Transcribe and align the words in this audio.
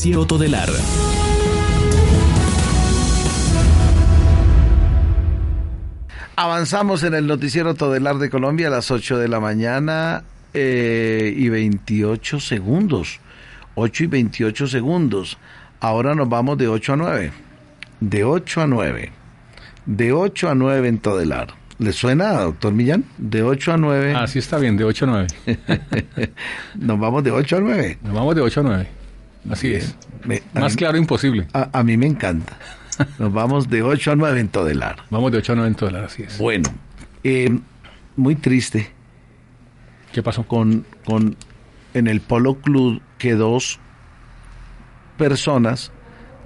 Noticiero 0.00 0.26
Todelar. 0.26 0.70
Avanzamos 6.36 7.02
en 7.02 7.12
el 7.12 7.26
noticiero 7.26 7.74
Todelar 7.74 8.16
de 8.16 8.30
Colombia 8.30 8.68
a 8.68 8.70
las 8.70 8.90
8 8.90 9.18
de 9.18 9.28
la 9.28 9.40
mañana 9.40 10.24
eh, 10.54 11.34
y 11.36 11.50
28 11.50 12.40
segundos. 12.40 13.20
8 13.74 14.04
y 14.04 14.06
28 14.06 14.68
segundos. 14.68 15.36
Ahora 15.80 16.14
nos 16.14 16.30
vamos 16.30 16.56
de 16.56 16.68
8 16.68 16.94
a 16.94 16.96
9. 16.96 17.32
De 18.00 18.24
8 18.24 18.62
a 18.62 18.66
9. 18.66 19.12
De 19.84 20.12
8 20.14 20.48
a 20.48 20.54
9 20.54 20.88
en 20.88 20.98
Todelar. 20.98 21.48
¿Le 21.78 21.92
suena, 21.92 22.40
doctor 22.40 22.72
Millán? 22.72 23.04
De 23.18 23.42
8 23.42 23.74
a 23.74 23.76
9. 23.76 24.14
Así 24.14 24.38
está 24.38 24.56
bien, 24.56 24.78
de 24.78 24.84
8 24.84 25.04
a 25.04 25.08
9. 25.08 25.26
nos 26.76 26.98
vamos 26.98 27.22
de 27.22 27.32
8 27.32 27.58
a 27.58 27.60
9. 27.60 27.98
Nos 28.02 28.14
vamos 28.14 28.34
de 28.34 28.40
8 28.40 28.60
a 28.60 28.62
9. 28.62 28.99
Así 29.48 29.74
es. 29.74 29.96
Me- 30.24 30.42
Más 30.54 30.72
mí- 30.72 30.76
claro 30.76 30.98
imposible. 30.98 31.46
A, 31.52 31.68
a 31.78 31.82
mí 31.82 31.96
me 31.96 32.06
encanta. 32.06 32.56
Nos 33.18 33.32
vamos 33.32 33.70
de 33.70 33.82
8 33.82 34.12
a 34.12 34.16
9 34.16 34.40
en 34.40 34.48
Todelar. 34.48 34.96
Vamos 35.10 35.32
de 35.32 35.38
8 35.38 35.52
a 35.52 35.56
9 35.56 35.68
en 35.70 35.76
dólares, 35.76 36.12
así 36.12 36.22
es. 36.24 36.36
Bueno, 36.38 36.68
eh, 37.24 37.58
muy 38.16 38.34
triste 38.34 38.90
¿Qué 40.12 40.22
pasó? 40.22 40.42
con, 40.46 40.84
con 41.06 41.36
en 41.94 42.06
el 42.08 42.20
Polo 42.20 42.56
Club 42.56 43.00
que 43.16 43.34
dos 43.34 43.78
personas 45.16 45.92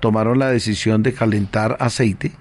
tomaron 0.01 0.39
la 0.39 0.49
decisión 0.51 1.03
de 1.03 1.13
calentar 1.15 1.77
aceite 1.81 2.33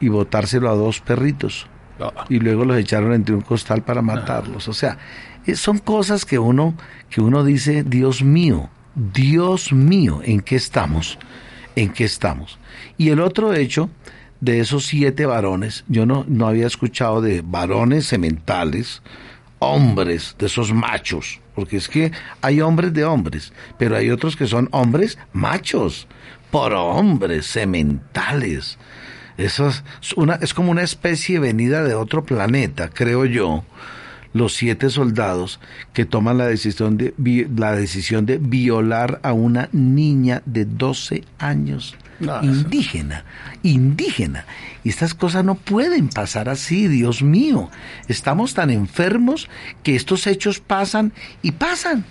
y 0.00 0.08
botárselo 0.08 0.68
a 0.70 0.74
dos 0.74 1.00
perritos 1.00 1.66
Ah, 2.00 2.24
y 2.28 2.40
luego 2.40 2.64
los 2.64 2.76
echaron 2.78 3.12
entre 3.12 3.34
un 3.34 3.42
costal 3.42 3.82
para 3.82 4.02
matarlos. 4.02 4.66
O 4.66 4.72
sea, 4.72 4.98
eh, 5.46 5.54
son 5.54 5.78
cosas 5.78 6.24
que 6.24 6.38
uno 6.38 6.74
que 7.10 7.20
uno 7.20 7.44
dice, 7.44 7.84
Dios 7.84 8.24
mío, 8.24 8.70
Dios 8.94 9.72
mío, 9.72 10.20
¿en 10.24 10.40
qué 10.40 10.56
estamos? 10.56 11.18
¿En 11.76 11.92
qué 11.92 12.04
estamos? 12.04 12.58
Y 12.98 13.10
el 13.10 13.20
otro 13.20 13.54
hecho 13.54 13.90
de 14.40 14.60
esos 14.60 14.86
siete 14.86 15.24
varones, 15.24 15.84
yo 15.88 16.04
no, 16.04 16.24
no 16.28 16.46
había 16.46 16.66
escuchado 16.66 17.20
de 17.20 17.42
varones 17.42 18.06
sementales, 18.06 19.02
hombres, 19.60 20.34
de 20.38 20.46
esos 20.46 20.72
machos, 20.72 21.40
porque 21.54 21.76
es 21.76 21.88
que 21.88 22.12
hay 22.40 22.60
hombres 22.60 22.92
de 22.92 23.04
hombres, 23.04 23.52
pero 23.78 23.96
hay 23.96 24.10
otros 24.10 24.36
que 24.36 24.46
son 24.46 24.68
hombres 24.72 25.18
machos, 25.32 26.08
por 26.50 26.74
hombres 26.74 27.46
sementales. 27.46 28.78
Eso 29.38 29.68
es, 29.68 29.82
una, 30.16 30.34
es 30.34 30.52
como 30.52 30.70
una 30.70 30.82
especie 30.82 31.38
venida 31.38 31.82
de 31.82 31.94
otro 31.94 32.24
planeta, 32.24 32.90
creo 32.90 33.24
yo. 33.24 33.64
Los 34.32 34.54
siete 34.54 34.90
soldados 34.90 35.60
que 35.92 36.04
toman 36.04 36.38
la 36.38 36.46
decisión 36.46 36.96
de, 36.96 37.14
la 37.54 37.74
decisión 37.74 38.26
de 38.26 38.38
violar 38.38 39.20
a 39.22 39.32
una 39.32 39.68
niña 39.72 40.42
de 40.46 40.64
12 40.64 41.24
años. 41.38 41.96
No, 42.20 42.42
indígena, 42.42 43.24
indígena. 43.62 44.46
Y 44.84 44.90
estas 44.90 45.12
cosas 45.14 45.44
no 45.44 45.56
pueden 45.56 46.08
pasar 46.08 46.48
así, 46.48 46.86
Dios 46.86 47.22
mío. 47.22 47.68
Estamos 48.06 48.54
tan 48.54 48.70
enfermos 48.70 49.48
que 49.82 49.96
estos 49.96 50.26
hechos 50.26 50.60
pasan 50.60 51.12
y 51.42 51.52
pasan. 51.52 52.04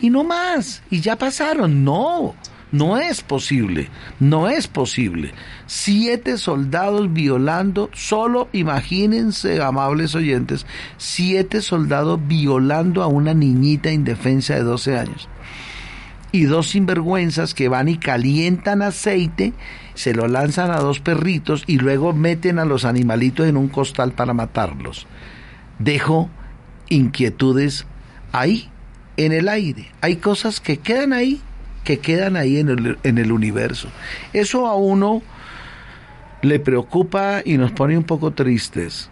Y 0.00 0.10
no 0.10 0.24
más. 0.24 0.82
Y 0.90 1.00
ya 1.00 1.16
pasaron. 1.16 1.84
No. 1.84 2.34
No 2.72 2.96
es 2.96 3.22
posible, 3.22 3.88
no 4.18 4.48
es 4.48 4.66
posible. 4.66 5.32
Siete 5.66 6.38
soldados 6.38 7.12
violando, 7.12 7.90
solo 7.92 8.48
imagínense, 8.52 9.62
amables 9.62 10.14
oyentes, 10.14 10.66
siete 10.96 11.60
soldados 11.60 12.18
violando 12.26 13.02
a 13.02 13.06
una 13.06 13.34
niñita 13.34 13.92
indefensa 13.92 14.54
de 14.54 14.62
12 14.62 14.98
años 14.98 15.28
y 16.32 16.44
dos 16.44 16.68
sinvergüenzas 16.68 17.52
que 17.52 17.68
van 17.68 17.88
y 17.88 17.98
calientan 17.98 18.80
aceite, 18.80 19.52
se 19.94 20.14
lo 20.14 20.26
lanzan 20.26 20.70
a 20.70 20.78
dos 20.78 20.98
perritos 20.98 21.62
y 21.66 21.76
luego 21.76 22.14
meten 22.14 22.58
a 22.58 22.64
los 22.64 22.86
animalitos 22.86 23.46
en 23.46 23.58
un 23.58 23.68
costal 23.68 24.12
para 24.12 24.32
matarlos. 24.32 25.06
Dejo 25.78 26.30
inquietudes 26.88 27.86
ahí, 28.32 28.70
en 29.18 29.32
el 29.32 29.48
aire. 29.48 29.90
Hay 30.00 30.16
cosas 30.16 30.60
que 30.60 30.78
quedan 30.78 31.12
ahí, 31.12 31.40
que 31.84 31.98
quedan 31.98 32.36
ahí 32.36 32.58
en 32.58 32.68
el, 32.68 32.98
en 33.02 33.18
el 33.18 33.32
universo. 33.32 33.88
Eso 34.32 34.66
a 34.66 34.76
uno 34.76 35.22
le 36.42 36.58
preocupa 36.58 37.42
y 37.44 37.56
nos 37.56 37.72
pone 37.72 37.96
un 37.96 38.04
poco 38.04 38.32
tristes 38.32 39.10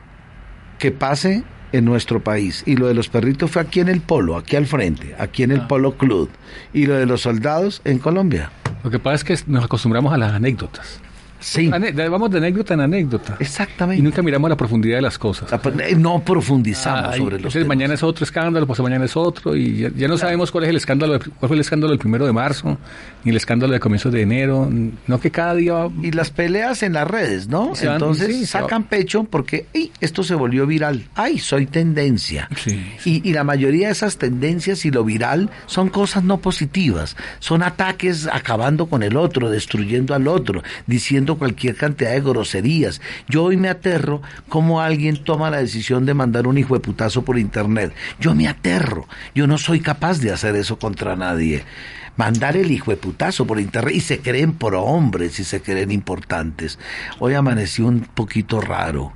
que 0.79 0.91
pase 0.91 1.45
en 1.73 1.85
nuestro 1.85 2.23
país. 2.23 2.63
Y 2.67 2.77
lo 2.77 2.89
de 2.89 2.95
los 2.95 3.09
perritos 3.09 3.51
fue 3.51 3.63
aquí 3.63 3.81
en 3.81 3.89
el 3.89 4.01
Polo, 4.01 4.37
aquí 4.37 4.57
al 4.57 4.67
frente, 4.67 5.15
aquí 5.19 5.43
en 5.43 5.53
el 5.53 5.61
Ah. 5.61 5.69
Polo 5.69 5.97
Club. 5.97 6.31
Y 6.73 6.87
lo 6.87 6.95
de 6.95 7.07
los 7.07 7.23
soldados 7.23 7.81
en 7.85 7.99
Colombia. 7.99 8.51
Lo 8.83 8.91
que 8.91 8.99
pasa 8.99 9.17
es 9.17 9.25
que 9.45 9.51
nos 9.51 9.65
acostumbramos 9.65 10.13
a 10.13 10.17
las 10.19 10.33
anécdotas. 10.33 11.01
Sí, 11.41 11.69
vamos 11.69 12.31
de 12.31 12.39
anécdota 12.39 12.75
en 12.75 12.81
anécdota. 12.81 13.37
Y 13.41 13.43
exactamente. 13.43 14.03
nunca 14.03 14.23
miramos 14.23 14.49
la 14.51 14.57
profundidad 14.57 14.97
de 14.97 15.03
las 15.03 15.19
cosas. 15.19 15.49
No 15.97 16.23
profundizamos 16.23 17.17
sobre 17.17 17.33
los 17.33 17.39
entonces 17.41 17.63
temas. 17.63 17.69
mañana 17.69 17.95
es 17.95 18.03
otro 18.03 18.25
escándalo, 18.25 18.67
pues 18.67 18.79
mañana 18.81 19.05
es 19.05 19.17
otro, 19.17 19.57
y 19.57 19.79
ya, 19.79 19.91
ya 19.97 20.09
no 20.09 20.19
sabemos 20.19 20.51
cuál 20.51 20.65
es 20.65 20.71
el 20.71 20.77
escándalo, 20.77 21.15
de- 21.15 21.19
cuál 21.21 21.49
fue 21.49 21.55
el 21.57 21.61
escándalo 21.61 21.91
del 21.91 21.99
primero 21.99 22.27
de 22.27 22.33
marzo, 22.33 22.79
ni 23.25 23.31
el 23.31 23.37
escándalo 23.37 23.73
de 23.73 23.81
comienzos 23.81 24.13
de 24.13 24.23
enero, 24.23 24.69
no 25.07 25.21
que 25.21 25.31
cada 25.31 25.55
día 25.55 25.89
Y 26.03 26.11
las 26.13 26.31
peleas 26.31 26.83
en 26.83 26.93
las 26.95 27.09
redes, 27.09 27.49
¿no? 27.49 27.73
Van- 27.75 27.93
Entonces 27.95 28.29
sí, 28.29 28.47
sacan 28.47 28.85
pecho 28.85 29.25
porque 29.25 29.67
"Ey, 29.73 29.93
esto 30.01 30.23
se 30.23 30.35
volvió 30.35 30.67
viral. 30.67 31.07
¡Ay, 31.15 31.39
soy 31.39 31.67
tendencia! 31.67 32.49
Sí, 32.57 32.81
Y, 33.05 33.29
y 33.29 33.33
la 33.33 33.45
mayoría 33.45 33.87
de 33.89 33.93
esas 33.93 34.17
tendencias 34.19 34.85
y 34.85 34.91
lo 34.91 35.05
viral 35.05 35.51
son 35.67 35.89
cosas 35.89 36.23
no 36.25 36.39
positivas. 36.39 37.17
Son 37.39 37.63
ataques 37.63 38.29
acabando 38.31 38.87
con 38.87 39.03
el 39.03 39.17
otro, 39.17 39.49
destruyendo 39.51 40.15
al 40.15 40.29
otro, 40.29 40.63
diciendo 40.87 41.30
cualquier 41.37 41.77
cantidad 41.77 42.13
de 42.13 42.21
groserías. 42.21 43.01
Yo 43.29 43.45
hoy 43.45 43.57
me 43.57 43.69
aterro 43.69 44.23
como 44.49 44.81
alguien 44.81 45.23
toma 45.23 45.51
la 45.51 45.59
decisión 45.59 46.07
de 46.07 46.15
mandar 46.15 46.47
un 46.47 46.59
hijo 46.59 46.75
de 46.75 46.81
putazo 46.81 47.23
por 47.25 47.39
internet. 47.39 47.93
Yo 48.19 48.35
me 48.35 48.49
aterro. 48.49 49.07
Yo 49.35 49.47
no 49.47 49.59
soy 49.59 49.81
capaz 49.81 50.21
de 50.21 50.33
hacer 50.33 50.57
eso 50.57 50.79
contra 50.79 51.17
nadie. 51.17 51.65
Mandar 52.17 52.57
el 52.57 52.71
hijo 52.71 52.91
de 52.91 52.97
putazo 52.97 53.47
por 53.47 53.61
internet 53.61 53.95
y 53.95 54.01
se 54.01 54.21
creen 54.21 54.53
por 54.53 54.75
hombres 54.75 55.39
y 55.41 55.45
se 55.45 55.63
creen 55.63 55.91
importantes. 55.91 56.79
Hoy 57.19 57.35
amaneció 57.35 57.87
un 57.87 58.01
poquito 58.01 58.61
raro. 58.61 59.13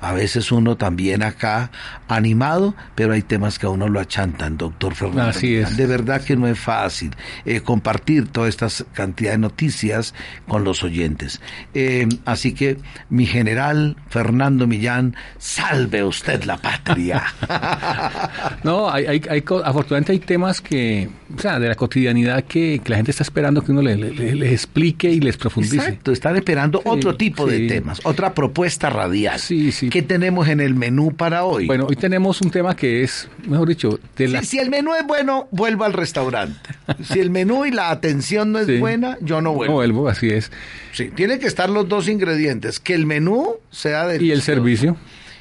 A 0.00 0.12
veces 0.12 0.52
uno 0.52 0.76
también 0.76 1.22
acá 1.22 1.70
animado, 2.06 2.74
pero 2.94 3.12
hay 3.14 3.22
temas 3.22 3.58
que 3.58 3.66
a 3.66 3.70
uno 3.70 3.88
lo 3.88 3.98
achantan, 4.00 4.56
doctor 4.56 4.94
Fernando. 4.94 5.30
Así 5.30 5.56
es. 5.56 5.76
De 5.76 5.86
verdad 5.86 6.22
que 6.22 6.36
no 6.36 6.46
es 6.46 6.58
fácil 6.58 7.10
eh, 7.44 7.60
compartir 7.60 8.28
toda 8.28 8.48
esta 8.48 8.68
cantidad 8.92 9.32
de 9.32 9.38
noticias 9.38 10.14
con 10.46 10.62
los 10.64 10.82
oyentes. 10.84 11.40
Eh, 11.74 12.08
así 12.24 12.52
que, 12.52 12.76
mi 13.10 13.26
general 13.26 13.96
Fernando 14.08 14.66
Millán, 14.66 15.16
salve 15.38 16.04
usted 16.04 16.44
la 16.44 16.56
patria. 16.58 17.24
No, 18.64 18.90
hay, 18.90 19.06
hay, 19.06 19.22
hay 19.30 19.44
afortunadamente 19.64 20.12
hay 20.12 20.18
temas 20.18 20.60
que, 20.60 21.08
o 21.36 21.40
sea, 21.40 21.58
de 21.58 21.68
la 21.68 21.74
cotidianidad 21.74 22.44
que, 22.44 22.80
que 22.82 22.90
la 22.90 22.96
gente 22.96 23.10
está 23.10 23.22
esperando 23.22 23.62
que 23.62 23.72
uno 23.72 23.82
le- 23.82 23.96
le- 23.96 24.12
le- 24.12 24.34
les 24.34 24.52
explique 24.52 25.10
y 25.10 25.20
les 25.20 25.36
profundice. 25.36 25.76
Exacto, 25.76 26.12
están 26.12 26.36
esperando 26.36 26.78
Sí, 26.82 26.84
otro 26.88 27.16
tipo 27.16 27.46
de 27.46 27.66
temas, 27.66 28.00
otra 28.04 28.34
propuesta 28.34 28.90
radial. 28.90 29.38
Sí, 29.38 29.72
sí. 29.72 29.87
¿Qué 29.90 30.02
tenemos 30.02 30.48
en 30.48 30.60
el 30.60 30.74
menú 30.74 31.12
para 31.14 31.44
hoy? 31.44 31.66
Bueno, 31.66 31.86
hoy 31.88 31.96
tenemos 31.96 32.40
un 32.40 32.50
tema 32.50 32.74
que 32.76 33.02
es, 33.02 33.28
mejor 33.46 33.68
dicho, 33.68 33.98
de 34.16 34.28
la... 34.28 34.40
Si, 34.40 34.46
si 34.46 34.58
el 34.58 34.70
menú 34.70 34.94
es 34.94 35.06
bueno, 35.06 35.48
vuelvo 35.50 35.84
al 35.84 35.92
restaurante. 35.92 36.58
Si 37.04 37.18
el 37.20 37.30
menú 37.30 37.64
y 37.66 37.70
la 37.70 37.90
atención 37.90 38.52
no 38.52 38.58
es 38.58 38.66
Sí. 38.66 38.78
buena, 38.78 39.18
yo 39.20 39.40
no 39.40 39.52
vuelvo. 39.52 39.72
No 39.72 39.76
vuelvo, 39.76 40.08
así 40.08 40.30
es. 40.30 40.50
Sí, 40.92 41.10
tiene 41.14 41.38
que 41.38 41.46
estar 41.46 41.68
los 41.70 41.88
dos 41.88 42.08
ingredientes, 42.08 42.80
que 42.80 42.94
el 42.94 43.06
menú 43.06 43.56
sea 43.70 44.14
Y 44.16 44.30
el 44.30 44.42
servicio. 44.42 44.96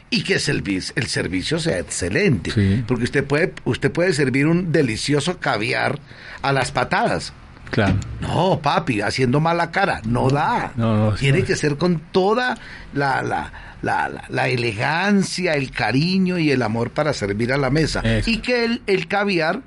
y 0.09 0.23
que 0.23 0.35
el 0.35 0.39
servicio, 0.39 0.93
el 0.97 1.07
servicio 1.07 1.59
sea 1.59 1.79
excelente, 1.79 2.51
Sí. 2.51 2.83
porque 2.87 3.03
usted 3.05 3.23
puede 3.25 3.53
usted 3.65 3.91
puede 3.91 4.13
servir 4.13 4.47
un 4.47 4.71
delicioso 4.71 5.39
caviar 5.39 5.99
a 6.41 6.51
las 6.53 6.71
patadas. 6.71 7.33
Claro. 7.69 7.95
No, 8.21 8.59
papi, 8.61 9.01
haciendo 9.01 9.41
mala 9.41 9.71
cara, 9.71 10.01
no 10.05 10.29
da. 10.29 10.71
No, 10.77 11.09
no, 11.11 11.15
Tiene 11.15 11.43
que 11.43 11.55
ser 11.57 11.75
con 11.75 11.99
toda 12.13 12.57
la, 12.93 13.21
la, 13.21 13.51
la, 13.81 14.09
la- 14.09 14.23
la 14.29 14.47
elegancia, 14.47 15.53
el 15.55 15.71
cariño 15.71 16.37
y 16.37 16.51
el 16.51 16.61
amor 16.61 16.91
para 16.91 17.13
servir 17.13 17.53
a 17.53 17.57
la 17.57 17.69
mesa. 17.69 17.99
Eso. 18.01 18.29
Y 18.29 18.37
que 18.39 18.65
el, 18.65 18.81
el 18.87 19.07
caviar 19.07 19.61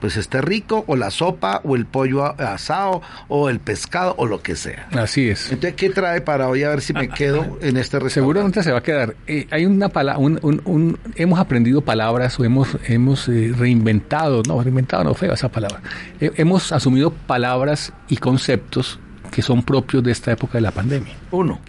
pues 0.00 0.16
esté 0.16 0.40
rico, 0.40 0.82
o 0.88 0.96
la 0.96 1.12
sopa, 1.12 1.60
o 1.62 1.76
el 1.76 1.86
pollo 1.86 2.24
asado, 2.40 3.02
o 3.28 3.48
el 3.48 3.60
pescado, 3.60 4.16
o 4.18 4.26
lo 4.26 4.42
que 4.42 4.56
sea. 4.56 4.88
Así 4.90 5.28
es. 5.28 5.44
Entonces, 5.52 5.74
¿qué 5.74 5.90
trae 5.90 6.20
para 6.20 6.48
hoy? 6.48 6.64
A 6.64 6.70
ver 6.70 6.80
si 6.80 6.92
me 6.92 7.08
quedo 7.08 7.42
en 7.60 7.76
este 7.76 8.00
restaurante. 8.00 8.10
Seguramente 8.10 8.62
se 8.64 8.72
va 8.72 8.78
a 8.78 8.82
quedar. 8.82 9.14
Eh, 9.28 9.46
hay 9.52 9.64
una 9.64 9.90
palabra, 9.90 10.18
un, 10.18 10.40
un- 10.42 10.60
un- 10.64 10.98
hemos 11.14 11.38
aprendido 11.38 11.82
palabras 11.82 12.36
o 12.40 12.44
hemos, 12.44 12.76
hemos 12.88 13.28
eh, 13.28 13.52
reinventado, 13.56 14.42
no, 14.48 14.60
reinventado 14.60 15.04
no 15.04 15.14
feo 15.14 15.34
esa 15.34 15.48
palabra. 15.50 15.80
Eh, 16.20 16.32
hemos 16.34 16.72
asumido 16.72 17.12
palabras 17.12 17.92
y 18.08 18.16
conceptos 18.16 18.98
que 19.30 19.40
son 19.40 19.62
propios 19.62 20.02
de 20.02 20.10
esta 20.10 20.32
época 20.32 20.58
de 20.58 20.62
la 20.62 20.72
pandemia. 20.72 21.14
Uno. 21.30 21.60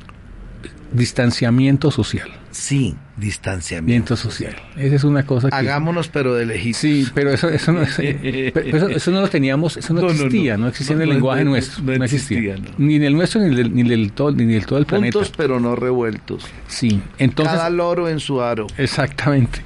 Distanciamiento 0.94 1.92
social. 1.92 2.30
Sí, 2.52 2.96
distanciamiento 3.18 4.16
social. 4.16 4.56
Esa 4.78 4.96
es 4.96 5.04
una 5.04 5.26
cosa 5.26 5.50
que... 5.50 5.56
Hagámonos 5.56 6.08
pero 6.08 6.36
de 6.36 6.46
lejitos. 6.46 6.82
Sí, 6.82 7.08
pero 7.14 7.32
eso, 7.32 7.50
eso, 7.50 7.72
no, 7.72 7.82
eso, 7.82 9.12
no 9.12 9.22
lo 9.22 9.28
teníamos, 9.28 9.76
eso 9.76 9.94
no, 9.94 10.08
existía, 10.08 10.56
no, 10.56 10.68
existía 10.68 10.96
en 10.96 11.02
el 11.02 11.10
lenguaje 11.10 11.44
nuestro, 11.44 11.84
no, 11.84 12.04
existía. 12.04 12.56
Ni 12.78 12.96
en 12.96 13.04
el 13.04 13.14
nuestro 13.14 13.42
ni 13.42 13.56
del, 13.56 13.74
ni 13.74 13.82
del 13.82 14.12
todo, 14.12 14.32
ni 14.32 14.46
del 14.46 14.68
todo 14.68 14.78
el 14.78 14.86
planeta. 14.86 15.18
Juntos 15.18 15.34
pero 15.36 15.60
no 15.60 15.76
revueltos. 15.76 16.46
Sí, 16.68 17.02
entonces... 17.18 17.56
Cada 17.56 17.72
loro 17.72 18.08
en 18.08 18.20
su 18.20 18.42
aro. 18.42 18.68
Exactamente. 18.78 19.62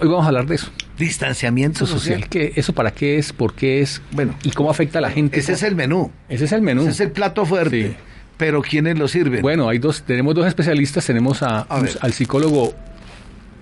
Hoy 0.00 0.08
vamos 0.08 0.24
a 0.24 0.28
hablar 0.28 0.46
de 0.46 0.56
eso. 0.56 0.70
Distanciamiento 0.98 1.86
social. 1.86 2.28
¿Qué, 2.28 2.52
¿Eso 2.56 2.74
para 2.74 2.90
qué 2.90 3.16
es? 3.18 3.32
¿Por 3.32 3.54
qué 3.54 3.80
es? 3.80 4.02
Bueno, 4.12 4.34
¿y 4.42 4.50
cómo 4.50 4.70
afecta 4.70 4.98
a 4.98 5.02
la 5.02 5.10
gente? 5.10 5.38
Ese 5.38 5.54
es 5.54 5.62
el 5.62 5.74
menú. 5.74 6.10
Ese 6.28 6.44
es 6.44 6.52
el 6.52 6.60
menú. 6.60 6.82
Ese 6.82 6.90
es 6.90 7.00
el 7.00 7.12
plato 7.12 7.46
fuerte. 7.46 7.96
Pero 8.36 8.62
¿quiénes 8.62 8.98
lo 8.98 9.08
sirven? 9.08 9.42
Bueno, 9.42 9.68
hay 9.68 9.78
dos, 9.78 10.02
tenemos 10.02 10.34
dos 10.34 10.46
especialistas. 10.46 11.06
Tenemos 11.06 11.42
a, 11.42 11.60
al 11.60 12.12
psicólogo 12.12 12.74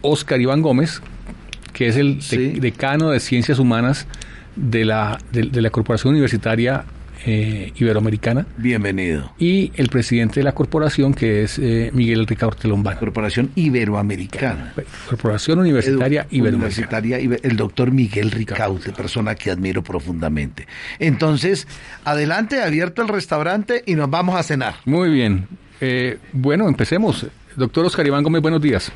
Oscar 0.02 0.40
Iván 0.40 0.62
Gómez, 0.62 1.00
que 1.72 1.88
es 1.88 1.96
el 1.96 2.60
decano 2.60 3.10
de 3.10 3.20
Ciencias 3.20 3.58
Humanas 3.58 4.06
de 4.56 4.84
la, 4.84 5.18
de 5.32 5.62
la 5.62 5.70
Corporación 5.70 6.12
Universitaria 6.12 6.84
eh, 7.26 7.72
Iberoamericana. 7.76 8.46
Bienvenido. 8.56 9.32
Y 9.38 9.72
el 9.76 9.88
presidente 9.88 10.40
de 10.40 10.44
la 10.44 10.52
corporación, 10.52 11.14
que 11.14 11.42
es 11.42 11.58
eh, 11.58 11.90
Miguel 11.92 12.26
Ricardo 12.26 12.56
Telombán. 12.56 12.96
Corporación 12.98 13.50
Iberoamericana. 13.54 14.74
Corporación 15.08 15.58
Universitaria 15.58 16.26
Iberoamericana. 16.30 17.16
el 17.42 17.56
doctor 17.56 17.90
Miguel 17.90 18.30
Ricaute, 18.30 18.92
persona 18.92 19.34
que 19.34 19.50
admiro 19.50 19.82
profundamente. 19.82 20.66
Entonces, 20.98 21.66
adelante, 22.04 22.62
abierto 22.62 23.02
el 23.02 23.08
restaurante 23.08 23.82
y 23.86 23.94
nos 23.94 24.10
vamos 24.10 24.36
a 24.36 24.42
cenar. 24.42 24.74
Muy 24.84 25.10
bien. 25.10 25.46
Eh, 25.80 26.18
bueno, 26.32 26.68
empecemos. 26.68 27.26
Doctor 27.56 27.86
Oscar 27.86 28.06
Iván 28.06 28.22
Gómez, 28.22 28.42
buenos 28.42 28.60
días. 28.60 28.92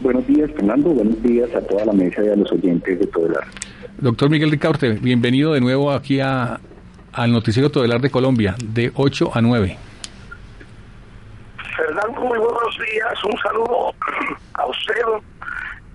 Buenos 0.00 0.26
días, 0.26 0.50
Fernando. 0.54 0.90
Buenos 0.90 1.22
días 1.22 1.48
a 1.54 1.60
toda 1.60 1.86
la 1.86 1.92
mesa 1.92 2.22
y 2.22 2.28
a 2.28 2.36
los 2.36 2.50
oyentes 2.52 2.98
de 2.98 3.06
todo 3.06 3.26
el 3.26 3.36
arte. 3.36 3.65
Doctor 3.98 4.28
Miguel 4.28 4.50
Ricaurte, 4.50 4.90
bienvenido 4.90 5.54
de 5.54 5.60
nuevo 5.60 5.90
aquí 5.90 6.20
a, 6.20 6.60
al 7.14 7.32
Noticiero 7.32 7.70
Todelar 7.70 7.98
de 8.02 8.10
Colombia, 8.10 8.54
de 8.62 8.92
8 8.94 9.30
a 9.34 9.40
9. 9.40 9.78
Fernando, 11.74 12.20
muy 12.20 12.38
buenos 12.38 12.78
días. 12.78 13.24
Un 13.24 13.38
saludo 13.38 13.94
a 14.52 14.66
usted, 14.66 15.02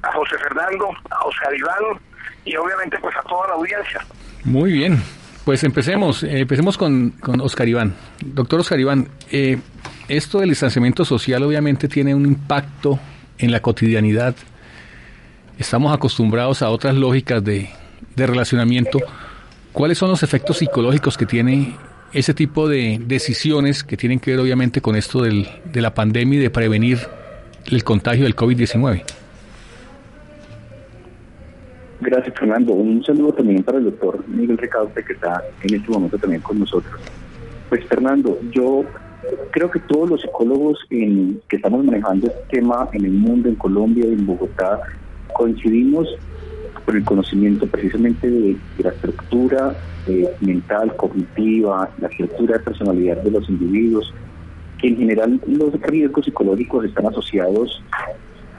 a 0.02 0.14
José 0.14 0.36
Fernando, 0.40 0.90
a 1.12 1.26
Oscar 1.26 1.54
Iván 1.56 2.00
y 2.44 2.56
obviamente 2.56 2.98
pues 3.00 3.16
a 3.16 3.22
toda 3.22 3.50
la 3.50 3.54
audiencia. 3.54 4.04
Muy 4.46 4.72
bien. 4.72 5.00
Pues 5.46 5.64
empecemos, 5.64 6.24
eh, 6.24 6.40
empecemos 6.40 6.80
con, 6.80 7.12
con 7.12 7.40
Oscar 7.42 7.68
Iván. 7.68 7.96
Doctor 8.20 8.62
Oscar 8.62 8.80
Iván, 8.80 9.10
eh, 9.32 9.60
esto 10.08 10.40
del 10.40 10.50
distanciamiento 10.50 11.06
social 11.06 11.44
obviamente 11.44 11.88
tiene 11.88 12.16
un 12.16 12.26
impacto 12.26 13.00
en 13.38 13.52
la 13.52 13.60
cotidianidad. 13.60 14.36
Estamos 15.60 15.94
acostumbrados 15.94 16.64
a 16.64 16.70
otras 16.70 16.96
lógicas 16.96 17.44
de, 17.44 17.70
de 18.16 18.28
relacionamiento, 18.28 19.00
¿cuáles 19.72 19.98
son 19.98 20.10
los 20.10 20.24
efectos 20.24 20.58
psicológicos 20.58 21.18
que 21.18 21.26
tiene 21.26 21.76
ese 22.14 22.34
tipo 22.34 22.68
de 22.68 23.02
decisiones 23.06 23.84
que 23.84 23.96
tienen 23.98 24.20
que 24.20 24.32
ver 24.32 24.40
obviamente 24.40 24.82
con 24.82 24.96
esto 24.96 25.22
del, 25.22 25.48
de 25.66 25.82
la 25.82 25.94
pandemia 25.94 26.40
y 26.40 26.42
de 26.42 26.50
prevenir 26.50 27.00
el 27.70 27.84
contagio 27.84 28.24
del 28.24 28.36
COVID-19? 28.36 29.04
Gracias, 32.02 32.36
Fernando. 32.38 32.74
Un 32.74 33.04
saludo 33.04 33.34
también 33.34 33.64
para 33.64 33.78
el 33.78 33.86
doctor 33.86 34.28
Miguel 34.28 34.58
Recauste, 34.58 35.04
que 35.04 35.14
está 35.14 35.44
en 35.62 35.76
este 35.76 35.90
momento 35.92 36.18
también 36.18 36.42
con 36.42 36.60
nosotros. 36.60 37.00
Pues, 37.70 37.86
Fernando, 37.86 38.40
yo 38.52 38.84
creo 39.52 39.70
que 39.70 39.80
todos 39.82 40.10
los 40.10 40.22
psicólogos 40.22 40.80
que 40.90 41.56
estamos 41.56 41.86
manejando 41.86 42.28
este 42.28 42.58
tema 42.58 42.90
en 42.92 43.06
el 43.06 43.12
mundo, 43.12 43.50
en 43.50 43.56
Colombia, 43.56 44.06
en 44.06 44.26
Bogotá, 44.26 44.82
coincidimos 45.34 46.08
por 46.86 46.96
el 46.96 47.04
conocimiento 47.04 47.68
precisamente 47.68 48.30
de, 48.30 48.58
la 48.80 48.90
estructura 48.90 49.76
eh, 50.08 50.30
mental, 50.42 50.96
cognitiva, 50.96 51.90
la 52.00 52.08
estructura 52.08 52.58
de 52.58 52.64
personalidad 52.64 53.18
de 53.18 53.32
los 53.32 53.50
individuos, 53.50 54.14
que 54.80 54.88
en 54.88 54.98
general 54.98 55.42
los 55.48 55.74
riesgos 55.82 56.26
psicológicos 56.26 56.86
están 56.86 57.08
asociados 57.08 57.82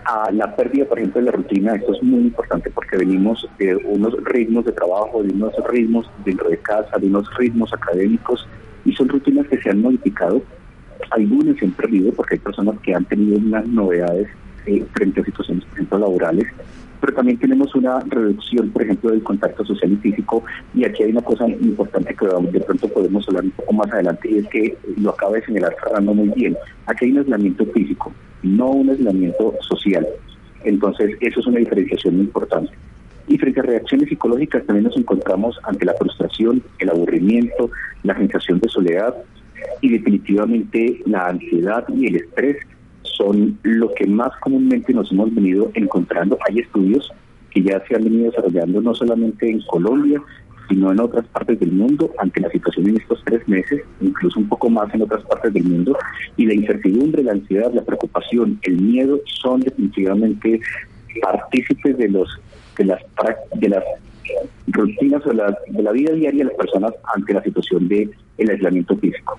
a 0.04 0.30
la 0.32 0.54
pérdida, 0.54 0.84
por 0.84 0.98
ejemplo, 0.98 1.20
de 1.20 1.26
la 1.26 1.32
rutina. 1.32 1.74
Esto 1.74 1.94
es 1.94 2.02
muy 2.02 2.20
importante 2.20 2.70
porque 2.70 2.96
venimos 2.96 3.48
de 3.58 3.76
unos 3.76 4.14
ritmos 4.24 4.64
de 4.64 4.72
trabajo, 4.72 5.22
de 5.22 5.32
unos 5.32 5.52
ritmos 5.68 6.10
dentro 6.24 6.48
de 6.48 6.58
casa, 6.58 6.98
de 6.98 7.06
unos 7.06 7.32
ritmos 7.36 7.72
académicos, 7.72 8.46
y 8.84 8.92
son 8.94 9.08
rutinas 9.08 9.46
que 9.48 9.60
se 9.60 9.70
han 9.70 9.80
modificado. 9.80 10.42
Algunas 11.10 11.56
se 11.56 11.66
han 11.66 11.72
perdido 11.72 12.12
porque 12.12 12.34
hay 12.36 12.40
personas 12.40 12.78
que 12.80 12.94
han 12.94 13.04
tenido 13.04 13.38
unas 13.38 13.66
novedades 13.66 14.28
eh, 14.66 14.84
frente 14.92 15.20
a 15.20 15.24
situaciones, 15.24 15.64
por 15.64 15.74
ejemplo, 15.74 15.98
laborales, 15.98 16.46
pero 17.02 17.14
también 17.14 17.36
tenemos 17.36 17.74
una 17.74 17.98
reducción, 17.98 18.70
por 18.70 18.84
ejemplo, 18.84 19.10
del 19.10 19.24
contacto 19.24 19.64
social 19.64 19.90
y 19.90 19.96
físico. 19.96 20.44
Y 20.72 20.84
aquí 20.84 21.02
hay 21.02 21.10
una 21.10 21.20
cosa 21.20 21.48
importante 21.48 22.14
que 22.14 22.26
de 22.26 22.60
pronto 22.60 22.86
podemos 22.86 23.28
hablar 23.28 23.42
un 23.42 23.50
poco 23.50 23.72
más 23.72 23.90
adelante, 23.90 24.30
y 24.30 24.38
es 24.38 24.46
que 24.46 24.78
lo 24.98 25.10
acaba 25.10 25.32
de 25.32 25.44
señalar 25.44 25.74
Fernando 25.82 26.14
muy 26.14 26.28
bien. 26.28 26.56
Aquí 26.86 27.06
hay 27.06 27.10
un 27.10 27.18
aislamiento 27.18 27.66
físico, 27.66 28.12
no 28.44 28.70
un 28.70 28.90
aislamiento 28.90 29.52
social. 29.62 30.06
Entonces, 30.62 31.16
eso 31.20 31.40
es 31.40 31.46
una 31.48 31.58
diferenciación 31.58 32.18
muy 32.18 32.26
importante. 32.26 32.70
Y 33.26 33.36
frente 33.36 33.58
a 33.58 33.64
reacciones 33.64 34.08
psicológicas 34.08 34.64
también 34.64 34.84
nos 34.84 34.96
encontramos 34.96 35.58
ante 35.64 35.84
la 35.84 35.94
frustración, 35.94 36.62
el 36.78 36.88
aburrimiento, 36.88 37.68
la 38.04 38.16
sensación 38.16 38.60
de 38.60 38.68
soledad 38.68 39.12
y 39.80 39.88
definitivamente 39.88 41.02
la 41.06 41.26
ansiedad 41.26 41.84
y 41.88 42.06
el 42.06 42.16
estrés 42.16 42.58
son 43.16 43.58
lo 43.62 43.92
que 43.94 44.06
más 44.06 44.30
comúnmente 44.40 44.92
nos 44.92 45.10
hemos 45.12 45.34
venido 45.34 45.70
encontrando. 45.74 46.38
Hay 46.48 46.60
estudios 46.60 47.10
que 47.50 47.62
ya 47.62 47.82
se 47.86 47.94
han 47.94 48.04
venido 48.04 48.30
desarrollando 48.30 48.80
no 48.80 48.94
solamente 48.94 49.48
en 49.48 49.60
Colombia, 49.62 50.22
sino 50.68 50.90
en 50.90 51.00
otras 51.00 51.26
partes 51.28 51.60
del 51.60 51.72
mundo, 51.72 52.10
ante 52.18 52.40
la 52.40 52.50
situación 52.50 52.88
en 52.88 52.96
estos 52.96 53.22
tres 53.24 53.46
meses, 53.46 53.82
incluso 54.00 54.40
un 54.40 54.48
poco 54.48 54.70
más 54.70 54.92
en 54.94 55.02
otras 55.02 55.22
partes 55.24 55.52
del 55.52 55.64
mundo, 55.64 55.96
y 56.36 56.46
la 56.46 56.54
incertidumbre, 56.54 57.22
la 57.22 57.32
ansiedad, 57.32 57.72
la 57.74 57.84
preocupación, 57.84 58.58
el 58.62 58.80
miedo 58.80 59.20
son 59.42 59.60
definitivamente 59.60 60.60
partícipes 61.20 61.98
de 61.98 62.08
los 62.08 62.28
de 62.78 62.84
las 62.86 63.02
de 63.56 63.68
las 63.68 63.84
rutinas 64.68 65.20
o 65.26 65.30
de 65.30 65.82
la 65.82 65.92
vida 65.92 66.12
diaria 66.12 66.44
de 66.44 66.50
las 66.50 66.56
personas 66.56 66.92
ante 67.14 67.34
la 67.34 67.42
situación 67.42 67.88
de 67.88 68.08
el 68.38 68.50
aislamiento 68.50 68.96
físico. 68.96 69.38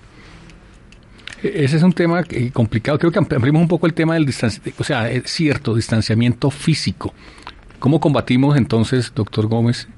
Ese 1.44 1.76
es 1.76 1.84
un 1.84 1.92
tema 1.92 2.24
complicado. 2.54 2.98
Creo 2.98 3.12
que 3.12 3.20
ampliamos 3.20 3.62
un 3.62 3.68
poco 3.68 3.86
el 3.86 3.94
tema 3.94 4.14
del 4.14 4.26
distanciamiento, 4.26 4.82
o 4.82 4.86
sea, 4.86 5.12
es 5.12 5.30
cierto, 5.30 5.76
distanciamiento 5.76 6.50
físico. 6.50 7.14
¿Cómo 7.80 8.00
combatimos 8.00 8.56
entonces, 8.56 9.12
doctor 9.14 9.48
Gómez, 9.48 9.90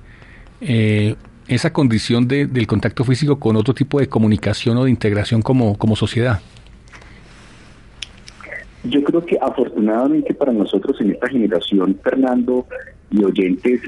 eh, 0.62 1.16
esa 1.48 1.72
condición 1.72 2.28
de, 2.28 2.48
del 2.48 2.66
contacto 2.66 3.04
físico 3.04 3.40
con 3.40 3.56
otro 3.58 3.76
tipo 3.76 4.00
de 4.00 4.08
comunicación 4.08 4.78
o 4.78 4.86
de 4.86 4.90
integración 4.90 5.44
como, 5.44 5.78
como 5.78 5.96
sociedad? 5.96 6.42
Yo 8.84 9.04
creo 9.04 9.24
que 9.24 9.38
afortunadamente 9.40 10.34
para 10.34 10.52
nosotros 10.52 11.00
en 11.00 11.12
esta 11.12 11.28
generación, 11.28 12.00
Fernando 12.04 12.66
y 13.12 13.24
oyentes, 13.24 13.82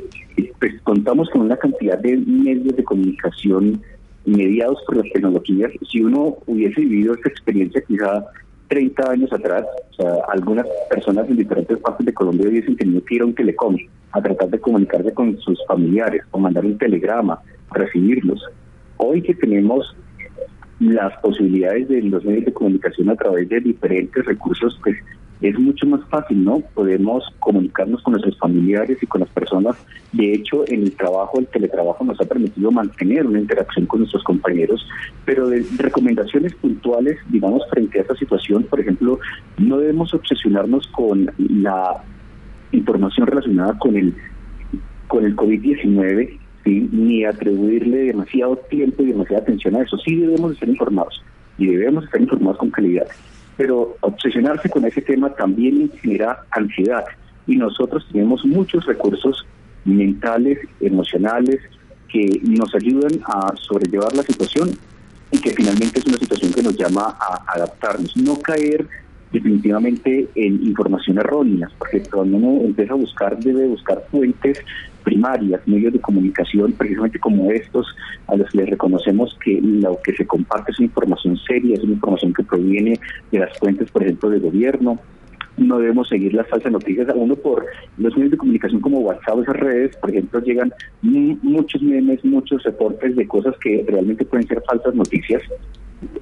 pues 0.59 0.79
contamos 0.83 1.27
con 1.31 1.41
una 1.41 1.57
cantidad 1.57 1.97
de 1.97 2.17
medios 2.17 2.75
de 2.75 2.83
comunicación 2.83 3.81
mediados 4.27 4.79
por 4.85 4.97
las 4.97 5.11
tecnologías, 5.11 5.71
si 5.89 6.01
uno 6.01 6.37
hubiese 6.45 6.81
vivido 6.81 7.13
esta 7.13 7.29
experiencia 7.29 7.81
quizá 7.87 8.25
30 8.67 9.11
años 9.11 9.31
atrás, 9.31 9.65
algunas 10.29 10.67
personas 10.89 11.29
en 11.29 11.37
diferentes 11.37 11.77
partes 11.79 12.05
de 12.05 12.13
Colombia 12.13 12.49
hubiesen 12.49 12.75
que 12.75 13.15
ir 13.15 13.21
a 13.21 13.25
un 13.25 13.33
telecom 13.33 13.77
a 14.11 14.21
tratar 14.21 14.49
de 14.49 14.59
comunicarse 14.59 15.13
con 15.13 15.37
sus 15.39 15.57
familiares 15.65 16.21
o 16.31 16.39
mandar 16.39 16.65
un 16.65 16.77
telegrama, 16.77 17.39
recibirlos. 17.71 18.43
Hoy 18.97 19.21
que 19.21 19.33
tenemos 19.35 19.95
las 20.79 21.17
posibilidades 21.21 21.87
de 21.87 22.01
los 22.01 22.23
medios 22.25 22.45
de 22.45 22.53
comunicación 22.53 23.09
a 23.09 23.15
través 23.15 23.47
de 23.47 23.61
diferentes 23.61 24.25
recursos, 24.25 24.77
pues 24.83 24.97
es 25.41 25.57
mucho 25.59 25.85
más 25.85 26.01
fácil, 26.09 26.43
¿no? 26.43 26.61
Podemos 26.73 27.23
comunicarnos 27.39 28.01
con 28.01 28.13
nuestros 28.13 28.37
familiares 28.39 28.97
y 29.01 29.05
con 29.05 29.21
las 29.21 29.29
personas. 29.29 29.75
De 30.11 30.33
hecho, 30.33 30.63
en 30.67 30.83
el 30.83 30.91
trabajo, 30.93 31.39
el 31.39 31.47
teletrabajo 31.47 32.03
nos 32.03 32.19
ha 32.19 32.25
permitido 32.25 32.71
mantener 32.71 33.25
una 33.27 33.39
interacción 33.39 33.85
con 33.85 33.99
nuestros 33.99 34.23
compañeros, 34.23 34.87
pero 35.25 35.47
de 35.47 35.63
recomendaciones 35.77 36.55
puntuales, 36.55 37.17
digamos, 37.29 37.61
frente 37.69 37.99
a 37.99 38.01
esta 38.01 38.15
situación, 38.15 38.63
por 38.63 38.79
ejemplo, 38.79 39.19
no 39.57 39.77
debemos 39.77 40.13
obsesionarnos 40.13 40.87
con 40.87 41.29
la 41.37 42.03
información 42.71 43.27
relacionada 43.27 43.77
con 43.77 43.95
el 43.95 44.15
con 45.07 45.23
el 45.23 45.37
COVID-19, 45.37 46.37
ni 46.65 47.23
atribuirle 47.23 48.05
demasiado 48.05 48.57
tiempo 48.69 49.03
y 49.03 49.07
demasiada 49.07 49.41
atención 49.41 49.75
a 49.75 49.83
eso. 49.83 49.97
Sí 49.99 50.17
debemos 50.17 50.51
estar 50.51 50.67
informados 50.67 51.23
y 51.57 51.67
debemos 51.67 52.03
estar 52.03 52.19
informados 52.19 52.57
con 52.57 52.69
calidad 52.71 53.07
pero 53.57 53.97
obsesionarse 54.01 54.69
con 54.69 54.85
ese 54.85 55.01
tema 55.01 55.33
también 55.33 55.91
genera 56.01 56.43
ansiedad. 56.51 57.03
Y 57.47 57.57
nosotros 57.57 58.05
tenemos 58.11 58.45
muchos 58.45 58.85
recursos 58.85 59.45
mentales, 59.85 60.59
emocionales, 60.79 61.59
que 62.07 62.39
nos 62.43 62.73
ayudan 62.75 63.19
a 63.25 63.53
sobrellevar 63.57 64.15
la 64.15 64.23
situación 64.23 64.69
y 65.31 65.39
que 65.39 65.51
finalmente 65.51 65.99
es 65.99 66.05
una 66.05 66.17
situación 66.17 66.53
que 66.53 66.63
nos 66.63 66.77
llama 66.77 67.17
a 67.19 67.53
adaptarnos, 67.53 68.15
no 68.15 68.39
caer 68.39 68.87
definitivamente 69.31 70.29
en 70.35 70.65
información 70.65 71.17
errónea, 71.17 71.69
porque 71.77 72.01
cuando 72.03 72.37
uno 72.37 72.65
empieza 72.65 72.93
a 72.93 72.97
buscar, 72.97 73.37
debe 73.39 73.67
buscar 73.67 74.03
fuentes 74.09 74.59
primarias, 75.07 75.65
medios 75.65 75.93
de 75.93 76.01
comunicación, 76.01 76.73
precisamente 76.73 77.17
como 77.17 77.49
estos, 77.49 77.87
a 78.27 78.35
los 78.35 78.49
que 78.49 78.57
les 78.57 78.69
reconocemos 78.71 79.37
que 79.41 79.57
lo 79.61 79.97
que 80.03 80.11
se 80.11 80.27
comparte 80.27 80.73
es 80.73 80.79
una 80.79 80.87
información 80.87 81.37
seria, 81.47 81.75
es 81.75 81.83
una 81.83 81.93
información 81.93 82.33
que 82.33 82.43
proviene 82.43 82.99
de 83.31 83.39
las 83.39 83.57
fuentes, 83.57 83.89
por 83.89 84.03
ejemplo, 84.03 84.29
del 84.29 84.41
gobierno, 84.41 84.99
no 85.55 85.79
debemos 85.79 86.09
seguir 86.09 86.33
las 86.33 86.47
falsas 86.49 86.73
noticias. 86.73 87.07
A 87.07 87.13
uno 87.13 87.35
por 87.35 87.65
los 87.97 88.15
medios 88.17 88.31
de 88.31 88.37
comunicación 88.37 88.81
como 88.81 88.99
WhatsApp, 88.99 89.39
esas 89.43 89.55
redes, 89.55 89.95
por 89.95 90.09
ejemplo, 90.09 90.41
llegan 90.41 90.73
muchos 91.01 91.81
memes, 91.81 92.23
muchos 92.25 92.61
reportes 92.63 93.15
de 93.15 93.27
cosas 93.27 93.55
que 93.63 93.85
realmente 93.87 94.25
pueden 94.25 94.45
ser 94.45 94.61
falsas 94.67 94.93
noticias. 94.93 95.41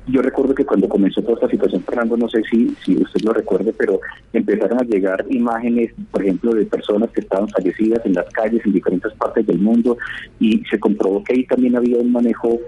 Yo 0.08 0.22
recuerdo 0.22 0.56
que 0.56 0.66
cuando 0.66 0.88
comenzó 0.88 1.22
toda 1.22 1.34
esta 1.34 1.50
situación, 1.50 1.84
Fernando, 1.84 2.16
no 2.16 2.30
sé 2.30 2.42
si, 2.50 2.74
si 2.86 2.96
usted 2.96 3.22
lo 3.24 3.34
recuerde, 3.34 3.74
pero 3.78 4.00
empezaron 4.32 4.80
a 4.80 4.86
llegar 4.86 5.26
imágenes, 5.30 5.92
por 6.12 6.22
ejemplo, 6.22 6.54
de 6.54 6.66
personas 6.66 7.10
que 7.12 7.22
estaban 7.22 7.50
fallecidas 7.50 8.06
en 8.06 8.14
las 8.14 8.26
calles 8.32 8.66
en 8.66 8.72
diferentes 8.72 9.12
partes 9.14 9.46
del 9.46 9.60
mundo 9.60 9.98
y 10.40 10.64
se 10.70 10.80
comprobó 10.80 11.24
que 11.24 11.34
ahí 11.34 11.46
también 11.46 11.76
había 11.76 11.98
un 11.98 12.12
manejo 12.12 12.60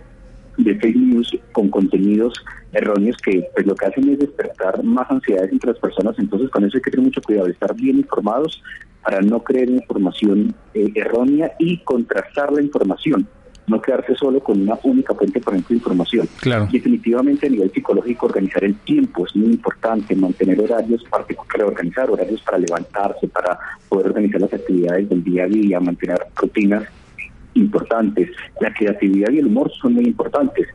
de 0.57 0.75
fake 0.75 0.95
news 0.95 1.37
con 1.51 1.69
contenidos 1.69 2.33
erróneos 2.73 3.15
que 3.17 3.47
pues 3.53 3.65
lo 3.65 3.75
que 3.75 3.85
hacen 3.85 4.09
es 4.09 4.19
despertar 4.19 4.83
más 4.83 5.09
ansiedades 5.09 5.51
entre 5.51 5.71
las 5.71 5.79
personas. 5.79 6.17
Entonces 6.19 6.49
con 6.49 6.65
eso 6.65 6.77
hay 6.77 6.81
que 6.81 6.91
tener 6.91 7.05
mucho 7.05 7.21
cuidado, 7.21 7.47
estar 7.47 7.73
bien 7.75 7.97
informados 7.97 8.61
para 9.03 9.21
no 9.21 9.41
creer 9.43 9.69
información 9.69 10.53
eh, 10.73 10.91
errónea 10.95 11.53
y 11.59 11.77
contrastar 11.83 12.51
la 12.51 12.61
información. 12.61 13.27
No 13.67 13.81
quedarse 13.81 14.15
solo 14.15 14.39
con 14.41 14.61
una 14.61 14.79
única 14.83 15.13
fuente, 15.13 15.39
por 15.41 15.53
ejemplo, 15.53 15.69
de 15.69 15.75
información. 15.75 16.27
Claro. 16.39 16.67
Definitivamente 16.71 17.47
a 17.47 17.49
nivel 17.49 17.71
psicológico 17.71 18.27
organizar 18.27 18.63
el 18.63 18.75
tiempo 18.75 19.25
es 19.25 19.35
muy 19.35 19.51
importante, 19.51 20.15
mantener 20.15 20.59
horarios, 20.61 21.03
organizar 21.65 22.09
horarios 22.09 22.41
para 22.41 22.57
levantarse, 22.57 23.27
para 23.27 23.59
poder 23.89 24.07
organizar 24.07 24.41
las 24.41 24.53
actividades 24.53 25.09
del 25.09 25.23
día 25.23 25.43
a 25.43 25.47
día, 25.47 25.79
mantener 25.79 26.19
rutinas 26.35 26.83
importantes. 27.53 28.29
La 28.61 28.73
creatividad 28.73 29.31
y 29.31 29.39
el 29.39 29.47
humor 29.47 29.71
son 29.81 29.93
muy 29.93 30.05
importantes, 30.05 30.67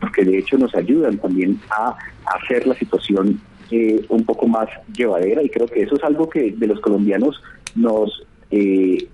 porque 0.00 0.24
de 0.24 0.38
hecho 0.38 0.56
nos 0.58 0.74
ayudan 0.74 1.18
también 1.18 1.58
a 1.70 1.96
hacer 2.36 2.66
la 2.66 2.74
situación 2.74 3.40
eh, 3.70 4.04
un 4.08 4.24
poco 4.24 4.46
más 4.46 4.68
llevadera 4.94 5.42
y 5.42 5.48
creo 5.48 5.66
que 5.66 5.82
eso 5.82 5.96
es 5.96 6.04
algo 6.04 6.28
que 6.28 6.52
de 6.52 6.66
los 6.68 6.78
colombianos 6.80 7.42
nos 7.74 8.24
eh, 8.50 9.08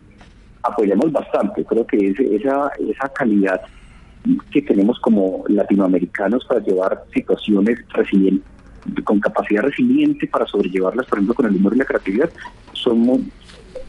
apoyamos 0.62 1.12
bastante. 1.12 1.64
Creo 1.64 1.86
que 1.86 2.08
esa, 2.08 2.70
esa 2.78 3.08
calidad 3.12 3.60
que 4.50 4.62
tenemos 4.62 4.98
como 5.00 5.44
latinoamericanos 5.48 6.44
para 6.44 6.60
llevar 6.60 7.04
situaciones 7.12 7.78
resilientes 7.88 8.52
con 9.04 9.20
capacidad 9.20 9.62
resiliente 9.62 10.26
para 10.26 10.46
sobrellevarlas, 10.46 11.06
por 11.06 11.18
ejemplo, 11.18 11.34
con 11.34 11.46
el 11.46 11.56
humor 11.56 11.74
y 11.74 11.78
la 11.78 11.84
creatividad, 11.84 12.30
somos, 12.72 13.20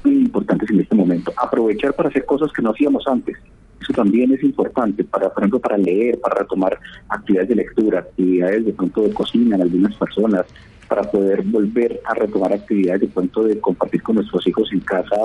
muy 0.03 0.13
importantes 0.13 0.69
en 0.69 0.81
este 0.81 0.95
momento. 0.95 1.33
Aprovechar 1.37 1.93
para 1.93 2.09
hacer 2.09 2.25
cosas 2.25 2.51
que 2.51 2.61
no 2.61 2.71
hacíamos 2.71 3.07
antes. 3.07 3.37
Eso 3.83 3.93
también 3.93 4.31
es 4.33 4.41
importante, 4.43 5.03
para, 5.03 5.29
por 5.29 5.43
ejemplo, 5.43 5.59
para 5.59 5.77
leer, 5.77 6.19
para 6.19 6.39
retomar 6.39 6.79
actividades 7.09 7.49
de 7.49 7.55
lectura, 7.55 7.99
actividades 7.99 8.65
de 8.65 8.73
pronto 8.73 9.01
de 9.01 9.13
cocina 9.13 9.55
en 9.57 9.61
algunas 9.61 9.93
personas, 9.95 10.45
para 10.87 11.03
poder 11.03 11.41
volver 11.43 11.99
a 12.05 12.13
retomar 12.13 12.53
actividades 12.53 13.01
de 13.01 13.07
pronto 13.07 13.43
de 13.43 13.59
compartir 13.59 14.01
con 14.01 14.15
nuestros 14.15 14.47
hijos 14.47 14.69
en 14.71 14.79
casa 14.81 15.15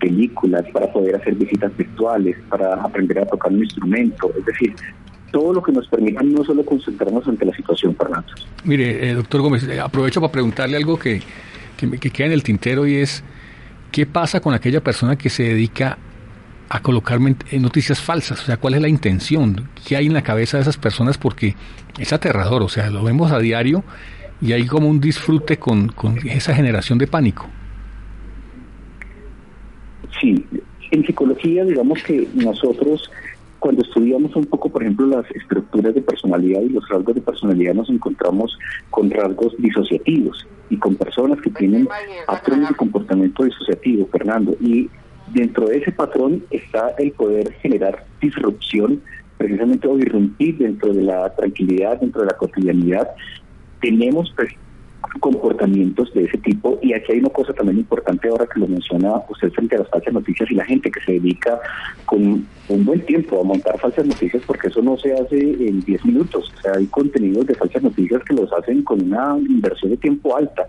películas, 0.00 0.64
para 0.72 0.92
poder 0.92 1.16
hacer 1.16 1.34
visitas 1.34 1.76
virtuales, 1.76 2.36
para 2.48 2.74
aprender 2.74 3.18
a 3.18 3.26
tocar 3.26 3.52
un 3.52 3.64
instrumento, 3.64 4.32
es 4.38 4.44
decir, 4.44 4.72
todo 5.32 5.52
lo 5.52 5.62
que 5.62 5.72
nos 5.72 5.88
permita 5.88 6.22
no 6.22 6.44
solo 6.44 6.64
concentrarnos 6.64 7.26
ante 7.26 7.44
la 7.44 7.54
situación, 7.54 7.96
Fernando. 7.96 8.28
Mire, 8.64 9.10
eh, 9.10 9.14
doctor 9.14 9.40
Gómez, 9.42 9.66
eh, 9.68 9.80
aprovecho 9.80 10.20
para 10.20 10.30
preguntarle 10.30 10.76
algo 10.76 10.96
que, 10.98 11.20
que, 11.76 11.90
que 11.98 12.10
queda 12.10 12.28
en 12.28 12.32
el 12.32 12.44
tintero 12.44 12.86
y 12.86 12.96
es 12.96 13.24
¿Qué 13.90 14.04
pasa 14.06 14.40
con 14.40 14.54
aquella 14.54 14.82
persona 14.82 15.16
que 15.16 15.30
se 15.30 15.44
dedica 15.44 15.98
a 16.68 16.80
colocar 16.80 17.20
noticias 17.20 18.00
falsas? 18.00 18.42
O 18.42 18.44
sea, 18.44 18.56
¿cuál 18.56 18.74
es 18.74 18.82
la 18.82 18.88
intención? 18.88 19.68
¿Qué 19.86 19.96
hay 19.96 20.06
en 20.06 20.14
la 20.14 20.22
cabeza 20.22 20.56
de 20.56 20.62
esas 20.62 20.76
personas? 20.76 21.18
Porque 21.18 21.54
es 21.98 22.12
aterrador, 22.12 22.62
o 22.62 22.68
sea, 22.68 22.90
lo 22.90 23.02
vemos 23.02 23.32
a 23.32 23.38
diario 23.38 23.84
y 24.40 24.52
hay 24.52 24.66
como 24.66 24.88
un 24.88 25.00
disfrute 25.00 25.58
con, 25.58 25.88
con 25.88 26.18
esa 26.28 26.54
generación 26.54 26.98
de 26.98 27.06
pánico. 27.06 27.46
Sí, 30.20 30.44
en 30.90 31.04
psicología 31.04 31.64
digamos 31.64 32.02
que 32.02 32.28
nosotros 32.34 33.10
cuando 33.58 33.82
estudiamos 33.82 34.34
un 34.36 34.44
poco, 34.44 34.68
por 34.68 34.82
ejemplo, 34.82 35.06
las 35.06 35.28
estructuras 35.32 35.94
de 35.94 36.00
personalidad 36.00 36.60
y 36.60 36.68
los 36.68 36.88
rasgos 36.88 37.14
de 37.14 37.20
personalidad, 37.20 37.74
nos 37.74 37.90
encontramos 37.90 38.56
con 38.90 39.10
rasgos 39.10 39.54
disociativos 39.58 40.46
y 40.70 40.76
con 40.76 40.94
personas 40.94 41.40
que 41.40 41.50
tienen 41.50 41.88
patrones 42.26 42.68
de 42.68 42.74
comportamiento 42.76 43.44
disociativo, 43.44 44.08
Fernando. 44.12 44.56
Y 44.60 44.88
dentro 45.32 45.66
de 45.66 45.78
ese 45.78 45.92
patrón 45.92 46.44
está 46.50 46.90
el 46.98 47.12
poder 47.12 47.52
generar 47.54 48.04
disrupción, 48.20 49.00
precisamente 49.36 49.86
o 49.86 49.98
irrumpir 49.98 50.58
dentro 50.58 50.92
de 50.92 51.02
la 51.02 51.34
tranquilidad, 51.34 52.00
dentro 52.00 52.22
de 52.22 52.26
la 52.28 52.36
cotidianidad. 52.36 53.08
Tenemos 53.80 54.32
pues, 54.36 54.52
comportamientos 55.20 56.12
de 56.14 56.24
ese 56.24 56.38
tipo. 56.38 56.78
Y 56.82 56.92
aquí 56.92 57.12
hay 57.12 57.18
una 57.18 57.30
cosa 57.30 57.52
también 57.52 57.78
importante 57.78 58.28
ahora 58.28 58.46
que 58.46 58.60
lo 58.60 58.66
menciona 58.66 59.22
usted 59.28 59.50
frente 59.52 59.76
a 59.76 59.80
las 59.80 59.88
falsas 59.88 60.12
noticias 60.12 60.50
y 60.50 60.54
la 60.54 60.64
gente 60.64 60.90
que 60.90 61.00
se 61.00 61.12
dedica 61.12 61.58
con 62.04 62.46
un 62.68 62.84
buen 62.84 63.00
tiempo 63.06 63.40
a 63.40 63.44
montar 63.44 63.78
falsas 63.78 64.06
noticias 64.06 64.42
porque 64.46 64.68
eso 64.68 64.82
no 64.82 64.96
se 64.98 65.12
hace 65.14 65.38
en 65.38 65.80
10 65.80 66.04
minutos. 66.04 66.52
O 66.58 66.62
sea, 66.62 66.72
hay 66.76 66.86
contenidos 66.86 67.46
de 67.46 67.54
falsas 67.54 67.82
noticias 67.82 68.22
que 68.24 68.34
los 68.34 68.52
hacen 68.52 68.82
con 68.82 69.02
una 69.02 69.36
inversión 69.38 69.90
de 69.90 69.96
tiempo 69.96 70.36
alta. 70.36 70.66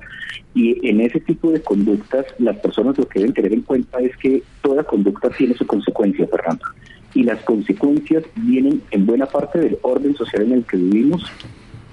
Y 0.54 0.88
en 0.88 1.02
ese 1.02 1.20
tipo 1.20 1.52
de 1.52 1.62
conductas, 1.62 2.26
las 2.40 2.58
personas 2.58 2.98
lo 2.98 3.08
que 3.08 3.20
deben 3.20 3.34
tener 3.34 3.54
en 3.54 3.62
cuenta 3.62 4.00
es 4.00 4.16
que 4.18 4.42
toda 4.62 4.84
conducta 4.84 5.30
tiene 5.30 5.54
su 5.54 5.66
consecuencia, 5.66 6.28
Fernando. 6.28 6.66
Y 7.14 7.24
las 7.24 7.42
consecuencias 7.44 8.24
vienen 8.36 8.82
en 8.92 9.06
buena 9.06 9.26
parte 9.26 9.60
del 9.60 9.78
orden 9.82 10.16
social 10.16 10.44
en 10.44 10.54
el 10.54 10.66
que 10.66 10.78
vivimos 10.78 11.24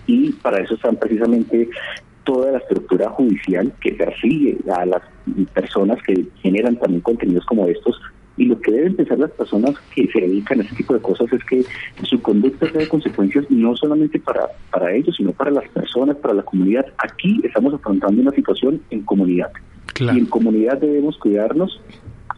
y 0.06 0.32
para 0.32 0.62
eso 0.62 0.74
están 0.74 0.96
precisamente 0.96 1.68
toda 2.26 2.52
la 2.52 2.58
estructura 2.58 3.08
judicial 3.10 3.72
que 3.80 3.92
persigue 3.92 4.58
a 4.70 4.84
las 4.84 5.02
personas 5.54 6.02
que 6.02 6.26
generan 6.42 6.76
también 6.76 7.00
contenidos 7.00 7.46
como 7.46 7.66
estos. 7.66 7.98
Y 8.36 8.44
lo 8.44 8.60
que 8.60 8.70
deben 8.70 8.96
pensar 8.96 9.18
las 9.18 9.30
personas 9.30 9.74
que 9.94 10.06
se 10.08 10.20
dedican 10.20 10.60
a 10.60 10.64
este 10.64 10.76
tipo 10.76 10.92
de 10.92 11.00
cosas 11.00 11.32
es 11.32 11.42
que 11.44 11.64
su 12.02 12.20
conducta 12.20 12.70
trae 12.70 12.86
consecuencias 12.86 13.46
no 13.48 13.74
solamente 13.76 14.18
para, 14.18 14.48
para 14.70 14.94
ellos, 14.94 15.16
sino 15.16 15.32
para 15.32 15.50
las 15.50 15.66
personas, 15.70 16.16
para 16.16 16.34
la 16.34 16.42
comunidad. 16.42 16.84
Aquí 16.98 17.40
estamos 17.44 17.72
afrontando 17.72 18.20
una 18.20 18.32
situación 18.32 18.82
en 18.90 19.02
comunidad. 19.02 19.50
Y 19.98 20.08
en 20.08 20.26
comunidad 20.26 20.78
debemos 20.78 21.16
cuidarnos 21.16 21.80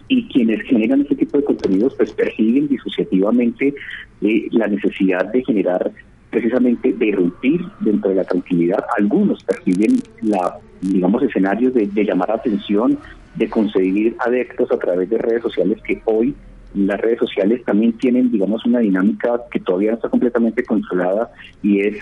y 0.06 0.28
quienes 0.28 0.62
generan 0.62 1.00
este 1.00 1.16
tipo 1.16 1.38
de 1.38 1.44
contenidos 1.44 1.94
pues 1.96 2.12
persiguen 2.12 2.68
disociativamente 2.68 3.74
eh, 4.22 4.48
la 4.52 4.68
necesidad 4.68 5.26
de 5.32 5.44
generar 5.44 5.90
precisamente 6.30 6.92
de 6.92 7.06
irrumpir 7.06 7.60
dentro 7.80 8.10
de 8.10 8.16
la 8.16 8.24
tranquilidad. 8.24 8.84
Algunos 8.96 9.42
perciben 9.44 10.00
la, 10.22 10.58
digamos, 10.80 11.22
escenarios 11.22 11.74
de, 11.74 12.04
llamar 12.04 12.30
atención, 12.30 12.98
de 13.34 13.48
conseguir 13.48 14.16
adeptos 14.20 14.70
a 14.72 14.78
través 14.78 15.08
de 15.10 15.18
redes 15.18 15.42
sociales 15.42 15.78
que 15.82 16.00
hoy 16.04 16.34
las 16.74 17.00
redes 17.00 17.18
sociales 17.18 17.64
también 17.64 17.94
tienen, 17.94 18.30
digamos, 18.30 18.64
una 18.66 18.80
dinámica 18.80 19.40
que 19.50 19.60
todavía 19.60 19.90
no 19.90 19.96
está 19.96 20.10
completamente 20.10 20.62
controlada 20.64 21.30
y 21.62 21.80
es 21.80 21.98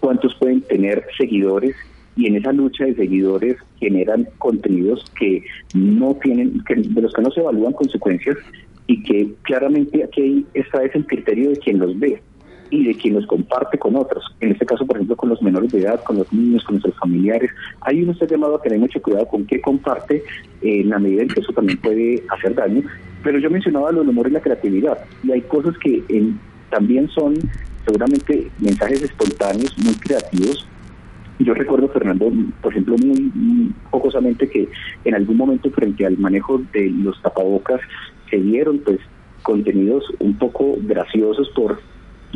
cuántos 0.00 0.34
pueden 0.34 0.60
tener 0.62 1.06
seguidores 1.16 1.74
y 2.14 2.26
en 2.26 2.36
esa 2.36 2.52
lucha 2.52 2.84
de 2.84 2.94
seguidores 2.94 3.56
generan 3.78 4.28
contenidos 4.38 5.02
que 5.18 5.44
no 5.74 6.14
tienen, 6.22 6.62
que, 6.64 6.74
de 6.74 7.00
los 7.00 7.12
que 7.12 7.22
no 7.22 7.30
se 7.30 7.40
evalúan 7.40 7.72
consecuencias 7.72 8.36
y 8.86 9.02
que 9.02 9.32
claramente 9.42 10.04
aquí 10.04 10.46
está 10.52 10.84
es 10.84 10.94
el 10.94 11.06
criterio 11.06 11.50
de 11.50 11.56
quien 11.56 11.78
los 11.78 11.98
ve 11.98 12.20
y 12.70 12.84
de 12.84 12.94
quien 12.94 13.14
los 13.14 13.26
comparte 13.26 13.78
con 13.78 13.96
otros. 13.96 14.24
En 14.40 14.52
este 14.52 14.66
caso, 14.66 14.86
por 14.86 14.96
ejemplo, 14.96 15.16
con 15.16 15.28
los 15.28 15.42
menores 15.42 15.70
de 15.72 15.80
edad, 15.80 16.02
con 16.04 16.18
los 16.18 16.32
niños, 16.32 16.64
con 16.64 16.74
nuestros 16.74 16.96
familiares. 16.98 17.50
Hay 17.82 18.02
uno 18.02 18.12
está 18.12 18.26
llamado 18.26 18.56
a 18.56 18.62
tener 18.62 18.78
mucho 18.78 19.00
cuidado 19.00 19.26
con 19.26 19.46
qué 19.46 19.60
comparte 19.60 20.16
eh, 20.62 20.80
en 20.80 20.90
la 20.90 20.98
medida 20.98 21.22
en 21.22 21.28
que 21.28 21.40
eso 21.40 21.52
también 21.52 21.78
puede 21.78 22.22
hacer 22.30 22.54
daño. 22.54 22.82
Pero 23.22 23.38
yo 23.38 23.50
mencionaba 23.50 23.92
lo 23.92 24.00
del 24.00 24.10
humor 24.10 24.28
y 24.28 24.32
la 24.32 24.40
creatividad. 24.40 24.98
Y 25.22 25.32
hay 25.32 25.40
cosas 25.42 25.76
que 25.78 26.02
también 26.70 27.08
son 27.10 27.34
seguramente 27.84 28.50
mensajes 28.58 29.02
espontáneos, 29.02 29.76
muy 29.78 29.94
creativos. 29.94 30.66
Yo 31.38 31.54
recuerdo, 31.54 31.88
Fernando, 31.88 32.32
por 32.62 32.72
ejemplo, 32.72 32.96
muy, 32.98 33.30
muy 33.34 33.72
jocosamente 33.90 34.48
que 34.48 34.68
en 35.04 35.14
algún 35.14 35.36
momento 35.36 35.70
frente 35.70 36.06
al 36.06 36.16
manejo 36.18 36.62
de 36.72 36.90
los 36.90 37.20
tapabocas 37.22 37.80
se 38.30 38.38
dieron 38.38 38.78
pues 38.78 38.98
contenidos 39.42 40.04
un 40.18 40.36
poco 40.38 40.76
graciosos 40.82 41.48
por 41.50 41.78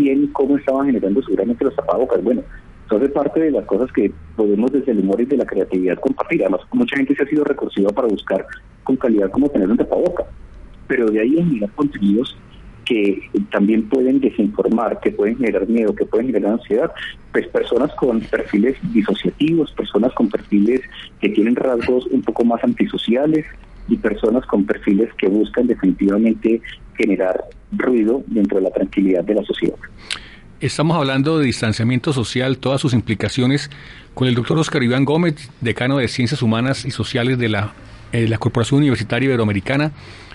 quién, 0.00 0.28
cómo 0.28 0.57
estaban 0.57 0.87
generando 0.87 1.23
seguramente 1.23 1.64
los 1.64 1.76
tapabocas. 1.76 2.23
Bueno, 2.23 2.42
eso 2.87 2.97
hace 2.97 3.09
parte 3.11 3.40
de 3.40 3.50
las 3.50 3.64
cosas 3.66 3.92
que 3.92 4.11
podemos 4.37 4.73
desde 4.73 4.92
el 4.92 5.00
humor 5.00 5.21
y 5.21 5.26
de 5.26 5.37
la 5.37 5.45
creatividad 5.45 5.99
compartir. 5.99 6.42
Además, 6.42 6.62
mucha 6.73 6.97
gente 6.97 7.14
se 7.14 7.23
ha 7.23 7.26
sido 7.26 7.45
recursiva 7.45 7.90
para 7.90 8.09
buscar 8.09 8.47
con 8.83 8.97
calidad 8.97 9.30
cómo 9.30 9.49
tener 9.50 9.71
un 9.71 9.76
tapabocas. 9.76 10.26
Pero 10.88 11.11
de 11.11 11.21
ahí 11.21 11.38
en 11.38 11.50
mirar 11.50 11.71
contenidos 11.73 12.37
que 12.85 13.30
también 13.52 13.88
pueden 13.88 14.21
desinformar, 14.21 14.99
que 15.00 15.12
pueden 15.12 15.37
generar 15.37 15.69
miedo, 15.69 15.95
que 15.95 16.04
pueden 16.04 16.26
generar 16.26 16.54
ansiedad, 16.54 16.90
pues 17.30 17.47
personas 17.49 17.95
con 17.95 18.21
perfiles 18.21 18.76
disociativos, 18.92 19.71
personas 19.73 20.12
con 20.14 20.28
perfiles 20.28 20.80
que 21.21 21.28
tienen 21.28 21.54
rasgos 21.54 22.07
un 22.07 22.23
poco 22.23 22.45
más 22.45 22.64
antisociales 22.64 23.47
y 23.91 23.99
personas 23.99 24.47
con 24.47 24.65
perfiles 24.65 25.11
que 25.19 25.29
buscan 25.29 25.67
definitivamente 25.67 26.63
generar 26.97 27.45
ruido 27.73 28.23
dentro 28.29 28.59
de 28.59 28.65
la 28.65 28.71
tranquilidad 28.71 29.25
de 29.25 29.35
la 29.35 29.45
sociedad. 29.45 29.77
Estamos 30.61 30.97
hablando 30.97 31.39
de 31.39 31.47
distanciamiento 31.47 32.13
social, 32.13 32.59
todas 32.59 32.81
sus 32.81 32.93
implicaciones, 32.93 33.71
con 34.15 34.29
el 34.29 34.35
doctor 34.35 34.59
Oscar 34.59 34.83
Iván 34.83 35.05
Gómez, 35.05 35.51
decano 35.61 35.97
de 35.99 36.09
Ciencias 36.09 36.43
Humanas 36.43 36.85
y 36.85 36.91
Sociales 36.91 37.39
de 37.39 37.49
la, 37.49 37.73
eh, 38.13 38.31
Corporación 38.39 38.79
Universitaria 38.79 39.27
Iberoamericana, 39.27 39.93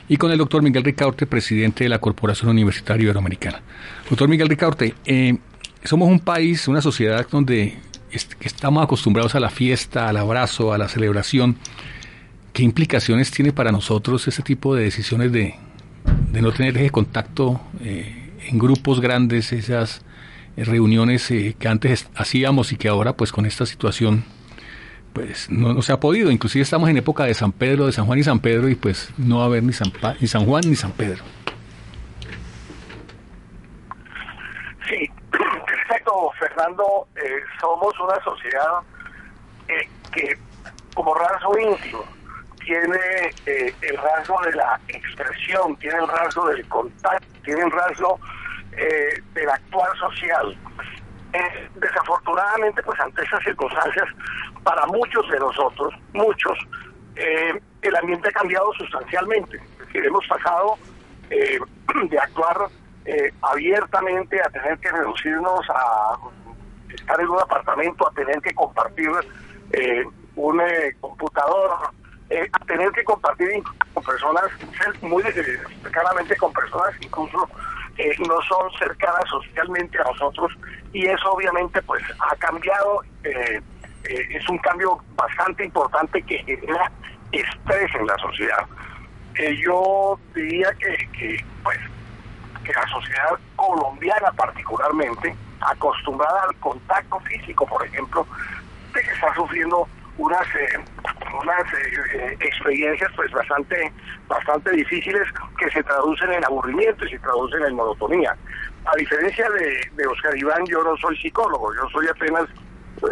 y 0.10 0.18
con 0.18 0.32
el 0.32 0.38
doctor 0.38 0.62
Miguel 0.62 0.84
Ricaurte, 0.84 1.28
presidente 1.28 1.84
de 1.84 1.90
la 1.90 2.00
Corporación 2.00 2.50
Universitaria 2.50 3.04
Iberoamericana. 3.04 3.62
Doctor 4.10 4.28
Miguel 4.28 4.50
Ricaurte, 4.50 4.96
eh, 5.06 5.38
somos 5.84 6.10
un 6.10 6.20
país, 6.20 6.68
una 6.68 6.82
sociedad 6.82 7.26
donde 7.30 7.78
estamos 8.12 8.84
acostumbrados 8.84 9.36
a 9.36 9.40
la 9.40 9.50
fiesta, 9.50 10.08
al 10.10 10.18
abrazo, 10.18 10.74
a 10.74 10.78
la 10.78 10.88
celebración. 10.88 11.58
¿Qué 12.56 12.64
implicaciones 12.64 13.32
tiene 13.32 13.52
para 13.52 13.74
nosotros 13.74 14.30
ese 14.30 14.42
tipo 14.42 14.76
de 14.76 14.86
decisiones 14.86 15.30
de, 15.34 15.56
de 16.32 16.42
no 16.42 16.54
tener 16.54 16.78
ese 16.78 16.90
contacto 16.90 17.60
eh, 17.82 18.32
en 18.48 18.58
grupos 18.58 19.02
grandes, 19.02 19.52
esas 19.52 20.06
reuniones 20.56 21.30
eh, 21.32 21.58
que 21.60 21.68
antes 21.68 22.10
hacíamos 22.16 22.72
y 22.72 22.78
que 22.78 22.88
ahora 22.88 23.12
pues 23.12 23.34
con 23.34 23.46
esta 23.46 23.66
situación 23.66 24.24
pues 25.12 25.50
no, 25.50 25.82
se 25.82 25.92
ha 25.92 26.00
podido. 26.00 26.32
Inclusive 26.32 26.64
estamos 26.64 26.88
en 26.88 26.96
época 26.96 27.26
de 27.26 27.34
San 27.34 27.52
Pedro, 27.52 27.88
de 27.88 27.92
San 27.92 28.06
Juan 28.06 28.20
y 28.20 28.24
San 28.24 28.40
Pedro 28.40 28.70
y 28.70 28.76
pues 28.76 29.12
no 29.18 29.40
va 29.40 29.44
a 29.44 29.48
haber 29.48 29.62
ni 29.62 29.74
San, 29.74 29.92
ni 30.22 30.28
San 30.28 30.46
Juan 30.46 30.64
ni 30.66 30.78
San 30.78 30.94
Pedro. 30.94 31.26
Sí, 34.88 35.12
perfecto, 35.68 36.32
Fernando. 36.40 37.10
Eh, 37.18 37.44
somos 37.60 37.94
una 38.00 38.16
sociedad 38.24 38.80
eh, 39.68 39.90
que 40.14 40.38
como 40.94 41.14
rasgo 41.16 41.60
íntimo 41.60 42.15
tiene 42.66 42.98
el 43.46 43.98
rasgo 43.98 44.42
de 44.42 44.54
la 44.54 44.80
expresión, 44.88 45.76
tiene 45.78 46.00
el 46.00 46.08
rasgo 46.08 46.48
del 46.48 46.68
contacto, 46.68 47.28
tiene 47.44 47.62
el 47.62 47.72
rasgo 47.72 48.20
eh, 48.76 49.22
del 49.34 49.50
actuar 49.50 49.96
social. 49.98 50.58
Eh, 51.34 51.70
desafortunadamente, 51.76 52.82
pues 52.84 53.00
ante 53.00 53.24
esas 53.24 53.44
circunstancias, 53.44 54.06
para 54.64 54.86
muchos 54.88 55.30
de 55.30 55.40
nosotros, 55.40 55.94
muchos, 56.14 56.58
eh, 57.16 57.60
el 57.82 57.96
ambiente 57.96 58.30
ha 58.30 58.32
cambiado 58.32 58.72
sustancialmente. 58.74 59.58
Es 59.58 59.80
decir, 59.80 60.06
hemos 60.06 60.26
pasado 60.28 60.78
eh, 61.30 61.60
de 62.10 62.20
actuar 62.20 62.68
abiertamente 63.44 64.42
a 64.42 64.50
tener 64.50 64.80
que 64.80 64.92
reducirnos 64.92 65.62
a 65.70 66.18
estar 66.90 67.20
en 67.20 67.30
un 67.30 67.40
apartamento, 67.40 68.08
a 68.08 68.12
tener 68.14 68.42
que 68.42 68.52
compartir 68.56 69.12
un 70.36 70.62
computador, 71.00 71.92
a 72.30 72.66
tener 72.66 72.92
que 72.92 73.04
compartir 73.04 73.50
con 73.94 74.04
personas, 74.04 74.46
muy 75.02 75.24
claramente 75.92 76.36
con 76.38 76.52
personas 76.54 76.96
incluso 77.02 77.48
no 78.28 78.42
son 78.42 78.72
cercanas 78.78 79.24
socialmente 79.30 79.98
a 80.00 80.04
nosotros 80.04 80.52
y 80.92 81.06
eso 81.06 81.32
obviamente 81.32 81.82
pues 81.84 82.04
ha 82.20 82.36
cambiado, 82.36 83.02
eh, 83.24 83.62
eh, 84.06 84.28
es 84.32 84.50
un 84.50 84.58
cambio 84.60 85.02
bastante 85.16 85.66
importante 85.66 86.22
que 86.24 86.40
genera 86.44 86.92
estrés 87.32 87.94
en 87.96 88.08
la 88.08 88.18
sociedad. 88.18 88.66
Eh, 89.36 89.56
yo 89.58 90.20
diría 90.34 90.72
que, 90.74 91.44
pues 91.64 91.80
que 92.64 92.74
la 92.74 92.88
sociedad 92.88 93.38
colombiana 93.56 94.32
particularmente, 94.32 95.36
acostumbrada 95.62 96.44
al 96.50 96.56
contacto 96.58 97.20
físico, 97.22 97.66
por 97.66 97.86
ejemplo, 97.86 98.26
de 98.94 99.02
que 99.02 99.12
está 99.12 99.34
sufriendo 99.36 99.88
unas 100.18 100.48
unas 101.42 101.74
eh, 101.74 102.38
experiencias 102.40 103.12
pues 103.16 103.32
bastante 103.32 103.92
bastante 104.28 104.72
difíciles 104.72 105.28
que 105.60 105.70
se 105.70 105.84
traducen 105.84 106.32
en 106.32 106.46
aburrimiento 106.46 107.06
y 107.06 107.10
se 107.10 107.20
traducen 107.20 107.64
en 107.66 107.76
monotonía. 107.76 108.36
A 108.86 108.96
diferencia 108.98 109.48
de, 109.50 110.08
Oscar 110.08 110.38
Iván, 110.38 110.66
yo 110.66 110.84
no 110.84 110.96
soy 110.98 111.18
psicólogo, 111.18 111.74
yo 111.74 111.90
soy 111.90 112.08
apenas, 112.08 112.44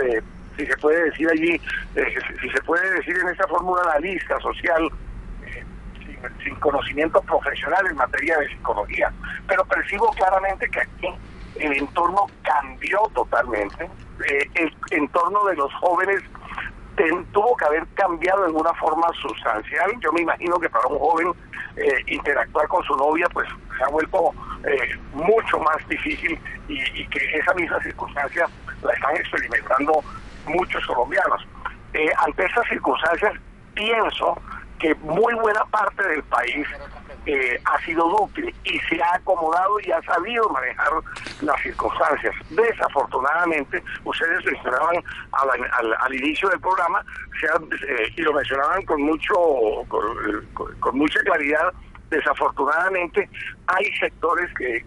eh, 0.03 0.21
si 0.55 0.65
se 0.65 0.77
puede 0.77 1.05
decir 1.05 1.27
allí, 1.29 1.59
eh, 1.95 2.15
si 2.41 2.49
se 2.49 2.61
puede 2.61 2.89
decir 2.93 3.17
en 3.17 3.29
esta 3.29 3.47
fórmula, 3.47 3.81
analista 3.83 4.39
social, 4.39 4.89
sin, 5.97 6.43
sin, 6.43 6.55
conocimiento 6.55 7.21
profesional 7.21 7.87
en 7.87 7.95
materia 7.95 8.37
de 8.37 8.49
psicología. 8.49 9.11
Pero 9.47 9.65
percibo 9.65 10.11
claramente 10.11 10.69
que 10.69 10.81
aquí 10.81 11.07
el 11.59 11.73
entorno 11.73 12.27
cambió 12.43 12.99
totalmente, 13.15 13.89
el 14.27 14.71
entorno 14.91 15.45
de 15.45 15.55
los 15.55 15.73
jóvenes 15.75 16.21
tuvo 17.31 17.55
que 17.57 17.65
haber 17.65 17.87
cambiado 17.95 18.41
de 18.41 18.47
alguna 18.47 18.73
forma 18.75 19.07
sustancial. 19.21 19.91
Yo 19.99 20.11
me 20.11 20.21
imagino 20.21 20.59
que 20.59 20.69
para 20.69 20.87
un 20.87 20.99
joven 20.99 21.31
eh, 21.75 21.95
interactuar 22.07 22.67
con 22.67 22.83
su 22.83 22.95
novia 22.95 23.27
pues 23.33 23.47
se 23.77 23.83
ha 23.83 23.87
vuelto 23.87 24.31
eh, 24.65 24.97
mucho 25.13 25.59
más 25.59 25.87
difícil 25.87 26.39
y, 26.67 27.07
que 27.07 27.37
esa 27.37 27.53
misma 27.55 27.81
circunstancia 27.81 28.47
la 28.83 28.93
están 28.93 29.15
experimentando 29.15 30.03
muchos 30.45 30.85
colombianos. 30.85 31.45
Eh, 31.93 32.09
ante 32.17 32.45
esas 32.45 32.67
circunstancias 32.67 33.33
pienso 33.73 34.39
que 34.79 34.93
muy 34.95 35.33
buena 35.35 35.65
parte 35.65 36.07
del 36.07 36.23
país 36.23 36.67
eh, 37.25 37.57
ha 37.63 37.79
sido 37.85 38.09
dúctil 38.09 38.53
y 38.65 38.79
se 38.79 39.01
ha 39.01 39.15
acomodado 39.15 39.79
y 39.79 39.91
ha 39.91 40.01
sabido 40.01 40.49
manejar 40.49 40.91
las 41.41 41.61
circunstancias. 41.61 42.35
Desafortunadamente, 42.49 43.81
ustedes 44.03 44.45
mencionaban 44.45 45.01
al, 45.31 46.13
inicio 46.13 46.49
del 46.49 46.59
programa 46.59 47.03
eh, 47.41 48.13
y 48.17 48.21
lo 48.21 48.33
mencionaban 48.33 48.83
con 48.85 49.01
mucho 49.01 49.35
con, 49.87 50.97
mucha 50.97 51.19
claridad. 51.21 51.73
Desafortunadamente, 52.09 53.29
hay 53.67 53.85
sectores 53.95 54.53
que, 54.55 54.85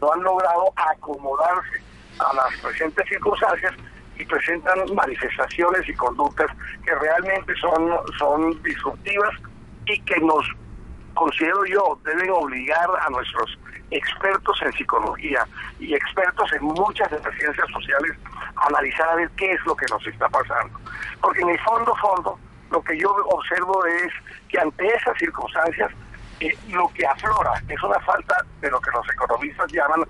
no 0.00 0.12
han 0.12 0.22
logrado 0.22 0.72
acomodarse 0.76 1.82
a 2.20 2.34
las 2.34 2.56
presentes 2.60 3.08
circunstancias 3.08 3.72
y 4.16 4.24
presentan 4.24 4.78
manifestaciones 4.94 5.88
y 5.88 5.94
conductas 5.94 6.46
que 6.84 6.94
realmente 6.94 7.52
son, 7.56 7.90
son 8.18 8.62
disruptivas 8.62 9.34
y 9.86 9.98
que 10.02 10.20
nos 10.20 10.46
considero 11.18 11.64
yo, 11.66 11.98
deben 12.04 12.30
obligar 12.30 12.88
a 13.04 13.10
nuestros 13.10 13.58
expertos 13.90 14.60
en 14.62 14.72
psicología 14.74 15.44
y 15.80 15.92
expertos 15.92 16.52
en 16.52 16.62
muchas 16.62 17.10
de 17.10 17.18
las 17.18 17.34
ciencias 17.34 17.66
sociales 17.72 18.16
a 18.54 18.66
analizar 18.66 19.08
a 19.08 19.14
ver 19.16 19.30
qué 19.36 19.52
es 19.52 19.66
lo 19.66 19.74
que 19.74 19.86
nos 19.90 20.06
está 20.06 20.28
pasando. 20.28 20.78
Porque 21.20 21.40
en 21.40 21.50
el 21.50 21.58
fondo, 21.60 21.94
fondo, 21.96 22.38
lo 22.70 22.82
que 22.82 22.96
yo 22.96 23.10
observo 23.30 23.84
es 23.86 24.12
que 24.48 24.60
ante 24.60 24.86
esas 24.86 25.18
circunstancias, 25.18 25.90
eh, 26.40 26.56
lo 26.68 26.88
que 26.94 27.04
aflora 27.04 27.60
es 27.68 27.82
una 27.82 27.98
falta 28.00 28.44
de 28.60 28.70
lo 28.70 28.80
que 28.80 28.90
los 28.92 29.08
economistas 29.10 29.72
llaman 29.72 30.04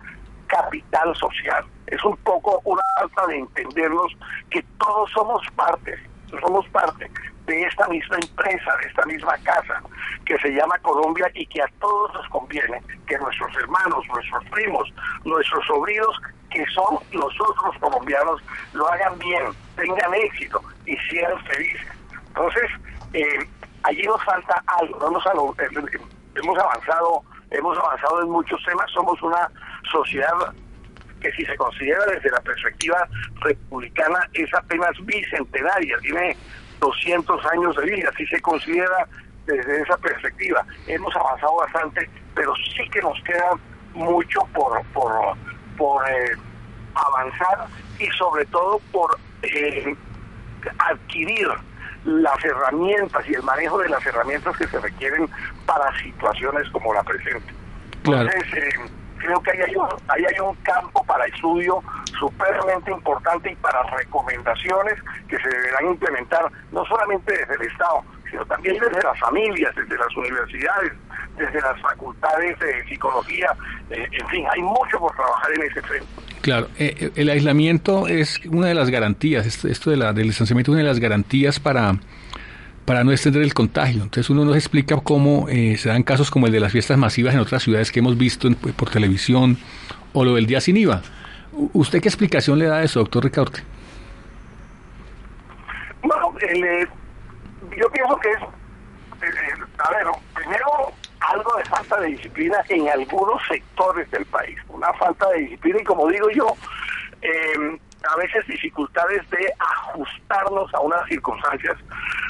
capital 0.47 1.17
social. 1.17 1.65
Es 1.87 2.05
un 2.05 2.17
poco 2.19 2.61
una 2.65 2.83
falta 2.99 3.27
de 3.29 3.39
entendernos 3.39 4.13
que 4.51 4.63
todos 4.79 5.11
somos 5.13 5.43
partes, 5.57 5.99
somos 6.43 6.69
parte 6.69 7.11
de 7.49 7.63
esta 7.63 7.89
misma 7.89 8.17
empresa, 8.17 8.77
de 8.83 8.89
esta 8.89 9.05
misma 9.07 9.37
casa 9.39 9.83
que 10.27 10.39
se 10.39 10.51
llama 10.51 10.79
Colombia 10.81 11.31
y 11.35 11.47
que 11.47 11.63
a 11.63 11.69
todos 11.81 12.13
nos 12.13 12.29
conviene 12.29 12.81
que 13.07 13.19
nuestros 13.19 13.57
hermanos, 13.57 14.05
nuestros 14.13 14.45
primos, 14.51 14.93
nuestros 15.25 15.67
sobrinos, 15.67 16.15
que 16.51 16.65
son 16.67 16.99
los 17.13 17.41
otros 17.41 17.77
colombianos, 17.81 18.41
lo 18.75 18.87
hagan 18.89 19.19
bien, 19.19 19.45
tengan 19.77 20.15
éxito 20.15 20.63
y 20.87 20.97
sean 21.11 21.43
felices. 21.47 21.89
Entonces, 22.29 22.71
eh, 23.15 23.49
allí 23.83 24.03
nos 24.03 24.23
falta 24.25 24.63
algo, 24.67 24.99
no 25.01 25.11
nos 25.11 25.27
eh, 25.27 25.99
hemos 26.35 26.59
avanzado, 26.59 27.23
hemos 27.51 27.79
avanzado 27.79 28.23
en 28.23 28.31
muchos 28.31 28.63
temas, 28.65 28.91
somos 28.93 29.21
una 29.23 29.51
sociedad 29.91 30.55
que 31.21 31.33
si 31.33 31.45
se 31.47 31.57
considera 31.57 32.05
desde 32.07 32.31
la 32.31 32.41
perspectiva 32.43 33.09
republicana 33.41 34.21
es 34.35 34.53
apenas 34.55 34.93
bicentenaria, 35.05 35.99
tiene 36.01 36.37
200 36.81 37.47
años 37.47 37.77
de 37.77 37.87
vida, 37.87 38.11
si 38.17 38.27
se 38.27 38.41
considera 38.41 39.07
desde 39.47 39.83
esa 39.83 39.97
perspectiva. 39.97 40.65
Hemos 40.87 41.15
avanzado 41.17 41.57
bastante, 41.57 42.09
pero 42.35 42.55
sí 42.57 42.89
que 42.91 43.01
nos 43.01 43.21
queda 43.23 43.53
mucho 43.95 44.41
por, 44.55 44.85
por, 44.93 45.13
por 45.77 46.09
eh, 46.09 46.37
avanzar 46.95 47.67
y 47.99 48.07
sobre 48.19 48.45
todo 48.47 48.81
por 48.93 49.19
eh, 49.43 49.95
adquirir 50.79 51.49
las 52.05 52.45
herramientas 52.45 53.29
y 53.29 53.35
el 53.35 53.43
manejo 53.43 53.79
de 53.79 53.89
las 53.89 54.05
herramientas 54.07 54.57
que 54.57 54.67
se 54.69 54.79
requieren 54.81 55.29
para 55.67 55.97
situaciones 55.99 56.69
como 56.71 56.95
la 56.95 57.03
presente. 57.03 57.53
Entonces, 58.05 58.45
eh, 58.55 58.71
creo 59.19 59.41
que 59.43 59.51
ahí 59.53 59.59
hay, 59.69 59.77
un, 59.77 59.89
ahí 60.09 60.25
hay 60.25 60.41
un 60.41 60.55
campo 60.57 61.05
para 61.05 61.27
estudio 61.27 61.83
supremamente 62.19 62.91
importante 62.91 63.53
y 63.53 63.57
para 63.57 63.83
recomendaciones 63.83 64.95
que 65.29 65.39
se 65.39 65.49
deberán 65.49 65.87
implementar 65.87 66.51
no 66.73 66.85
solamente 66.87 67.33
desde 67.37 67.55
el 67.55 67.71
Estado, 67.71 68.03
sino 68.31 68.45
también 68.47 68.77
desde 68.79 69.03
las 69.03 69.19
familias, 69.19 69.75
desde 69.75 69.97
las 69.97 70.17
universidades, 70.17 70.93
desde 71.37 71.61
las 71.61 71.81
facultades 71.81 72.59
de 72.59 72.85
psicología, 72.85 73.55
eh, 73.91 74.07
en 74.11 74.29
fin, 74.29 74.45
hay 74.53 74.61
mucho 74.63 74.99
por 74.99 75.15
trabajar 75.15 75.53
en 75.55 75.63
ese 75.63 75.83
frente. 75.83 76.07
Claro, 76.43 76.69
eh, 76.79 76.95
eh, 76.99 77.11
el 77.17 77.31
aislamiento 77.31 78.09
es 78.09 78.41
una 78.47 78.69
de 78.69 78.75
las 78.75 78.91
garantías, 78.91 79.65
esto, 79.65 79.91
de 79.91 79.97
la, 79.97 80.13
del 80.13 80.29
distanciamiento 80.29 80.73
es 80.73 80.75
una 80.75 80.83
de 80.83 80.89
las 80.89 81.01
garantías 81.01 81.61
para, 81.61 81.95
para 82.89 83.05
no 83.05 83.13
extender 83.13 83.43
el 83.43 83.53
contagio. 83.53 84.03
Entonces 84.03 84.31
uno 84.31 84.47
nos 84.47 84.57
explica 84.57 84.97
cómo 84.97 85.47
se 85.47 85.91
dan 85.91 86.03
casos 86.03 86.31
como 86.31 86.47
el 86.47 86.53
de 86.53 86.59
las 86.59 86.73
fiestas 86.73 86.97
masivas 86.97 87.35
en 87.35 87.41
otras 87.41 87.63
ciudades 87.63 87.93
que 87.93 87.99
hemos 87.99 88.17
visto 88.17 88.49
por 88.77 88.89
televisión 88.89 89.59
o 90.15 90.25
lo 90.25 90.37
del 90.37 90.47
día 90.47 90.59
sin 90.63 90.79
IVA. 90.79 91.03
¿Usted 91.75 92.01
qué 92.01 92.09
explicación 92.09 92.59
le 92.59 92.65
da 92.65 92.79
a 92.79 92.83
eso, 92.83 93.01
doctor 93.01 93.25
Ricaurte? 93.25 93.61
Bueno, 96.03 96.33
yo 97.77 97.91
pienso 97.91 98.17
que 98.21 98.31
es, 98.31 98.39
a 99.81 99.91
ver, 99.91 100.07
primero 100.35 100.67
algo 101.21 101.57
de 101.59 101.65
falta 101.67 102.01
de 102.01 102.07
disciplina 102.07 102.57
en 102.71 102.89
algunos 102.89 103.43
sectores 103.49 104.11
del 104.13 104.25
país, 104.25 104.57
una 104.71 104.95
falta 104.95 105.29
de 105.33 105.41
disciplina 105.41 105.79
y 105.83 105.85
como 105.85 106.09
digo 106.09 106.31
yo, 106.31 106.57
em, 107.21 107.79
a 108.05 108.17
veces 108.17 108.47
dificultades 108.47 109.29
de 109.31 109.53
ajustarnos 109.59 110.73
a 110.75 110.81
unas 110.81 111.07
circunstancias 111.09 111.77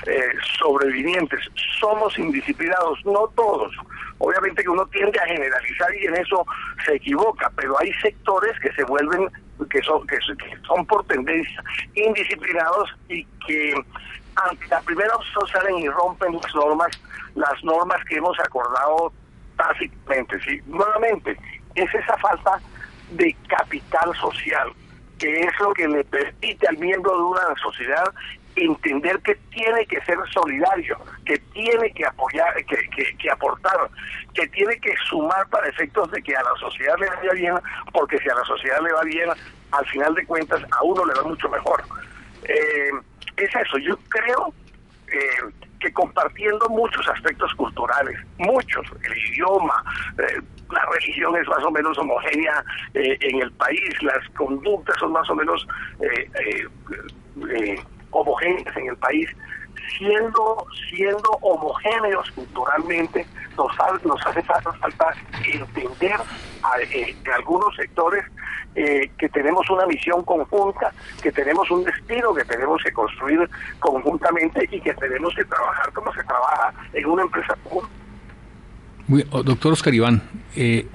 eh, 0.06 0.32
sobrevinientes. 0.58 1.40
Somos 1.78 2.18
indisciplinados, 2.18 3.04
no 3.04 3.28
todos. 3.36 3.74
Obviamente 4.18 4.62
que 4.62 4.68
uno 4.68 4.86
tiende 4.86 5.18
a 5.20 5.26
generalizar 5.26 5.94
y 5.94 6.06
en 6.06 6.16
eso 6.16 6.46
se 6.84 6.96
equivoca, 6.96 7.50
pero 7.56 7.78
hay 7.78 7.92
sectores 7.94 8.58
que 8.60 8.72
se 8.72 8.84
vuelven, 8.84 9.30
que 9.70 9.82
son, 9.82 10.06
que 10.06 10.18
son 10.66 10.86
por 10.86 11.04
tendencia 11.06 11.62
indisciplinados 11.94 12.90
y 13.08 13.24
que 13.46 13.74
ante 14.36 14.66
la 14.68 14.80
primera 14.80 15.14
opción 15.14 15.46
salen 15.48 15.78
y 15.78 15.88
rompen 15.88 16.34
las 16.34 16.54
normas, 16.54 17.00
las 17.34 17.64
normas 17.64 18.02
que 18.08 18.16
hemos 18.16 18.38
acordado 18.40 19.12
tácitamente. 19.56 20.40
¿sí? 20.40 20.60
Nuevamente, 20.66 21.36
es 21.74 21.94
esa 21.94 22.16
falta 22.18 22.60
de 23.10 23.34
capital 23.48 24.14
social, 24.16 24.72
que 25.18 25.40
es 25.40 25.60
lo 25.60 25.72
que 25.74 25.88
le 25.88 26.04
permite 26.04 26.68
al 26.68 26.78
miembro 26.78 27.16
de 27.16 27.22
una 27.22 27.54
sociedad 27.62 28.12
entender 28.56 29.18
que 29.20 29.34
tiene 29.50 29.86
que 29.86 30.00
ser 30.02 30.18
solidario, 30.32 30.98
que 31.24 31.38
tiene 31.52 31.92
que 31.92 32.06
apoyar, 32.06 32.54
que, 32.64 32.76
que, 32.90 33.16
que, 33.16 33.30
aportar, 33.30 33.88
que 34.34 34.46
tiene 34.48 34.78
que 34.80 34.94
sumar 35.08 35.48
para 35.48 35.68
efectos 35.68 36.10
de 36.10 36.22
que 36.22 36.34
a 36.34 36.42
la 36.42 36.54
sociedad 36.58 36.96
le 36.98 37.08
vaya 37.08 37.32
bien, 37.32 37.54
porque 37.92 38.18
si 38.18 38.28
a 38.28 38.34
la 38.34 38.44
sociedad 38.44 38.80
le 38.82 38.92
va 38.92 39.02
bien, 39.02 39.28
al 39.70 39.86
final 39.86 40.14
de 40.14 40.26
cuentas 40.26 40.62
a 40.70 40.82
uno 40.82 41.04
le 41.04 41.14
va 41.14 41.22
mucho 41.22 41.48
mejor. 41.48 41.84
Eh, 42.44 42.90
es 43.36 43.50
eso, 43.54 43.78
yo 43.78 43.96
creo 44.08 44.52
eh, 45.12 45.52
que 45.80 45.92
compartiendo 45.92 46.68
muchos 46.68 47.06
aspectos 47.08 47.54
culturales, 47.54 48.18
muchos, 48.38 48.86
el 49.04 49.16
idioma, 49.32 49.84
eh, 50.18 50.40
la 50.70 50.84
religión 50.92 51.36
es 51.36 51.46
más 51.48 51.64
o 51.64 51.70
menos 51.70 51.96
homogénea 51.98 52.64
eh, 52.94 53.16
en 53.20 53.42
el 53.42 53.52
país, 53.52 54.02
las 54.02 54.28
conductas 54.30 54.96
son 54.98 55.12
más 55.12 55.28
o 55.30 55.34
menos 55.34 55.66
homogéneas 58.10 58.76
en 58.76 58.88
el 58.88 58.96
país, 58.96 59.28
siendo 59.96 60.66
siendo 60.90 61.30
homogéneos 61.40 62.30
culturalmente, 62.32 63.26
nos, 63.56 63.72
nos 64.04 64.26
hace 64.26 64.42
falta 64.42 65.14
entender 65.44 66.20
en 66.90 67.32
algunos 67.32 67.74
sectores 67.76 68.24
eh, 68.74 69.10
que 69.18 69.28
tenemos 69.28 69.68
una 69.70 69.86
misión 69.86 70.22
conjunta, 70.24 70.92
que 71.22 71.32
tenemos 71.32 71.70
un 71.70 71.84
destino 71.84 72.32
que 72.34 72.44
tenemos 72.44 72.80
que 72.82 72.92
construir 72.92 73.48
conjuntamente 73.80 74.68
y 74.70 74.80
que 74.80 74.94
tenemos 74.94 75.34
que 75.34 75.44
trabajar 75.44 75.92
como 75.92 76.12
se 76.12 76.22
trabaja 76.22 76.72
en 76.92 77.06
una 77.06 77.22
empresa 77.22 77.56
común. 77.64 77.88
Oh, 79.30 79.42
doctor 79.42 79.72
Oscar 79.72 79.94
Iván, 79.94 80.22
eh, 80.54 80.86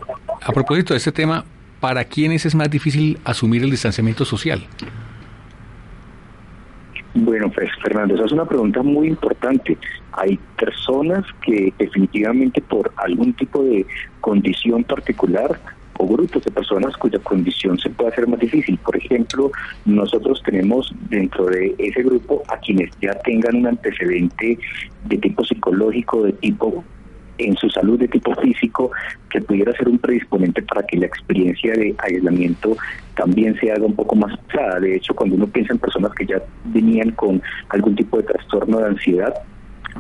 a 0.41 0.51
propósito 0.51 0.93
de 0.93 0.99
este 0.99 1.11
tema, 1.11 1.43
¿para 1.79 2.05
quiénes 2.05 2.45
es 2.45 2.53
más 2.53 2.69
difícil 2.69 3.19
asumir 3.25 3.63
el 3.63 3.71
distanciamiento 3.71 4.23
social? 4.23 4.65
Bueno, 7.15 7.51
pues 7.51 7.69
Fernando, 7.81 8.15
esa 8.15 8.25
es 8.25 8.31
una 8.31 8.45
pregunta 8.45 8.81
muy 8.81 9.07
importante. 9.07 9.77
Hay 10.13 10.39
personas 10.57 11.23
que 11.45 11.71
definitivamente 11.77 12.59
por 12.61 12.91
algún 12.97 13.33
tipo 13.33 13.63
de 13.63 13.85
condición 14.19 14.83
particular 14.83 15.59
o 15.99 16.07
grupos 16.07 16.43
de 16.43 16.51
personas 16.51 16.97
cuya 16.97 17.19
condición 17.19 17.77
se 17.77 17.91
puede 17.91 18.09
hacer 18.09 18.27
más 18.27 18.39
difícil. 18.39 18.79
Por 18.79 18.97
ejemplo, 18.97 19.51
nosotros 19.85 20.41
tenemos 20.43 20.91
dentro 21.09 21.45
de 21.45 21.75
ese 21.77 22.01
grupo 22.01 22.41
a 22.47 22.57
quienes 22.57 22.89
ya 22.99 23.13
tengan 23.19 23.57
un 23.57 23.67
antecedente 23.67 24.57
de 25.05 25.17
tipo 25.19 25.45
psicológico, 25.45 26.23
de 26.23 26.33
tipo 26.33 26.83
en 27.37 27.55
su 27.55 27.69
salud 27.69 27.99
de 27.99 28.07
tipo 28.07 28.33
físico 28.35 28.91
que 29.29 29.41
pudiera 29.41 29.73
ser 29.73 29.89
un 29.89 29.97
predisponente 29.97 30.61
para 30.61 30.83
que 30.83 30.97
la 30.97 31.07
experiencia 31.07 31.73
de 31.73 31.95
aislamiento 31.97 32.75
también 33.15 33.55
se 33.59 33.71
haga 33.71 33.85
un 33.85 33.95
poco 33.95 34.15
más 34.15 34.37
pesada. 34.47 34.79
De 34.79 34.95
hecho, 34.95 35.13
cuando 35.13 35.35
uno 35.35 35.47
piensa 35.47 35.73
en 35.73 35.79
personas 35.79 36.13
que 36.13 36.25
ya 36.25 36.41
venían 36.65 37.11
con 37.11 37.41
algún 37.69 37.95
tipo 37.95 38.17
de 38.17 38.23
trastorno 38.23 38.79
de 38.79 38.87
ansiedad, 38.87 39.33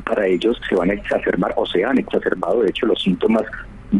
para 0.05 0.27
ellos 0.27 0.59
se 0.67 0.75
van 0.75 0.89
a 0.89 0.93
exacerbar 0.93 1.53
o 1.55 1.65
se 1.65 1.83
han 1.83 1.97
exacerbado, 1.97 2.61
de 2.61 2.69
hecho, 2.69 2.85
los 2.85 3.01
síntomas 3.01 3.43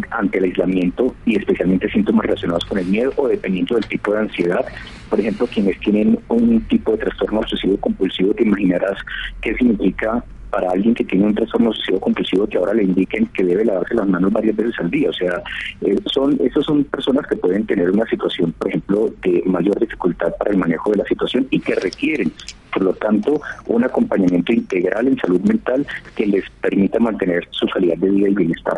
ante 0.10 0.40
el 0.40 0.46
aislamiento 0.46 1.14
y 1.26 1.38
especialmente 1.38 1.90
síntomas 1.90 2.26
relacionados 2.26 2.66
con 2.66 2.80
el 2.80 2.86
miedo 2.86 3.14
o 3.16 3.28
dependiendo 3.28 3.76
del 3.76 3.86
tipo 3.86 4.14
de 4.14 4.22
ansiedad. 4.22 4.66
Por 5.10 5.20
ejemplo, 5.20 5.48
quienes 5.48 5.80
tienen 5.82 6.18
un 6.30 6.62
tipo 6.62 6.94
de 6.94 7.00
trastorno 7.00 7.42
obsesivo 7.42 7.78
compulsivo, 7.78 8.34
te 8.34 8.44
imaginarás 8.44 8.98
qué 9.42 9.54
significa 9.56 10.24
para 10.54 10.70
alguien 10.70 10.94
que 10.94 11.04
tiene 11.04 11.26
un 11.26 11.34
trastorno 11.34 11.70
obsesivo 11.72 12.00
compulsivo 12.00 12.46
que 12.46 12.60
ahora 12.60 12.76
le 12.76 12.84
indiquen 12.84 13.26
que 13.34 13.44
debe 13.44 13.66
lavarse 13.66 13.96
las 13.96 14.08
manos 14.08 14.32
varias 14.32 14.56
veces 14.56 14.76
al 14.80 14.92
día. 14.92 15.10
O 15.10 15.14
sea, 15.14 15.42
eh, 15.82 15.96
son 16.06 16.38
esas 16.40 16.64
son 16.64 16.84
personas 16.84 17.26
que 17.26 17.36
pueden 17.36 17.66
tener 17.66 17.90
una 17.90 18.06
situación, 18.06 18.52
por 18.52 18.70
ejemplo, 18.70 19.12
de 19.24 19.42
mayor 19.48 19.80
dificultad 19.80 20.32
para 20.38 20.52
el 20.52 20.58
manejo 20.58 20.92
de 20.92 20.98
la 20.98 21.06
situación 21.06 21.48
y 21.50 21.60
que 21.60 21.74
requieren, 21.74 22.32
por 22.72 22.84
lo 22.84 22.94
tanto, 22.94 23.42
un 23.66 23.84
acompañamiento 23.84 24.54
integral 24.54 25.08
en 25.08 25.18
salud 25.18 25.42
mental 25.42 25.88
que 26.16 26.28
les 26.28 26.48
permita 26.62 27.00
mantener 27.00 27.48
su 27.50 27.66
calidad 27.68 27.98
de 27.98 28.12
vida 28.12 28.30
y 28.30 28.36
bienestar. 28.36 28.78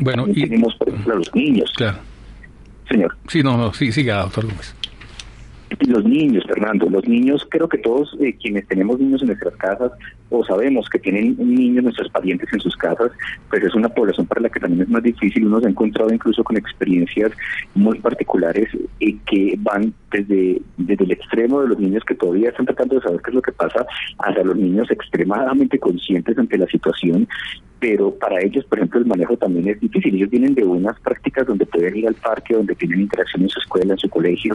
Bueno, 0.00 0.24
y 0.26 0.40
tenemos, 0.40 0.74
por 0.76 0.88
ejemplo, 0.88 1.12
a 1.12 1.16
los 1.16 1.34
niños. 1.34 1.70
Claro. 1.76 1.98
Señor. 2.88 3.14
Sí, 3.28 3.42
no, 3.42 3.58
no, 3.58 3.74
sí, 3.74 3.92
siga, 3.92 4.22
doctor 4.22 4.46
Gómez. 4.46 4.74
Los 5.86 6.04
niños, 6.04 6.44
Fernando, 6.46 6.90
los 6.90 7.06
niños, 7.06 7.46
creo 7.48 7.68
que 7.68 7.78
todos 7.78 8.16
eh, 8.20 8.36
quienes 8.40 8.66
tenemos 8.66 8.98
niños 8.98 9.22
en 9.22 9.28
nuestras 9.28 9.54
casas 9.56 9.92
o 10.28 10.44
sabemos 10.44 10.88
que 10.88 10.98
tienen 10.98 11.36
niños 11.38 11.84
nuestros 11.84 12.10
parientes 12.10 12.48
en 12.52 12.60
sus 12.60 12.76
casas, 12.76 13.12
pues 13.48 13.62
es 13.64 13.74
una 13.74 13.88
población 13.88 14.26
para 14.26 14.40
la 14.40 14.48
que 14.48 14.60
también 14.60 14.82
es 14.82 14.88
más 14.88 15.02
difícil. 15.02 15.46
Uno 15.46 15.60
se 15.60 15.66
ha 15.66 15.70
encontrado 15.70 16.12
incluso 16.12 16.44
con 16.44 16.56
experiencias 16.56 17.32
muy 17.74 17.98
particulares 17.98 18.68
y 18.98 19.14
que 19.18 19.56
van 19.58 19.94
desde, 20.10 20.60
desde 20.76 21.04
el 21.04 21.12
extremo 21.12 21.62
de 21.62 21.68
los 21.68 21.78
niños 21.78 22.04
que 22.04 22.14
todavía 22.14 22.50
están 22.50 22.66
tratando 22.66 22.96
de 22.96 23.02
saber 23.02 23.20
qué 23.22 23.30
es 23.30 23.34
lo 23.34 23.42
que 23.42 23.52
pasa, 23.52 23.86
hasta 24.18 24.42
los 24.42 24.56
niños 24.56 24.90
extremadamente 24.90 25.78
conscientes 25.78 26.36
ante 26.36 26.58
la 26.58 26.66
situación 26.66 27.26
pero 27.80 28.14
para 28.14 28.40
ellos, 28.42 28.64
por 28.66 28.78
ejemplo, 28.78 29.00
el 29.00 29.06
manejo 29.06 29.38
también 29.38 29.68
es 29.68 29.80
difícil. 29.80 30.14
Ellos 30.14 30.28
vienen 30.28 30.54
de 30.54 30.64
unas 30.64 31.00
prácticas 31.00 31.46
donde 31.46 31.64
pueden 31.64 31.96
ir 31.96 32.06
al 32.06 32.14
parque, 32.14 32.54
donde 32.54 32.74
tienen 32.74 33.00
interacción 33.00 33.42
en 33.42 33.48
su 33.48 33.58
escuela, 33.58 33.94
en 33.94 33.98
su 33.98 34.10
colegio, 34.10 34.54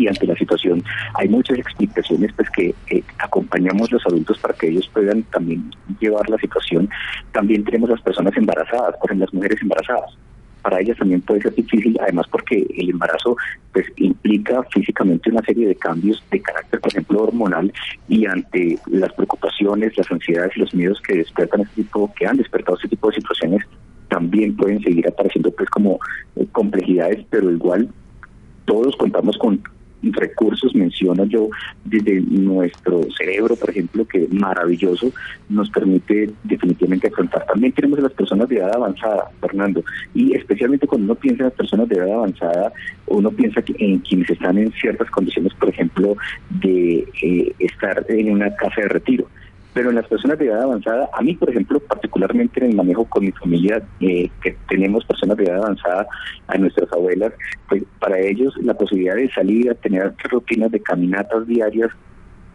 y 0.00 0.08
ante 0.08 0.26
la 0.26 0.34
situación 0.34 0.82
hay 1.14 1.28
muchas 1.28 1.58
explicaciones 1.58 2.32
pues 2.34 2.48
que 2.50 2.74
acompañamos 3.18 3.92
los 3.92 4.04
adultos 4.06 4.38
para 4.38 4.54
que 4.54 4.68
ellos 4.68 4.88
puedan 4.92 5.22
también 5.24 5.70
llevar 6.00 6.28
la 6.30 6.38
situación. 6.38 6.88
También 7.32 7.64
tenemos 7.64 7.90
las 7.90 8.00
personas 8.00 8.34
embarazadas, 8.36 8.96
por 8.96 9.10
ejemplo 9.10 9.26
las 9.26 9.34
mujeres 9.34 9.60
embarazadas. 9.60 10.16
Para 10.62 10.80
ellas 10.80 10.96
también 10.98 11.20
puede 11.22 11.42
ser 11.42 11.54
difícil, 11.54 11.98
además 12.00 12.26
porque 12.30 12.66
el 12.76 12.90
embarazo 12.90 13.36
pues 13.72 13.86
implica 13.96 14.62
físicamente 14.64 15.30
una 15.30 15.42
serie 15.42 15.68
de 15.68 15.74
cambios 15.74 16.22
de 16.30 16.40
carácter, 16.40 16.80
por 16.80 16.90
ejemplo, 16.92 17.22
hormonal, 17.22 17.72
y 18.08 18.26
ante 18.26 18.78
las 18.86 19.12
preocupaciones, 19.14 19.96
las 19.96 20.10
ansiedades 20.10 20.56
y 20.56 20.60
los 20.60 20.74
miedos 20.74 21.00
que 21.00 21.16
despiertan 21.16 21.62
este 21.62 21.82
tipo, 21.82 22.12
que 22.14 22.26
han 22.26 22.36
despertado 22.36 22.76
este 22.76 22.88
tipo 22.88 23.08
de 23.08 23.16
situaciones, 23.16 23.62
también 24.08 24.56
pueden 24.56 24.82
seguir 24.82 25.08
apareciendo 25.08 25.50
pues 25.52 25.68
como 25.70 25.98
eh, 26.36 26.46
complejidades, 26.52 27.24
pero 27.30 27.50
igual 27.50 27.88
todos 28.66 28.94
contamos 28.96 29.36
con 29.38 29.62
recursos, 30.02 30.74
menciono 30.74 31.24
yo, 31.24 31.48
desde 31.84 32.20
nuestro 32.20 33.02
cerebro, 33.16 33.56
por 33.56 33.70
ejemplo, 33.70 34.06
que 34.06 34.26
maravilloso, 34.30 35.12
nos 35.48 35.70
permite 35.70 36.30
definitivamente 36.44 37.08
afrontar. 37.08 37.46
También 37.46 37.72
tenemos 37.72 37.98
a 37.98 38.02
las 38.02 38.12
personas 38.12 38.48
de 38.48 38.56
edad 38.56 38.74
avanzada, 38.74 39.30
Fernando, 39.40 39.84
y 40.14 40.34
especialmente 40.34 40.86
cuando 40.86 41.04
uno 41.04 41.14
piensa 41.14 41.42
en 41.42 41.48
las 41.48 41.56
personas 41.56 41.88
de 41.88 41.96
edad 41.96 42.12
avanzada, 42.12 42.72
uno 43.06 43.30
piensa 43.30 43.62
en 43.78 43.98
quienes 43.98 44.30
están 44.30 44.58
en 44.58 44.72
ciertas 44.72 45.10
condiciones, 45.10 45.52
por 45.54 45.68
ejemplo, 45.68 46.16
de 46.48 47.06
eh, 47.22 47.52
estar 47.58 48.04
en 48.08 48.32
una 48.32 48.54
casa 48.56 48.82
de 48.82 48.88
retiro 48.88 49.26
pero 49.72 49.90
en 49.90 49.96
las 49.96 50.06
personas 50.06 50.38
de 50.38 50.46
edad 50.46 50.62
avanzada, 50.62 51.08
a 51.12 51.22
mí, 51.22 51.34
por 51.34 51.50
ejemplo, 51.50 51.78
particularmente 51.80 52.60
en 52.60 52.70
el 52.70 52.76
manejo 52.76 53.04
con 53.04 53.24
mi 53.24 53.32
familia, 53.32 53.82
eh, 54.00 54.28
que 54.42 54.56
tenemos 54.68 55.04
personas 55.04 55.36
de 55.36 55.44
edad 55.44 55.58
avanzada, 55.58 56.06
a 56.48 56.58
nuestras 56.58 56.92
abuelas, 56.92 57.32
pues 57.68 57.84
para 58.00 58.18
ellos 58.18 58.54
la 58.62 58.74
posibilidad 58.74 59.14
de 59.14 59.30
salir 59.30 59.70
a 59.70 59.74
tener 59.74 60.12
rutinas 60.30 60.72
de 60.72 60.80
caminatas 60.80 61.46
diarias, 61.46 61.90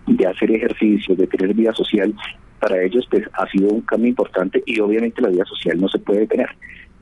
de 0.07 0.27
hacer 0.27 0.51
ejercicio, 0.51 1.15
de 1.15 1.27
tener 1.27 1.53
vida 1.53 1.73
social, 1.73 2.13
para 2.59 2.81
ellos 2.81 3.05
pues 3.09 3.23
ha 3.33 3.47
sido 3.49 3.69
un 3.69 3.81
cambio 3.81 4.09
importante 4.09 4.61
y 4.65 4.79
obviamente 4.79 5.21
la 5.21 5.29
vida 5.29 5.45
social 5.45 5.79
no 5.79 5.87
se 5.87 5.99
puede 5.99 6.21
detener. 6.21 6.49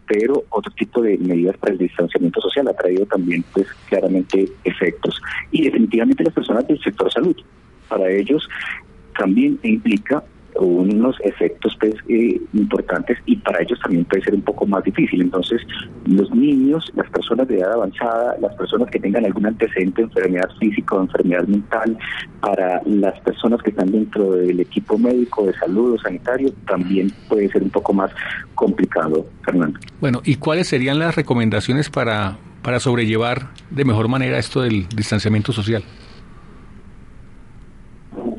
Pero 0.05 0.43
otro 0.49 0.71
tipo 0.73 1.01
de 1.01 1.17
medidas 1.17 1.57
para 1.57 1.73
el 1.73 1.79
distanciamiento 1.79 2.41
social 2.41 2.67
ha 2.67 2.73
traído 2.73 3.05
también 3.05 3.43
pues 3.53 3.67
claramente 3.87 4.47
efectos. 4.63 5.21
Y 5.51 5.63
definitivamente 5.63 6.23
las 6.23 6.33
personas 6.33 6.67
del 6.67 6.79
sector 6.81 7.11
salud 7.11 7.35
para 7.87 8.09
ellos 8.09 8.47
también 9.17 9.59
implica 9.63 10.23
unos 10.55 11.15
efectos 11.23 11.75
pues, 11.79 11.95
eh, 12.07 12.39
importantes 12.53 13.17
y 13.25 13.35
para 13.37 13.61
ellos 13.61 13.79
también 13.81 14.05
puede 14.05 14.23
ser 14.23 14.35
un 14.35 14.41
poco 14.41 14.65
más 14.65 14.83
difícil. 14.83 15.21
Entonces, 15.21 15.61
los 16.05 16.29
niños, 16.31 16.91
las 16.95 17.09
personas 17.09 17.47
de 17.47 17.59
edad 17.59 17.73
avanzada, 17.73 18.35
las 18.39 18.53
personas 18.55 18.89
que 18.89 18.99
tengan 18.99 19.25
algún 19.25 19.45
antecedente 19.45 20.01
de 20.01 20.07
enfermedad 20.07 20.49
física 20.59 20.95
o 20.95 21.01
enfermedad 21.01 21.47
mental, 21.47 21.97
para 22.41 22.81
las 22.85 23.19
personas 23.21 23.61
que 23.61 23.71
están 23.71 23.91
dentro 23.91 24.33
del 24.33 24.59
equipo 24.59 24.97
médico, 24.97 25.45
de 25.45 25.53
salud 25.53 25.93
o 25.93 25.99
sanitario, 25.99 26.51
también 26.67 27.11
puede 27.27 27.49
ser 27.49 27.63
un 27.63 27.69
poco 27.69 27.93
más 27.93 28.11
complicado, 28.55 29.25
Fernando. 29.43 29.79
Bueno, 29.99 30.21
¿y 30.23 30.35
cuáles 30.35 30.67
serían 30.67 30.99
las 30.99 31.15
recomendaciones 31.15 31.89
para, 31.89 32.37
para 32.61 32.79
sobrellevar 32.79 33.49
de 33.69 33.85
mejor 33.85 34.07
manera 34.07 34.37
esto 34.37 34.61
del 34.61 34.87
distanciamiento 34.89 35.51
social? 35.51 35.83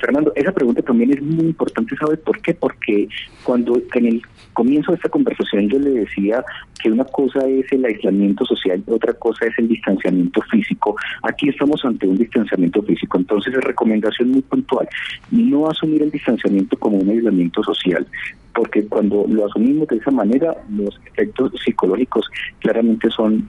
Fernando, 0.00 0.32
esa 0.34 0.52
pregunta 0.52 0.82
también 0.82 1.12
es 1.12 1.22
muy 1.22 1.46
importante, 1.46 1.96
¿sabe 1.96 2.16
por 2.16 2.40
qué? 2.40 2.54
Porque 2.54 3.08
cuando 3.42 3.80
en 3.94 4.06
el 4.06 4.22
comienzo 4.52 4.92
de 4.92 4.96
esta 4.96 5.08
conversación 5.08 5.68
yo 5.68 5.78
le 5.78 5.90
decía 5.90 6.44
que 6.82 6.90
una 6.90 7.04
cosa 7.04 7.46
es 7.46 7.70
el 7.72 7.84
aislamiento 7.84 8.44
social 8.44 8.82
y 8.86 8.90
otra 8.90 9.12
cosa 9.14 9.46
es 9.46 9.58
el 9.58 9.68
distanciamiento 9.68 10.40
físico, 10.42 10.96
aquí 11.22 11.48
estamos 11.48 11.84
ante 11.84 12.06
un 12.06 12.18
distanciamiento 12.18 12.82
físico, 12.82 13.18
entonces 13.18 13.54
es 13.54 13.64
recomendación 13.64 14.30
muy 14.30 14.42
puntual, 14.42 14.88
no 15.30 15.68
asumir 15.68 16.02
el 16.02 16.10
distanciamiento 16.10 16.76
como 16.78 16.98
un 16.98 17.08
aislamiento 17.08 17.62
social, 17.62 18.06
porque 18.54 18.86
cuando 18.86 19.26
lo 19.28 19.46
asumimos 19.46 19.88
de 19.88 19.96
esa 19.96 20.10
manera, 20.10 20.54
los 20.70 21.00
efectos 21.06 21.52
psicológicos 21.64 22.28
claramente 22.60 23.10
son 23.10 23.48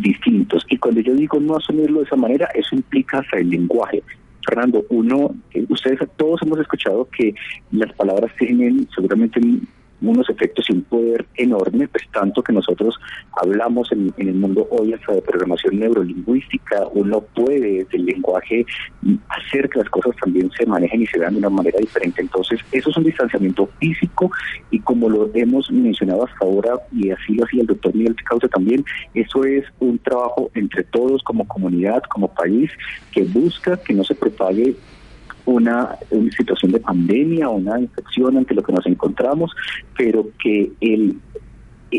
distintos. 0.00 0.64
Y 0.68 0.76
cuando 0.76 1.00
yo 1.00 1.14
digo 1.14 1.40
no 1.40 1.56
asumirlo 1.56 2.00
de 2.00 2.06
esa 2.06 2.16
manera, 2.16 2.48
eso 2.54 2.74
implica 2.74 3.18
hasta 3.18 3.38
el 3.38 3.50
lenguaje. 3.50 4.02
Fernando, 4.44 4.84
uno, 4.90 5.34
eh, 5.52 5.64
ustedes 5.68 6.00
todos 6.16 6.42
hemos 6.42 6.58
escuchado 6.58 7.08
que 7.16 7.34
las 7.72 7.92
palabras 7.94 8.32
tienen 8.38 8.88
seguramente 8.94 9.40
unos 10.00 10.28
efectos 10.28 10.66
y 10.68 10.74
un 10.74 10.82
poder 10.82 11.26
enorme, 11.36 11.88
pues 11.88 12.04
tanto 12.12 12.42
que 12.42 12.52
nosotros 12.52 12.98
hablamos 13.40 13.90
en, 13.92 14.12
el 14.16 14.34
mundo 14.34 14.66
hoy 14.70 14.92
hasta 14.92 15.12
de 15.12 15.22
programación 15.22 15.78
neurolingüística, 15.78 16.86
uno 16.92 17.20
puede 17.20 17.84
desde 17.84 17.96
el 17.96 18.06
lenguaje 18.06 18.66
hacer 19.28 19.68
que 19.68 19.78
las 19.78 19.88
cosas 19.88 20.14
también 20.20 20.50
se 20.56 20.66
manejen 20.66 21.02
y 21.02 21.06
se 21.06 21.18
vean 21.18 21.34
de 21.34 21.38
una 21.38 21.50
manera 21.50 21.78
diferente. 21.78 22.20
Entonces, 22.20 22.60
eso 22.72 22.90
es 22.90 22.96
un 22.96 23.04
distanciamiento 23.04 23.68
físico 23.78 24.30
y 24.70 24.80
como 24.80 25.08
lo 25.08 25.30
hemos 25.34 25.70
mencionado 25.70 26.24
hasta 26.24 26.44
ahora, 26.44 26.74
y 26.92 27.10
así 27.10 27.34
lo 27.34 27.44
hacía 27.44 27.62
el 27.62 27.66
doctor 27.66 27.94
Miguel 27.94 28.14
Picauta 28.14 28.48
también, 28.48 28.84
eso 29.14 29.44
es 29.44 29.64
un 29.80 29.98
trabajo 29.98 30.50
entre 30.54 30.84
todos 30.84 31.22
como 31.22 31.46
comunidad, 31.46 32.02
como 32.10 32.28
país, 32.28 32.70
que 33.12 33.22
busca 33.22 33.76
que 33.76 33.94
no 33.94 34.04
se 34.04 34.14
propague 34.14 34.74
una, 35.46 35.96
situación 36.36 36.72
de 36.72 36.80
pandemia 36.80 37.48
una 37.48 37.78
infección 37.80 38.36
ante 38.36 38.54
lo 38.54 38.62
que 38.62 38.72
nos 38.72 38.86
encontramos, 38.86 39.50
pero 39.96 40.28
que 40.38 40.72
el 40.80 41.16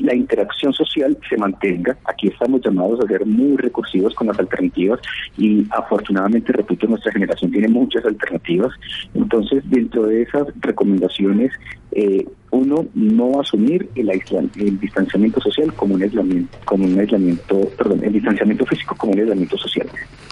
la 0.02 0.16
interacción 0.16 0.74
social 0.74 1.18
se 1.30 1.38
mantenga. 1.38 1.98
Aquí 2.06 2.28
estamos 2.28 2.62
llamados 2.64 3.00
a 3.00 3.08
ser 3.08 3.26
muy 3.26 3.58
recursivos 3.58 4.14
con 4.14 4.28
las 4.28 4.40
alternativas 4.40 5.00
y 5.38 5.66
afortunadamente, 5.70 6.52
repito, 6.52 6.88
nuestra 6.88 7.12
generación 7.12 7.52
tiene 7.52 7.68
muchas 7.68 8.04
alternativas. 8.06 8.74
Entonces, 9.14 9.64
dentro 9.70 10.04
de 10.04 10.24
esas 10.24 10.48
recomendaciones, 10.62 11.52
eh, 11.92 12.26
uno, 12.56 12.88
no 12.94 13.40
asumir 13.40 13.90
el, 13.96 14.10
el 14.10 14.80
distanciamiento 14.80 15.40
social 15.42 15.74
como 15.74 15.96
un 15.96 16.04
aislamiento, 16.04 16.58
como 16.66 16.86
un 16.86 17.00
aislamiento, 17.00 17.60
perdón, 17.78 18.04
el 18.04 18.14
distanciamiento 18.14 18.66
físico 18.66 18.96
como 18.96 19.14
un 19.14 19.20
aislamiento 19.20 19.58
social. 19.58 19.88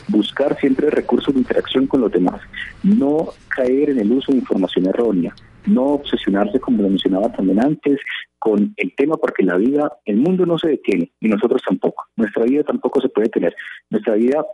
Buscar 0.07 0.57
siempre 0.59 0.89
recursos 0.89 1.33
de 1.33 1.39
interacción 1.39 1.88
con 1.88 2.01
los 2.01 2.12
demás. 2.12 2.41
No 2.83 3.29
caer 3.49 3.91
en 3.91 3.99
el 3.99 4.12
uso 4.12 4.31
de 4.31 4.39
información 4.39 4.88
errónea 4.88 5.33
no 5.65 5.86
obsesionarse, 5.93 6.59
como 6.59 6.83
lo 6.83 6.89
mencionaba 6.89 7.31
también 7.31 7.63
antes, 7.63 7.99
con 8.39 8.73
el 8.75 8.93
tema, 8.95 9.15
porque 9.17 9.43
la 9.43 9.57
vida, 9.57 9.91
el 10.05 10.17
mundo 10.17 10.45
no 10.45 10.57
se 10.57 10.69
detiene 10.69 11.12
y 11.19 11.29
nosotros 11.29 11.62
tampoco. 11.65 12.05
Nuestra 12.15 12.43
vida 12.43 12.63
tampoco 12.63 13.01
se 13.01 13.09
puede 13.09 13.29
tener. 13.29 13.55
Nuestra 13.89 14.15
vida 14.15 14.45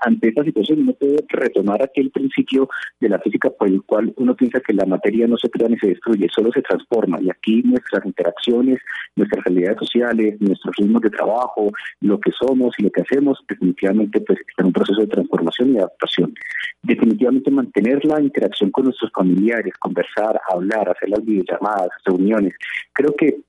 ante 0.00 0.28
esta 0.28 0.44
situación 0.44 0.80
uno 0.80 0.92
puede 0.94 1.24
retomar 1.28 1.82
aquel 1.82 2.10
principio 2.10 2.68
de 3.00 3.08
la 3.08 3.18
física 3.18 3.50
por 3.50 3.68
el 3.68 3.82
cual 3.82 4.12
uno 4.16 4.34
piensa 4.34 4.60
que 4.60 4.72
la 4.72 4.86
materia 4.86 5.26
no 5.26 5.36
se 5.36 5.50
crea 5.50 5.68
ni 5.68 5.78
se 5.78 5.88
destruye, 5.88 6.28
solo 6.34 6.50
se 6.52 6.62
transforma. 6.62 7.20
Y 7.20 7.30
aquí 7.30 7.62
nuestras 7.62 8.04
interacciones, 8.04 8.80
nuestras 9.16 9.44
realidades 9.44 9.78
sociales, 9.78 10.40
nuestros 10.40 10.74
ritmos 10.76 11.02
de 11.02 11.10
trabajo, 11.10 11.70
lo 12.00 12.18
que 12.20 12.30
somos 12.32 12.74
y 12.78 12.84
lo 12.84 12.90
que 12.90 13.02
hacemos, 13.02 13.38
definitivamente 13.48 14.20
pues 14.20 14.38
en 14.58 14.66
un 14.66 14.72
proceso 14.72 15.00
de 15.00 15.06
transformación 15.06 15.74
y 15.74 15.78
adaptación. 15.78 16.34
Definitivamente 16.82 17.50
mantener 17.50 18.04
la 18.04 18.20
interacción 18.20 18.70
con 18.70 18.84
nuestros 18.84 19.10
familiares, 19.12 19.74
conversar, 19.78 20.40
hablar, 20.50 20.88
hacer 20.88 21.08
las 21.08 21.24
videollamadas, 21.24 21.88
reuniones. 22.04 22.54
Creo 22.92 23.14
que 23.16 23.40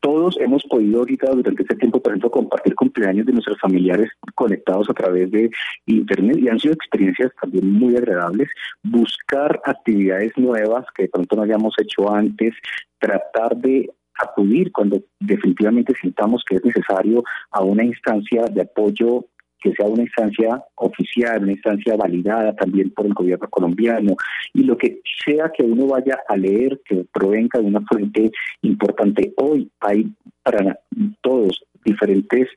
todos 0.00 0.36
hemos 0.40 0.64
podido 0.64 0.98
ahorita 0.98 1.30
durante 1.30 1.62
este 1.62 1.76
tiempo, 1.76 2.00
por 2.00 2.12
ejemplo, 2.12 2.30
compartir 2.30 2.74
cumpleaños 2.74 3.24
de 3.24 3.32
nuestros 3.32 3.58
familiares 3.60 4.10
conectados 4.34 4.90
a 4.90 4.94
través 4.94 5.30
de 5.30 5.50
Internet 5.86 6.38
y 6.38 6.48
han 6.48 6.58
sido 6.58 6.74
experiencias 6.74 7.30
también 7.40 7.70
muy 7.70 7.96
agradables. 7.96 8.48
Buscar 8.82 9.60
actividades 9.64 10.36
nuevas 10.36 10.86
que 10.94 11.04
de 11.04 11.08
pronto 11.08 11.36
no 11.36 11.42
hayamos 11.42 11.74
hecho 11.78 12.12
antes, 12.12 12.54
tratar 12.98 13.56
de 13.56 13.90
acudir 14.20 14.72
cuando 14.72 15.00
definitivamente 15.20 15.94
sintamos 16.00 16.44
que 16.46 16.56
es 16.56 16.64
necesario 16.64 17.22
a 17.50 17.62
una 17.62 17.84
instancia 17.84 18.44
de 18.44 18.62
apoyo 18.62 19.26
que 19.62 19.72
sea 19.72 19.86
una 19.86 20.02
instancia 20.02 20.62
oficial, 20.76 21.42
una 21.42 21.52
instancia 21.52 21.96
validada 21.96 22.54
también 22.54 22.90
por 22.90 23.06
el 23.06 23.14
gobierno 23.14 23.48
colombiano 23.48 24.16
y 24.52 24.64
lo 24.64 24.76
que 24.76 25.00
sea 25.24 25.50
que 25.56 25.62
uno 25.62 25.86
vaya 25.86 26.18
a 26.28 26.36
leer 26.36 26.80
que 26.84 27.04
provenga 27.12 27.60
de 27.60 27.66
una 27.66 27.80
fuente 27.82 28.30
importante. 28.62 29.32
Hoy 29.36 29.70
hay 29.80 30.12
para 30.42 30.78
todos 31.20 31.64
diferentes 31.84 32.48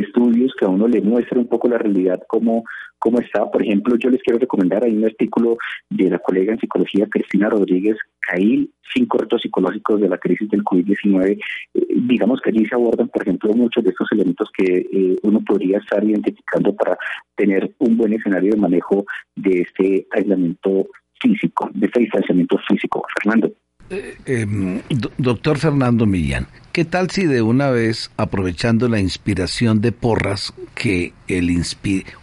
estudios 0.00 0.52
que 0.58 0.64
a 0.64 0.68
uno 0.68 0.88
le 0.88 1.00
muestran 1.00 1.40
un 1.40 1.48
poco 1.48 1.68
la 1.68 1.78
realidad 1.78 2.20
como 2.28 2.64
cómo 2.98 3.20
está. 3.20 3.50
Por 3.50 3.62
ejemplo, 3.62 3.96
yo 3.96 4.08
les 4.08 4.22
quiero 4.22 4.38
recomendar, 4.38 4.82
hay 4.82 4.96
un 4.96 5.04
artículo 5.04 5.58
de 5.90 6.08
la 6.08 6.18
colega 6.18 6.52
en 6.52 6.58
psicología 6.58 7.06
Cristina 7.10 7.50
Rodríguez 7.50 7.98
Cail, 8.20 8.70
cinco 8.94 9.18
retos 9.18 9.42
psicológicos 9.42 10.00
de 10.00 10.08
la 10.08 10.16
crisis 10.16 10.48
del 10.48 10.64
COVID-19. 10.64 11.38
Eh, 11.74 11.86
digamos 11.96 12.40
que 12.40 12.50
allí 12.50 12.64
se 12.64 12.74
abordan, 12.74 13.08
por 13.08 13.22
ejemplo, 13.22 13.52
muchos 13.52 13.84
de 13.84 13.90
estos 13.90 14.08
elementos 14.12 14.48
que 14.56 14.86
eh, 14.90 15.16
uno 15.22 15.40
podría 15.40 15.78
estar 15.78 16.02
identificando 16.02 16.74
para 16.74 16.96
tener 17.36 17.74
un 17.78 17.96
buen 17.96 18.14
escenario 18.14 18.52
de 18.52 18.60
manejo 18.60 19.04
de 19.36 19.60
este 19.60 20.06
aislamiento 20.10 20.86
físico, 21.20 21.70
de 21.74 21.86
este 21.86 22.00
distanciamiento 22.00 22.58
físico. 22.66 23.04
Fernando. 23.20 23.52
Eh, 23.90 24.16
em, 24.24 24.80
doctor 25.18 25.58
Fernando 25.58 26.06
Millán, 26.06 26.46
¿qué 26.72 26.86
tal 26.86 27.10
si 27.10 27.26
de 27.26 27.42
una 27.42 27.68
vez, 27.68 28.10
aprovechando 28.16 28.88
la 28.88 28.98
inspiración 28.98 29.82
de 29.82 29.92
Porras, 29.92 30.54
que 30.74 31.12
el 31.28 31.62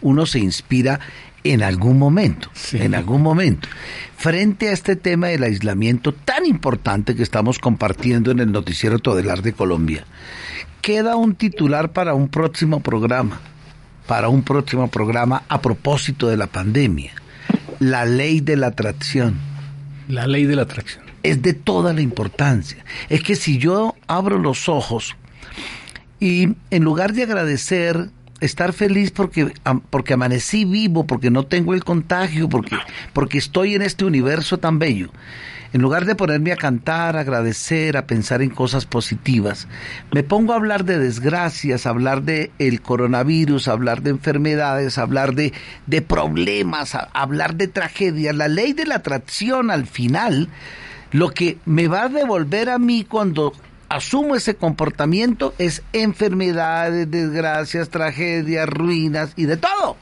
uno 0.01 0.25
se 0.25 0.39
inspira 0.39 0.99
en 1.43 1.61
algún 1.61 1.99
momento, 1.99 2.49
en 2.73 2.95
algún 2.95 3.21
momento, 3.21 3.67
frente 4.17 4.69
a 4.69 4.71
este 4.71 4.95
tema 4.95 5.27
del 5.27 5.43
aislamiento 5.43 6.13
tan 6.13 6.47
importante 6.47 7.15
que 7.15 7.23
estamos 7.23 7.59
compartiendo 7.59 8.31
en 8.31 8.39
el 8.39 8.51
noticiero 8.51 8.97
Todelar 8.97 9.43
de 9.43 9.53
Colombia, 9.53 10.05
queda 10.81 11.15
un 11.15 11.35
titular 11.35 11.91
para 11.91 12.15
un 12.15 12.29
próximo 12.29 12.81
programa, 12.81 13.39
para 14.07 14.29
un 14.29 14.41
próximo 14.41 14.89
programa 14.89 15.43
a 15.47 15.61
propósito 15.61 16.27
de 16.27 16.37
la 16.37 16.47
pandemia, 16.47 17.11
la 17.79 18.05
ley 18.05 18.41
de 18.41 18.57
la 18.57 18.67
atracción. 18.67 19.35
La 20.07 20.25
ley 20.25 20.45
de 20.45 20.55
la 20.55 20.63
atracción 20.63 21.10
es 21.23 21.41
de 21.41 21.53
toda 21.53 21.93
la 21.93 22.01
importancia. 22.01 22.83
Es 23.09 23.23
que 23.23 23.35
si 23.35 23.57
yo 23.57 23.95
abro 24.07 24.37
los 24.37 24.69
ojos 24.69 25.15
y 26.19 26.55
en 26.69 26.83
lugar 26.83 27.13
de 27.13 27.23
agradecer, 27.23 28.09
estar 28.41 28.73
feliz 28.73 29.11
porque, 29.11 29.53
porque 29.89 30.13
amanecí 30.13 30.65
vivo, 30.65 31.05
porque 31.05 31.31
no 31.31 31.45
tengo 31.45 31.73
el 31.73 31.83
contagio, 31.83 32.49
porque, 32.49 32.75
porque 33.13 33.37
estoy 33.37 33.75
en 33.75 33.83
este 33.83 34.03
universo 34.03 34.57
tan 34.57 34.79
bello, 34.79 35.11
en 35.73 35.81
lugar 35.81 36.05
de 36.05 36.15
ponerme 36.15 36.51
a 36.51 36.57
cantar, 36.57 37.15
a 37.15 37.21
agradecer, 37.21 37.95
a 37.95 38.05
pensar 38.05 38.41
en 38.41 38.49
cosas 38.49 38.85
positivas, 38.85 39.67
me 40.11 40.23
pongo 40.23 40.51
a 40.51 40.57
hablar 40.57 40.83
de 40.83 40.99
desgracias, 40.99 41.85
hablar 41.85 42.23
de 42.23 42.51
el 42.59 42.81
coronavirus, 42.81 43.67
hablar 43.67 44.01
de 44.01 44.09
enfermedades, 44.09 44.97
hablar 44.97 45.33
de, 45.33 45.53
de 45.87 46.01
problemas, 46.01 46.97
hablar 47.13 47.55
de 47.55 47.67
tragedias. 47.67 48.35
La 48.35 48.49
ley 48.49 48.73
de 48.73 48.85
la 48.85 48.95
atracción 48.95 49.71
al 49.71 49.85
final 49.85 50.49
lo 51.11 51.29
que 51.31 51.57
me 51.65 51.87
va 51.87 52.03
a 52.03 52.09
devolver 52.09 52.69
a 52.69 52.79
mí 52.79 53.03
cuando 53.03 53.53
asumo 53.89 54.35
ese 54.35 54.55
comportamiento 54.55 55.53
es 55.57 55.83
enfermedades, 55.93 57.11
desgracias, 57.11 57.89
tragedias, 57.89 58.67
ruinas 58.67 59.33
y 59.35 59.45
de 59.45 59.57
todo. 59.57 59.97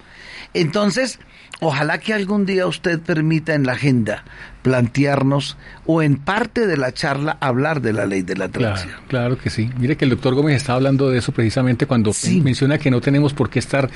Entonces, 0.54 1.20
ojalá 1.60 1.98
que 1.98 2.14
algún 2.14 2.46
día 2.46 2.68
usted 2.68 3.00
permita 3.00 3.54
en 3.56 3.66
la 3.66 3.74
agenda 3.74 4.24
plantearnos 4.62 5.58
o 5.86 6.02
en 6.02 6.18
parte 6.18 6.68
de 6.68 6.78
la 6.78 6.94
charla 6.94 7.38
hablar 7.40 7.82
de 7.82 7.94
la 7.94 8.06
ley 8.06 8.22
de 8.22 8.36
la 8.36 8.46
atracción. 8.46 8.94
Claro, 9.08 9.38
que 9.38 9.50
sí. 9.50 9.70
Mire 9.78 9.96
que 9.96 10.06
el 10.06 10.12
doctor 10.12 10.36
Gómez 10.36 10.58
está 10.58 10.74
hablando 10.74 11.10
de 11.10 11.20
eso 11.20 11.32
precisamente 11.32 11.86
cuando 11.86 12.12
menciona 12.44 12.78
que 12.78 12.92
no 12.92 13.02
tenemos 13.02 13.34
por 13.34 13.50
qué 13.50 13.60
estar 13.60 13.90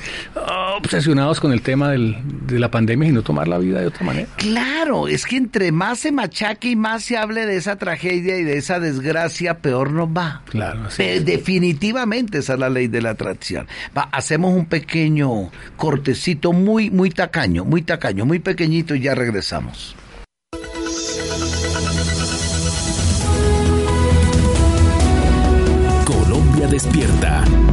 obsesionados 0.78 1.40
con 1.40 1.52
el 1.52 1.62
tema 1.62 1.90
del, 1.90 2.16
de 2.46 2.58
la 2.58 2.70
pandemia 2.70 3.08
y 3.08 3.12
no 3.12 3.22
tomar 3.22 3.48
la 3.48 3.58
vida 3.58 3.80
de 3.80 3.86
otra 3.86 4.04
manera. 4.04 4.28
Claro, 4.36 5.08
es 5.08 5.24
que 5.26 5.36
entre 5.36 5.72
más 5.72 6.00
se 6.00 6.12
machaque 6.12 6.70
y 6.70 6.76
más 6.76 7.04
se 7.04 7.16
hable 7.16 7.46
de 7.46 7.56
esa 7.56 7.76
tragedia 7.76 8.38
y 8.38 8.44
de 8.44 8.56
esa 8.56 8.80
desgracia, 8.80 9.58
peor 9.58 9.92
nos 9.92 10.08
va. 10.08 10.42
Claro, 10.46 10.88
Definitivamente 10.96 12.38
esa 12.38 12.54
es 12.54 12.58
la 12.58 12.70
ley 12.70 12.88
de 12.88 13.02
la 13.02 13.10
atracción. 13.10 13.66
Va, 13.96 14.08
hacemos 14.12 14.54
un 14.54 14.66
pequeño 14.66 15.50
cortecito 15.76 16.52
muy, 16.52 16.90
muy 16.90 17.10
tacaño, 17.10 17.64
muy 17.64 17.82
tacaño, 17.82 18.24
muy 18.24 18.38
pequeñito 18.38 18.94
y 18.94 19.00
ya 19.00 19.14
regresamos. 19.14 19.94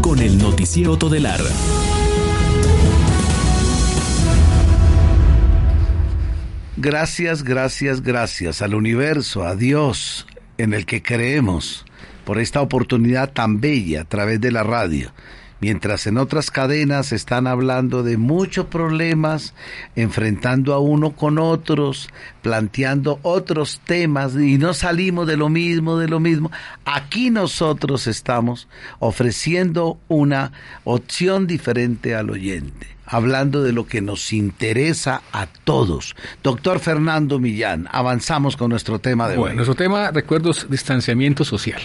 Con 0.02 0.18
el 0.18 0.38
noticiero 0.40 0.98
Todelar. 0.98 1.40
Gracias, 6.78 7.44
gracias, 7.44 8.02
gracias 8.02 8.64
al 8.64 8.74
universo, 8.74 9.44
a 9.44 9.56
Dios 9.56 10.26
en 10.58 10.74
el 10.74 10.88
que 10.88 11.04
creemos 11.04 11.86
por 12.26 12.40
esta 12.40 12.62
oportunidad 12.62 13.32
tan 13.32 13.62
bella 13.62 14.02
a 14.02 14.06
través 14.06 14.42
de 14.42 14.52
la 14.52 14.64
radio 14.64 15.12
mientras 15.62 16.08
en 16.08 16.18
otras 16.18 16.52
cadenas 16.52 17.14
están 17.14 17.48
hablando 17.48 18.04
de 18.04 18.18
muchos 18.18 18.66
problemas, 18.66 19.54
enfrentando 19.96 20.74
a 20.74 20.80
uno 20.80 21.12
con 21.12 21.38
otros, 21.40 22.10
planteando 22.42 23.20
otros 23.22 23.80
temas 23.86 24.36
y 24.36 24.58
no 24.58 24.74
salimos 24.74 25.28
de 25.28 25.38
lo 25.38 25.48
mismo, 25.48 25.98
de 25.98 26.10
lo 26.10 26.20
mismo. 26.20 26.52
Aquí 26.84 27.30
nosotros 27.30 28.08
estamos 28.08 28.68
ofreciendo 29.00 30.00
una 30.08 30.52
opción 30.84 31.48
diferente 31.48 32.16
al 32.16 32.32
oyente 32.32 32.88
hablando 33.06 33.62
de 33.62 33.74
lo 33.74 33.88
que 33.88 34.00
nos 34.00 34.32
interesa 34.32 35.22
a 35.34 35.46
todos. 35.46 36.16
Doctor 36.44 36.80
Fernando 36.80 37.40
Millán, 37.40 37.90
avanzamos 37.92 38.56
con 38.56 38.70
nuestro 38.70 39.00
tema 39.00 39.28
de 39.28 39.36
bueno. 39.36 39.56
Nuestro 39.56 39.76
tema, 39.76 40.12
recuerdos, 40.12 40.68
distanciamiento 40.70 41.44
social 41.44 41.82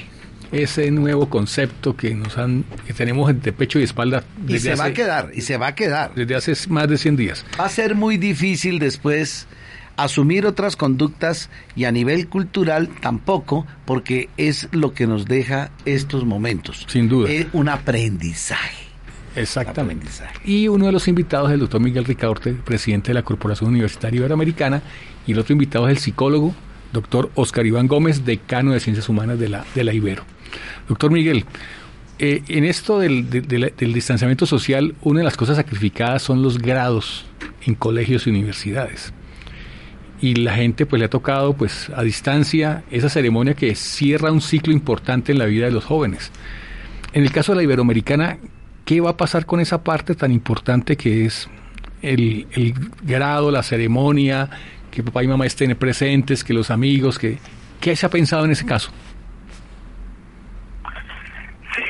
ese 0.52 0.90
nuevo 0.90 1.28
concepto 1.28 1.96
que 1.96 2.14
nos 2.14 2.38
han 2.38 2.64
que 2.86 2.92
tenemos 2.92 3.28
entre 3.30 3.52
pecho 3.52 3.78
y 3.78 3.82
espalda 3.82 4.24
y 4.46 4.58
se 4.58 4.74
va 4.74 4.86
a 4.86 4.92
quedar 4.92 5.30
y 5.34 5.40
se 5.40 5.56
va 5.56 5.68
a 5.68 5.74
quedar. 5.74 6.14
desde 6.14 6.34
hace 6.34 6.68
más 6.70 6.88
de 6.88 6.98
100 6.98 7.16
días. 7.16 7.44
Va 7.58 7.66
a 7.66 7.68
ser 7.68 7.94
muy 7.94 8.16
difícil 8.16 8.78
después 8.78 9.46
asumir 9.96 10.46
otras 10.46 10.76
conductas 10.76 11.50
y 11.74 11.84
a 11.84 11.92
nivel 11.92 12.28
cultural 12.28 12.88
tampoco 13.00 13.66
porque 13.84 14.28
es 14.36 14.68
lo 14.72 14.92
que 14.92 15.06
nos 15.06 15.26
deja 15.26 15.70
estos 15.84 16.24
momentos. 16.24 16.86
Sin 16.88 17.08
duda. 17.08 17.30
Es 17.30 17.46
un 17.52 17.68
aprendizaje. 17.68 18.86
Exactamente. 19.34 20.06
Y 20.44 20.68
uno 20.68 20.86
de 20.86 20.92
los 20.92 21.08
invitados 21.08 21.48
es 21.48 21.54
el 21.54 21.60
doctor 21.60 21.80
Miguel 21.80 22.06
Ricaurte, 22.06 22.52
presidente 22.54 23.08
de 23.08 23.14
la 23.14 23.22
Corporación 23.22 23.70
Universitaria 23.70 24.18
Iberoamericana, 24.18 24.82
y 25.26 25.32
el 25.32 25.38
otro 25.38 25.52
invitado 25.52 25.88
es 25.88 25.96
el 25.96 25.98
psicólogo, 25.98 26.54
doctor 26.92 27.30
Oscar 27.34 27.66
Iván 27.66 27.86
Gómez, 27.86 28.24
decano 28.24 28.72
de 28.72 28.80
Ciencias 28.80 29.08
Humanas 29.10 29.38
de 29.38 29.50
la, 29.50 29.66
de 29.74 29.84
la 29.84 29.92
Ibero. 29.92 30.24
Doctor 30.88 31.10
Miguel, 31.10 31.44
eh, 32.18 32.42
en 32.48 32.64
esto 32.64 32.98
del, 32.98 33.28
distanciamiento 33.78 34.46
social, 34.46 34.94
una 35.02 35.20
de 35.20 35.24
las 35.24 35.36
cosas 35.36 35.56
sacrificadas 35.56 36.22
son 36.22 36.42
los 36.42 36.58
grados 36.58 37.26
en 37.66 37.74
colegios 37.74 38.26
y 38.26 38.30
universidades. 38.30 39.12
Y 40.20 40.36
la 40.36 40.54
gente 40.54 40.86
pues 40.86 40.98
le 40.98 41.06
ha 41.06 41.10
tocado 41.10 41.52
pues 41.52 41.90
a 41.94 42.02
distancia 42.02 42.84
esa 42.90 43.10
ceremonia 43.10 43.52
que 43.52 43.74
cierra 43.74 44.32
un 44.32 44.40
ciclo 44.40 44.72
importante 44.72 45.32
en 45.32 45.38
la 45.38 45.44
vida 45.44 45.66
de 45.66 45.72
los 45.72 45.84
jóvenes. 45.84 46.32
En 47.12 47.22
el 47.22 47.32
caso 47.32 47.52
de 47.52 47.56
la 47.56 47.62
Iberoamericana, 47.64 48.38
¿qué 48.86 49.02
va 49.02 49.10
a 49.10 49.16
pasar 49.18 49.44
con 49.44 49.60
esa 49.60 49.84
parte 49.84 50.14
tan 50.14 50.32
importante 50.32 50.96
que 50.96 51.26
es 51.26 51.50
el, 52.00 52.46
el 52.52 52.74
grado, 53.02 53.50
la 53.50 53.62
ceremonia, 53.62 54.48
que 54.90 55.02
papá 55.02 55.22
y 55.22 55.28
mamá 55.28 55.44
estén 55.44 55.76
presentes, 55.76 56.42
que 56.42 56.54
los 56.54 56.70
amigos, 56.70 57.18
que 57.18 57.36
¿qué 57.78 57.94
se 57.94 58.06
ha 58.06 58.08
pensado 58.08 58.46
en 58.46 58.52
ese 58.52 58.64
caso? 58.64 58.90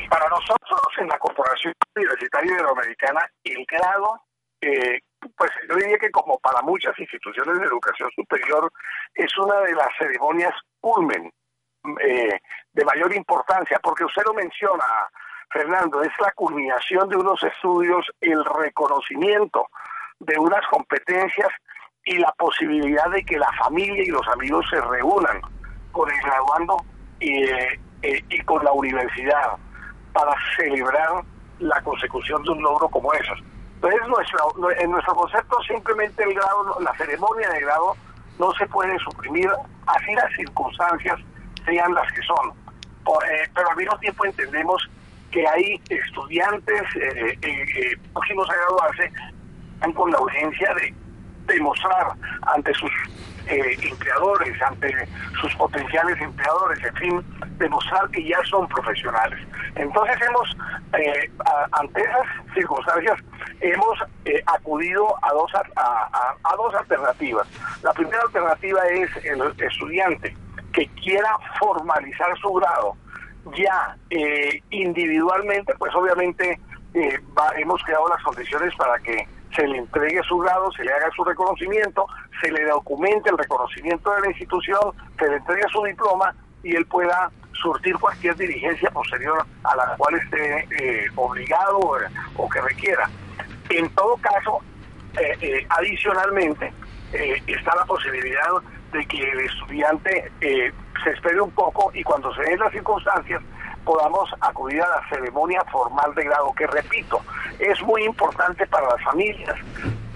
Para 0.09 0.29
nosotros 0.29 0.83
en 0.99 1.09
la 1.09 1.19
Corporación 1.19 1.73
Universitaria 1.95 2.53
Iberoamericana, 2.53 3.29
el 3.43 3.67
grado, 3.67 4.21
eh, 4.61 5.01
pues 5.37 5.51
yo 5.69 5.75
diría 5.77 5.99
que 5.99 6.11
como 6.11 6.39
para 6.39 6.63
muchas 6.63 6.97
instituciones 6.99 7.59
de 7.59 7.67
educación 7.67 8.11
superior, 8.15 8.71
es 9.15 9.37
una 9.39 9.61
de 9.61 9.75
las 9.75 9.89
ceremonias 9.99 10.55
culmen 10.81 11.33
eh, 12.01 12.39
de 12.73 12.85
mayor 12.85 13.15
importancia, 13.15 13.81
porque 13.83 14.05
usted 14.05 14.23
lo 14.27 14.35
menciona, 14.35 14.85
Fernando, 15.51 16.03
es 16.03 16.13
la 16.21 16.33
culminación 16.33 17.09
de 17.09 17.17
unos 17.17 17.43
estudios, 17.43 18.07
el 18.21 18.45
reconocimiento 18.45 19.67
de 20.21 20.39
unas 20.39 20.65
competencias 20.69 21.49
y 22.05 22.19
la 22.19 22.33
posibilidad 22.39 23.11
de 23.11 23.25
que 23.25 23.39
la 23.39 23.53
familia 23.55 24.03
y 24.05 24.11
los 24.11 24.27
amigos 24.29 24.67
se 24.71 24.81
reúnan 24.81 25.41
con 25.91 26.11
el 26.11 26.21
graduando 26.21 26.77
y, 27.19 27.45
eh, 27.45 27.81
y 28.03 28.41
con 28.43 28.65
la 28.65 28.73
universidad 28.73 29.59
para 30.17 30.35
celebrar 30.57 31.23
la 31.59 31.79
consecución 31.83 32.43
de 32.43 32.51
un 32.51 32.63
logro 32.63 32.89
como 32.89 33.13
esos. 33.13 33.39
Entonces, 33.75 34.01
nuestro, 34.09 34.71
en 34.81 34.91
nuestro 34.91 35.15
concepto, 35.15 35.59
simplemente 35.69 36.23
el 36.23 36.33
grado, 36.33 36.81
la 36.81 36.95
ceremonia 36.95 37.51
de 37.51 37.61
grado 37.61 37.95
no 38.39 38.51
se 38.55 38.67
puede 38.67 38.99
suprimir, 39.01 39.51
así 39.87 40.15
las 40.15 40.33
circunstancias 40.33 41.21
sean 41.67 41.93
las 41.93 42.11
que 42.13 42.23
son. 42.23 42.49
Eh, 42.49 43.49
pero 43.55 43.69
al 43.69 43.77
mismo 43.77 43.99
tiempo 43.99 44.25
entendemos 44.25 44.89
que 45.31 45.47
hay 45.47 45.79
estudiantes 45.91 46.83
eh, 46.97 47.39
eh, 47.43 47.97
próximos 48.15 48.49
a 48.49 48.55
graduarse 48.55 49.13
con 49.95 50.11
la 50.11 50.19
urgencia 50.19 50.75
de 50.75 50.95
demostrar 51.53 52.15
ante 52.55 52.73
sus 52.73 52.91
eh, 53.47 53.77
empleadores, 53.81 54.61
ante 54.63 54.93
sus 55.41 55.55
potenciales 55.55 56.21
empleadores, 56.21 56.83
en 56.83 56.95
fin, 56.97 57.25
demostrar 57.59 58.09
que 58.11 58.25
ya 58.25 58.39
son 58.45 58.67
profesionales. 58.69 59.39
Entonces 59.77 60.17
hemos, 60.29 60.57
eh, 60.99 61.31
ante 61.73 62.01
esas 62.01 62.27
circunstancias, 62.55 63.19
hemos 63.61 63.99
eh, 64.25 64.43
acudido 64.47 65.15
a 65.25 65.33
dos, 65.33 65.53
a, 65.55 66.35
a, 66.45 66.57
dos 66.57 66.75
alternativas. 66.75 67.47
La 67.83 67.93
primera 67.93 68.21
alternativa 68.23 68.85
es 68.89 69.11
el 69.25 69.41
estudiante 69.59 70.37
que 70.73 70.87
quiera 70.89 71.31
formalizar 71.59 72.37
su 72.39 72.53
grado 72.55 72.97
ya 73.57 73.97
individualmente, 74.71 75.73
pues 75.79 75.95
obviamente 75.95 76.59
hemos 77.57 77.83
creado 77.85 78.09
las 78.09 78.23
condiciones 78.25 78.75
para 78.75 78.99
que 78.99 79.27
se 79.57 79.67
le 79.67 79.79
entregue 79.79 80.21
su 80.29 80.39
grado, 80.39 80.71
se 80.73 80.85
le 80.85 80.93
haga 80.93 81.11
su 81.17 81.25
reconocimiento, 81.25 82.07
se 82.41 82.53
le 82.53 82.65
documente 82.67 83.31
el 83.31 83.39
reconocimiento 83.39 84.13
de 84.13 84.21
la 84.21 84.29
institución, 84.29 84.93
se 85.19 85.29
le 85.29 85.37
entregue 85.37 85.63
su 85.73 85.83
diploma 85.83 86.35
y 86.63 86.77
él 86.77 86.87
pueda 86.87 87.31
surtir 87.53 87.97
cualquier 87.97 88.37
diligencia 88.37 88.91
posterior 88.91 89.45
a 89.65 89.77
la 89.77 89.97
cual 89.97 90.15
esté 90.17 90.69
eh, 90.79 91.07
obligado 91.17 91.99
eh, 92.01 92.09
o 92.37 92.49
que 92.49 92.61
requiera. 92.61 93.09
En 93.71 93.89
todo 93.91 94.17
caso, 94.19 94.61
eh, 95.19 95.67
adicionalmente, 95.71 96.73
está 97.47 97.75
la 97.77 97.85
posibilidad 97.87 98.51
de 98.93 99.07
que 99.07 99.31
el 99.31 99.41
estudiante 99.41 100.31
se 100.41 101.11
espere 101.11 101.41
un 101.41 101.51
poco 101.53 101.91
y 101.95 102.03
cuando 102.03 102.35
se 102.35 102.43
den 102.43 102.59
las 102.59 102.73
circunstancias 102.73 103.41
podamos 103.87 104.29
acudir 104.41 104.83
a 104.83 104.89
la 104.89 105.09
ceremonia 105.09 105.63
formal 105.71 106.13
de 106.15 106.25
grado, 106.25 106.53
que 106.55 106.67
repito, 106.67 107.23
es 107.59 107.81
muy 107.83 108.05
importante 108.05 108.67
para 108.67 108.89
las 108.89 109.03
familias, 109.03 109.57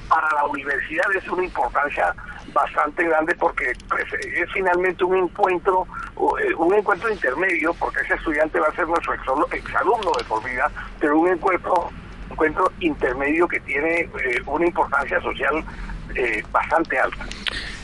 para 0.08 0.28
la 0.34 0.44
universidad 0.44 1.06
es 1.16 1.26
una 1.28 1.44
importancia 1.44 2.12
bastante 2.52 3.04
grande 3.04 3.32
porque 3.36 3.72
pues, 3.88 4.04
es 4.12 4.50
finalmente 4.52 5.04
un 5.04 5.16
encuentro, 5.16 5.86
eh, 6.40 6.52
un 6.58 6.74
encuentro 6.74 7.08
intermedio, 7.10 7.72
porque 7.74 8.00
ese 8.00 8.14
estudiante 8.14 8.58
va 8.58 8.66
a 8.66 8.74
ser 8.74 8.88
nuestro 8.88 9.14
exalumno 9.14 10.10
de 10.18 10.24
por 10.24 10.44
vida, 10.44 10.68
pero 10.98 11.20
un 11.20 11.28
encuentro, 11.28 11.90
encuentro 12.28 12.72
intermedio 12.80 13.46
que 13.46 13.60
tiene 13.60 14.00
eh, 14.00 14.42
una 14.46 14.66
importancia 14.66 15.20
social 15.22 15.64
eh, 16.16 16.42
bastante 16.50 16.98
alta. 16.98 17.24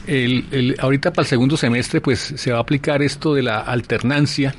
El, 0.09 0.77
ahorita 0.81 1.13
para 1.13 1.23
el 1.23 1.29
segundo 1.29 1.57
semestre 1.57 2.01
pues 2.01 2.21
se 2.21 2.53
va 2.53 2.59
a 2.59 2.61
aplicar 2.61 3.03
esto 3.03 3.35
de 3.35 3.43
la 3.43 3.61
alternancia, 3.61 4.55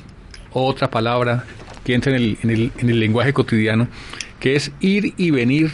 otra 0.52 0.90
palabra 0.90 1.44
que 1.84 1.94
entra 1.94 2.14
en 2.14 2.22
el, 2.22 2.38
en 2.42 2.50
el, 2.50 2.72
en 2.78 2.90
el 2.90 3.00
lenguaje 3.00 3.32
cotidiano, 3.32 3.88
que 4.40 4.56
es 4.56 4.72
ir 4.80 5.14
y 5.16 5.30
venir 5.30 5.72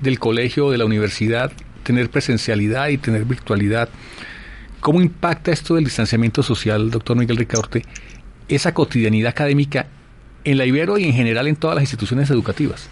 del 0.00 0.18
colegio 0.18 0.70
de 0.70 0.78
la 0.78 0.84
universidad, 0.84 1.52
tener 1.82 2.10
presencialidad 2.10 2.88
y 2.88 2.98
tener 2.98 3.24
virtualidad. 3.24 3.88
¿Cómo 4.80 5.00
impacta 5.00 5.52
esto 5.52 5.76
del 5.76 5.84
distanciamiento 5.84 6.42
social, 6.42 6.90
doctor 6.90 7.16
Miguel 7.16 7.36
Ricaurte, 7.36 7.84
esa 8.48 8.74
cotidianidad 8.74 9.30
académica 9.30 9.86
en 10.44 10.58
la 10.58 10.66
Ibero 10.66 10.98
y 10.98 11.04
en 11.04 11.12
general 11.12 11.46
en 11.46 11.56
todas 11.56 11.76
las 11.76 11.82
instituciones 11.82 12.30
educativas? 12.30 12.88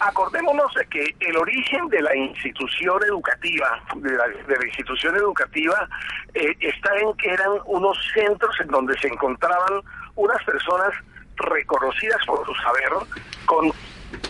Acordémonos 0.00 0.72
que 0.90 1.14
el 1.20 1.36
origen 1.36 1.88
de 1.88 2.02
la 2.02 2.14
institución 2.16 2.98
educativa, 3.04 3.80
de 3.96 4.12
la, 4.12 4.66
institución 4.66 5.16
educativa, 5.16 5.88
eh, 6.34 6.54
está 6.60 6.96
en 6.98 7.14
que 7.14 7.30
eran 7.30 7.52
unos 7.66 7.96
centros 8.12 8.54
en 8.60 8.68
donde 8.68 8.98
se 8.98 9.08
encontraban 9.08 9.82
unas 10.16 10.42
personas 10.44 10.90
reconocidas 11.36 12.18
por 12.26 12.44
su 12.44 12.54
saber, 12.56 12.90
con 13.46 13.72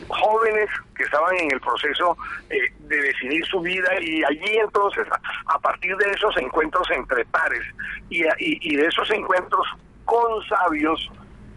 jóvenes 0.08 0.68
que 0.96 1.04
estaban 1.04 1.36
en 1.36 1.52
el 1.52 1.60
proceso 1.60 2.16
eh, 2.50 2.58
de 2.80 3.00
decidir 3.00 3.44
su 3.46 3.60
vida 3.60 3.88
y 4.00 4.24
allí 4.24 4.58
entonces 4.58 5.06
a, 5.46 5.58
partir 5.60 5.96
de 5.96 6.10
esos 6.10 6.36
encuentros 6.38 6.88
entre 6.90 7.24
pares 7.26 7.62
y, 8.10 8.22
de 8.22 8.86
esos 8.86 9.10
encuentros 9.10 9.66
con 10.04 10.42
sabios 10.48 11.10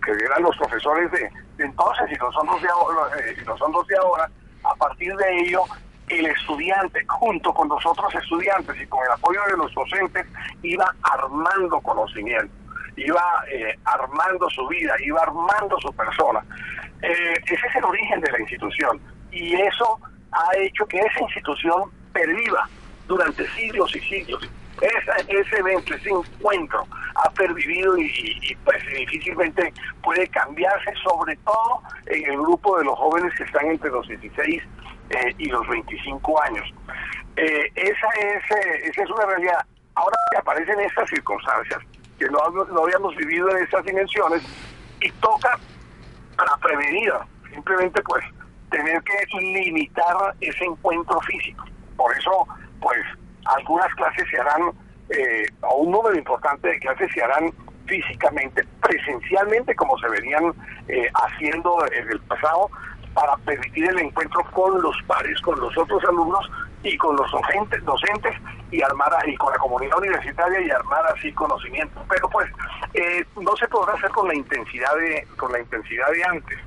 que 0.04 0.12
eran 0.12 0.44
los 0.44 0.56
profesores 0.58 1.12
de, 1.12 1.30
entonces 1.62 2.12
y 2.12 2.16
los 2.16 2.34
son 2.34 2.48
de 2.62 2.70
ahora, 2.70 3.18
eh, 3.18 3.36
los 3.46 3.88
de 3.88 3.98
ahora 3.98 4.30
a 4.64 4.76
partir 4.76 5.16
de 5.16 5.40
ello 5.42 5.64
el 6.08 6.26
estudiante 6.26 7.06
junto 7.08 7.54
con 7.54 7.70
los 7.70 7.86
otros 7.86 8.14
estudiantes 8.16 8.80
y 8.82 8.86
con 8.88 9.04
el 9.06 9.12
apoyo 9.12 9.40
de 9.50 9.58
los 9.58 9.74
docentes 9.74 10.26
iba 10.62 10.94
armando 11.04 11.80
conocimiento 11.82 12.62
iba 12.98 13.24
eh, 13.52 13.78
armando 13.86 14.50
su 14.50 14.68
vida, 14.68 14.94
iba 15.04 15.22
armando 15.22 15.78
su 15.82 15.92
persona. 15.94 16.44
Eh, 17.02 17.34
ese 17.46 17.68
es 17.68 17.76
el 17.76 17.84
origen 17.84 18.22
de 18.22 18.32
la 18.32 18.40
institución 18.40 19.00
y 19.32 19.56
eso 19.56 20.00
ha 20.32 20.58
hecho 20.58 20.86
que 20.86 21.00
esa 21.00 21.22
institución 21.22 21.90
perviva 22.14 22.70
durante 23.08 23.48
siglos 23.50 23.96
y 23.96 24.00
siglos. 24.02 24.50
Ese 24.82 25.58
evento, 25.58 25.94
ese 25.94 26.10
encuentro 26.10 26.86
ha 27.16 27.30
pervivido 27.32 27.98
y, 27.98 28.58
pues 28.64 28.84
difícilmente 28.88 29.74
puede 30.04 30.28
cambiarse, 30.30 30.94
sobre 31.04 31.36
todo 31.38 31.82
en 32.08 32.32
el 32.32 32.38
grupo 32.38 32.78
de 32.78 32.86
los 32.86 32.98
jóvenes 32.98 33.34
que 33.36 33.44
están 33.44 33.68
entre 33.68 33.90
los 33.90 34.08
16 34.08 34.64
eh, 35.10 35.36
y 35.38 35.46
los 35.46 35.68
25 35.68 36.44
años. 36.44 36.74
esa, 37.36 38.08
es, 38.20 38.44
esa 38.84 39.04
es 39.04 39.10
una 39.10 39.26
realidad. 39.26 39.66
Ahora 39.96 40.16
que 40.32 40.38
aparecen 40.38 40.80
estas 40.80 41.10
circunstancias, 41.10 41.80
que 42.18 42.26
no, 42.30 42.40
no 42.66 42.84
habíamos 42.84 43.16
vivido 43.16 43.50
en 43.52 43.64
estas 43.64 43.84
dimensiones, 43.86 44.42
y 45.02 45.12
toca 45.14 45.60
para 46.38 46.56
prevenir, 46.58 47.12
simplemente 47.52 48.02
pues 48.04 48.24
tener 48.70 49.02
que 49.04 49.40
limitar 49.40 50.16
ese 50.40 50.64
encuentro 50.64 51.20
físico. 51.22 51.66
Por 51.98 52.16
eso, 52.18 52.48
pues, 52.80 53.00
algunas 53.46 53.94
clases 53.96 54.28
se 54.30 54.40
harán, 54.40 54.72
eh, 55.10 55.46
o 55.62 55.78
un 55.78 55.92
número 55.92 56.16
importante 56.16 56.68
de 56.68 56.80
clases 56.80 57.12
se 57.14 57.22
harán 57.22 57.52
físicamente, 57.86 58.66
presencialmente, 58.82 59.76
como 59.76 59.98
se 59.98 60.08
venían 60.08 60.54
eh, 60.88 61.10
haciendo 61.14 61.86
en 61.92 62.10
el 62.10 62.20
pasado, 62.22 62.70
para 63.14 63.36
permitir 63.38 63.90
el 63.90 64.00
encuentro 64.00 64.44
con 64.52 64.82
los 64.82 64.96
pares, 65.06 65.40
con 65.42 65.60
los 65.60 65.78
otros 65.78 66.02
alumnos 66.06 66.50
y 66.84 66.98
con 66.98 67.16
los 67.16 67.30
docentes, 67.30 67.84
docentes 67.84 68.34
y 68.72 68.82
armar 68.82 69.12
y 69.28 69.36
con 69.36 69.52
la 69.52 69.60
comunidad 69.60 69.98
universitaria 69.98 70.62
y 70.62 70.72
armar 70.72 71.06
así 71.08 71.32
conocimiento. 71.34 72.02
Pero 72.10 72.30
pues 72.30 72.50
eh, 72.94 73.26
no 73.40 73.56
se 73.58 73.68
podrá 73.68 73.94
hacer 73.94 74.10
con 74.12 74.28
la 74.28 74.36
intensidad 74.36 74.96
de 74.96 75.28
con 75.38 75.52
la 75.52 75.60
intensidad 75.60 76.10
de 76.12 76.24
antes, 76.24 76.60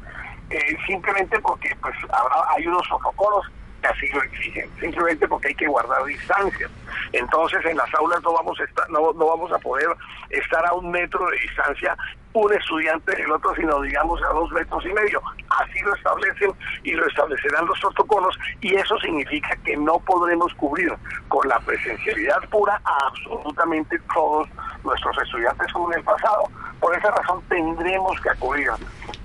eh, 0.51 0.77
simplemente 0.87 1.41
porque 1.41 1.75
pues 1.81 1.95
habrá, 2.12 2.37
hay 2.55 2.66
unos 2.66 2.87
protocolos 2.89 3.47
así 3.87 4.09
lo 4.09 4.22
exigen, 4.22 4.68
simplemente 4.80 5.28
porque 5.28 5.49
hay 5.49 5.55
que 5.55 5.66
guardar 5.66 6.05
distancias. 6.05 6.70
Entonces 7.12 7.64
en 7.64 7.76
las 7.76 7.93
aulas 7.95 8.22
no 8.22 8.32
vamos 8.32 8.59
a 8.61 8.64
estar, 8.64 8.89
no, 8.91 9.12
no 9.12 9.26
vamos 9.26 9.53
a 9.53 9.59
poder 9.59 9.89
estar 10.30 10.66
a 10.66 10.72
un 10.74 10.91
metro 10.91 11.26
de 11.30 11.39
distancia 11.39 11.97
un 12.35 12.53
estudiante 12.53 13.14
del 13.14 13.30
otro, 13.30 13.55
sino 13.55 13.80
digamos 13.80 14.20
a 14.22 14.32
dos 14.32 14.51
metros 14.51 14.85
y 14.85 14.93
medio. 14.93 15.22
Así 15.51 15.78
lo 15.80 15.95
establecen 15.95 16.53
y 16.82 16.93
lo 16.93 17.07
establecerán 17.07 17.64
los 17.66 17.78
protocolos 17.78 18.37
y 18.61 18.74
eso 18.74 18.99
significa 18.99 19.57
que 19.64 19.76
no 19.76 20.01
podremos 20.01 20.53
cubrir 20.55 20.93
con 21.28 21.49
la 21.49 21.61
presencialidad 21.61 22.41
pura 22.51 22.80
a 22.85 23.07
absolutamente 23.07 23.99
todos 24.12 24.49
nuestros 24.82 25.16
estudiantes 25.22 25.72
como 25.72 25.93
en 25.93 25.99
el 26.01 26.05
pasado. 26.05 26.49
Por 26.80 26.97
esa 26.97 27.12
razón 27.12 27.41
tendremos 27.49 28.20
que 28.20 28.30
acudir 28.30 28.68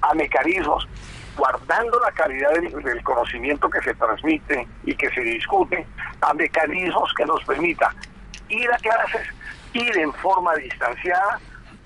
a 0.01 0.13
mecanismos 0.13 0.87
guardando 1.37 1.99
la 1.99 2.11
calidad 2.11 2.51
del, 2.53 3.03
conocimiento 3.03 3.69
que 3.69 3.81
se 3.81 3.93
transmite 3.95 4.67
y 4.83 4.95
que 4.95 5.09
se 5.11 5.21
discute, 5.21 5.85
a 6.21 6.33
mecanismos 6.33 7.13
que 7.15 7.25
nos 7.25 7.43
permita 7.43 7.93
ir 8.49 8.71
a 8.71 8.77
clases, 8.77 9.27
ir 9.73 9.97
en 9.97 10.13
forma 10.13 10.55
distanciada, 10.55 11.39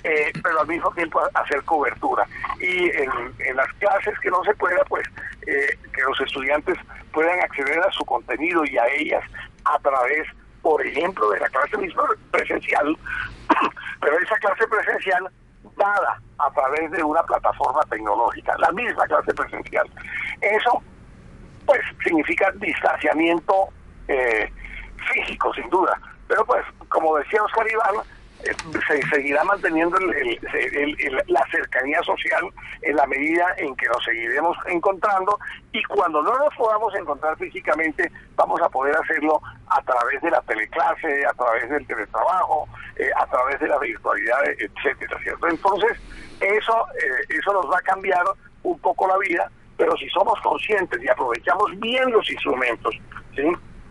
eh, 0.04 0.32
pero 0.42 0.62
al 0.62 0.68
mismo 0.68 0.92
tiempo 0.92 1.22
hacer 1.34 1.64
cobertura. 1.64 2.26
Y 2.60 2.90
en, 2.90 3.56
las 3.56 3.72
clases 3.74 4.18
que 4.20 4.30
no 4.30 4.44
se 4.44 4.54
pueda, 4.56 4.84
pues 4.86 5.06
eh, 5.48 5.78
que 5.94 6.02
los 6.02 6.20
estudiantes 6.22 6.78
puedan 7.12 7.40
acceder 7.40 7.80
a 7.80 7.92
su 7.92 8.04
contenido 8.06 8.66
y 8.66 8.78
a 8.78 8.88
ellas 8.88 9.24
a 9.66 9.80
través, 9.80 10.28
por 10.62 10.86
ejemplo, 10.86 11.30
de 11.32 11.40
la 11.40 11.50
clase 11.50 11.78
misma 11.78 12.04
presencial, 12.32 12.98
pero 14.02 14.20
esa 14.20 14.36
clase 14.38 14.68
presencial 14.68 15.30
dada 15.78 16.22
a 16.40 16.52
través 16.52 16.92
de 16.92 17.04
una 17.04 17.24
plataforma 17.24 17.82
tecnológica, 17.90 18.56
la 18.60 18.72
misma 18.72 19.06
clase 19.06 19.34
presencial. 19.34 19.90
Eso, 20.42 20.82
pues, 21.66 21.82
significa 22.04 22.52
distanciamiento 22.56 23.70
eh, 24.08 24.52
físico, 25.14 25.54
sin 25.54 25.70
duda. 25.70 26.00
Pero, 26.28 26.46
pues, 26.46 26.64
como 26.90 27.18
decía 27.18 27.44
Oscar 27.44 27.66
Iván, 27.70 28.06
se 28.88 29.02
seguirá 29.08 29.44
manteniendo 29.44 29.98
la 31.28 31.46
cercanía 31.52 32.02
social 32.04 32.44
en 32.82 32.96
la 32.96 33.06
medida 33.08 33.46
en 33.58 33.76
que 33.76 33.88
nos 33.88 34.04
seguiremos 34.04 34.58
encontrando 34.68 35.38
y 35.72 35.84
cuando 35.84 36.22
no 36.22 36.38
nos 36.38 36.54
podamos 36.56 36.94
encontrar 36.96 37.38
físicamente 37.38 38.12
vamos 38.36 38.62
a 38.62 38.70
poder 38.70 38.96
hacerlo 38.98 39.42
a 39.68 39.82
través 39.82 40.22
de 40.22 40.32
la 40.32 40.42
teleclase, 40.42 41.26
a 41.26 41.34
través 41.34 41.70
del 41.70 41.88
teletrabajo, 41.88 42.68
eh, 42.98 43.10
a 43.16 43.26
través 43.28 43.60
de 43.60 43.68
la 43.68 43.80
virtualidad, 43.80 44.40
etcétera, 44.58 45.18
¿cierto? 45.22 45.48
Entonces, 45.48 45.98
eso, 46.42 46.86
eh, 46.96 47.26
eso 47.30 47.54
nos 47.54 47.72
va 47.72 47.78
a 47.78 47.82
cambiar 47.82 48.24
un 48.64 48.78
poco 48.80 49.08
la 49.08 49.18
vida, 49.18 49.50
pero 49.78 49.96
si 49.98 50.08
somos 50.10 50.40
conscientes 50.42 51.02
y 51.02 51.08
aprovechamos 51.08 51.80
bien 51.80 52.12
los 52.12 52.30
instrumentos, 52.30 52.96
¿sí? 53.36 53.44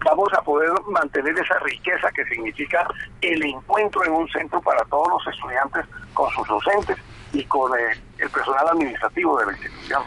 Vamos 0.04 0.28
a 0.36 0.42
poder 0.42 0.70
mantener 0.90 1.34
esa 1.38 1.58
riqueza 1.60 2.10
que 2.14 2.24
significa 2.24 2.86
el 3.20 3.44
encuentro 3.44 4.04
en 4.04 4.12
un 4.12 4.28
centro 4.28 4.60
para 4.60 4.84
todos 4.84 5.08
los 5.08 5.34
estudiantes 5.34 5.84
con 6.14 6.30
sus 6.30 6.46
docentes 6.48 6.96
y 7.32 7.44
con 7.44 7.72
eh, 7.72 8.00
el 8.18 8.30
personal 8.30 8.68
administrativo 8.68 9.38
de 9.38 9.46
la 9.46 9.52
institución. 9.52 10.02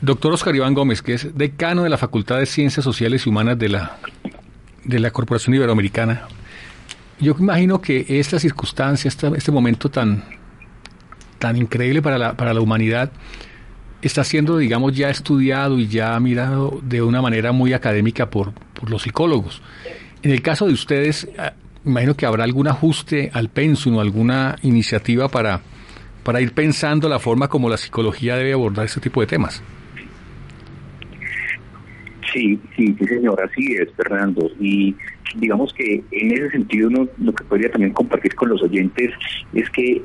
Doctor 0.00 0.32
Oscar 0.32 0.54
Iván 0.54 0.74
Gómez, 0.74 1.00
que 1.00 1.14
es 1.14 1.36
decano 1.36 1.84
de 1.84 1.90
la 1.90 1.96
Facultad 1.96 2.38
de 2.38 2.46
Ciencias 2.46 2.84
Sociales 2.84 3.26
y 3.26 3.30
Humanas 3.30 3.58
de 3.58 3.68
la, 3.68 3.98
de 4.84 4.98
la 4.98 5.10
Corporación 5.10 5.54
Iberoamericana, 5.54 6.28
yo 7.18 7.34
imagino 7.38 7.80
que 7.80 8.04
esta 8.08 8.38
circunstancia, 8.38 9.08
este 9.08 9.52
momento 9.52 9.88
tan, 9.88 10.22
tan 11.38 11.56
increíble 11.56 12.02
para 12.02 12.18
la, 12.18 12.34
para 12.34 12.52
la 12.52 12.60
humanidad, 12.60 13.10
está 14.02 14.22
siendo, 14.22 14.58
digamos, 14.58 14.94
ya 14.94 15.08
estudiado 15.08 15.78
y 15.78 15.88
ya 15.88 16.18
mirado 16.20 16.78
de 16.82 17.00
una 17.00 17.22
manera 17.22 17.52
muy 17.52 17.72
académica 17.72 18.28
por, 18.28 18.52
por 18.78 18.90
los 18.90 19.02
psicólogos. 19.02 19.62
En 20.22 20.30
el 20.30 20.42
caso 20.42 20.66
de 20.66 20.72
ustedes, 20.72 21.28
ah, 21.38 21.52
imagino 21.84 22.14
que 22.14 22.26
habrá 22.26 22.44
algún 22.44 22.68
ajuste 22.68 23.30
al 23.32 23.48
pensum 23.48 23.96
o 23.96 24.00
alguna 24.00 24.56
iniciativa 24.62 25.28
para, 25.28 25.60
para 26.22 26.40
ir 26.40 26.52
pensando 26.52 27.08
la 27.08 27.18
forma 27.18 27.48
como 27.48 27.68
la 27.68 27.76
psicología 27.76 28.36
debe 28.36 28.52
abordar 28.52 28.86
este 28.86 29.00
tipo 29.00 29.20
de 29.20 29.26
temas. 29.26 29.62
Sí, 32.32 32.58
sí, 32.76 32.94
sí, 32.98 33.04
señor, 33.06 33.40
así 33.42 33.74
es, 33.74 33.88
Fernando. 33.96 34.50
Y 34.60 34.94
digamos 35.36 35.72
que 35.72 36.02
en 36.10 36.32
ese 36.32 36.50
sentido 36.50 36.88
uno, 36.88 37.08
lo 37.18 37.34
que 37.34 37.44
podría 37.44 37.70
también 37.70 37.92
compartir 37.92 38.34
con 38.34 38.50
los 38.50 38.62
oyentes 38.62 39.10
es 39.54 39.70
que 39.70 40.02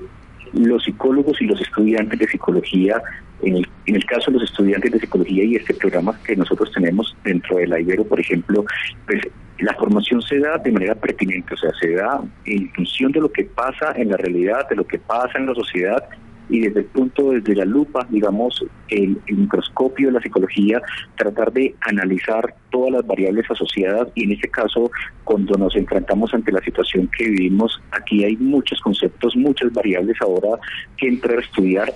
los 0.54 0.84
psicólogos 0.84 1.42
y 1.42 1.46
los 1.46 1.62
estudiantes 1.62 2.20
de 2.20 2.28
psicología, 2.28 3.02
en 3.42 3.58
el, 3.58 3.68
en 3.86 3.96
el 3.96 4.06
caso 4.06 4.32
de 4.32 4.40
los 4.40 4.50
estudiantes 4.50 4.92
de 4.92 5.00
psicología 5.00 5.44
y 5.44 5.56
este 5.56 5.74
programa 5.74 6.20
que 6.24 6.36
nosotros 6.36 6.72
tenemos 6.72 7.16
dentro 7.24 7.58
de 7.58 7.68
la 7.68 7.80
Ibero, 7.80 8.04
por 8.04 8.20
ejemplo, 8.20 8.66
pues 9.06 9.22
la 9.60 9.74
formación 9.76 10.22
se 10.22 10.40
da 10.40 10.58
de 10.58 10.72
manera 10.72 10.96
pertinente, 10.96 11.54
o 11.54 11.58
sea, 11.58 11.72
se 11.80 11.92
da 11.94 12.22
en 12.46 12.72
función 12.74 13.12
de 13.12 13.22
lo 13.22 13.32
que 13.32 13.44
pasa 13.44 13.94
en 13.96 14.10
la 14.10 14.18
realidad, 14.18 14.68
de 14.70 14.76
lo 14.76 14.86
que 14.86 14.98
pasa 14.98 15.38
en 15.38 15.48
la 15.48 15.54
sociedad 15.54 16.04
y 16.52 16.60
desde 16.60 16.82
el 16.82 16.86
punto, 16.88 17.32
desde 17.32 17.56
la 17.56 17.66
lupa, 17.66 18.06
digamos, 18.10 18.64
el, 18.90 19.18
microscopio 19.26 20.08
de 20.08 20.14
la 20.14 20.22
psicología, 20.22 20.82
tratar 21.16 21.54
de 21.54 21.74
analizar 21.80 22.54
todas 22.70 22.92
las 22.92 23.08
variables 23.08 23.50
asociadas 23.50 24.10
y 24.16 24.26
en 24.26 24.34
este 24.34 24.50
caso, 24.50 24.92
cuando 25.24 25.58
nos 25.58 25.74
enfrentamos 25.78 26.34
ante 26.34 26.52
la 26.52 26.62
situación 26.62 27.10
que 27.18 27.30
vivimos, 27.30 27.82
aquí 27.92 28.26
hay 28.26 28.36
muchos 28.36 28.82
conceptos, 28.82 29.34
muchas 29.38 29.72
variables 29.72 30.18
ahora 30.22 30.60
que 30.98 31.08
entrar 31.08 31.38
a 31.38 31.42
estudiar 31.42 31.94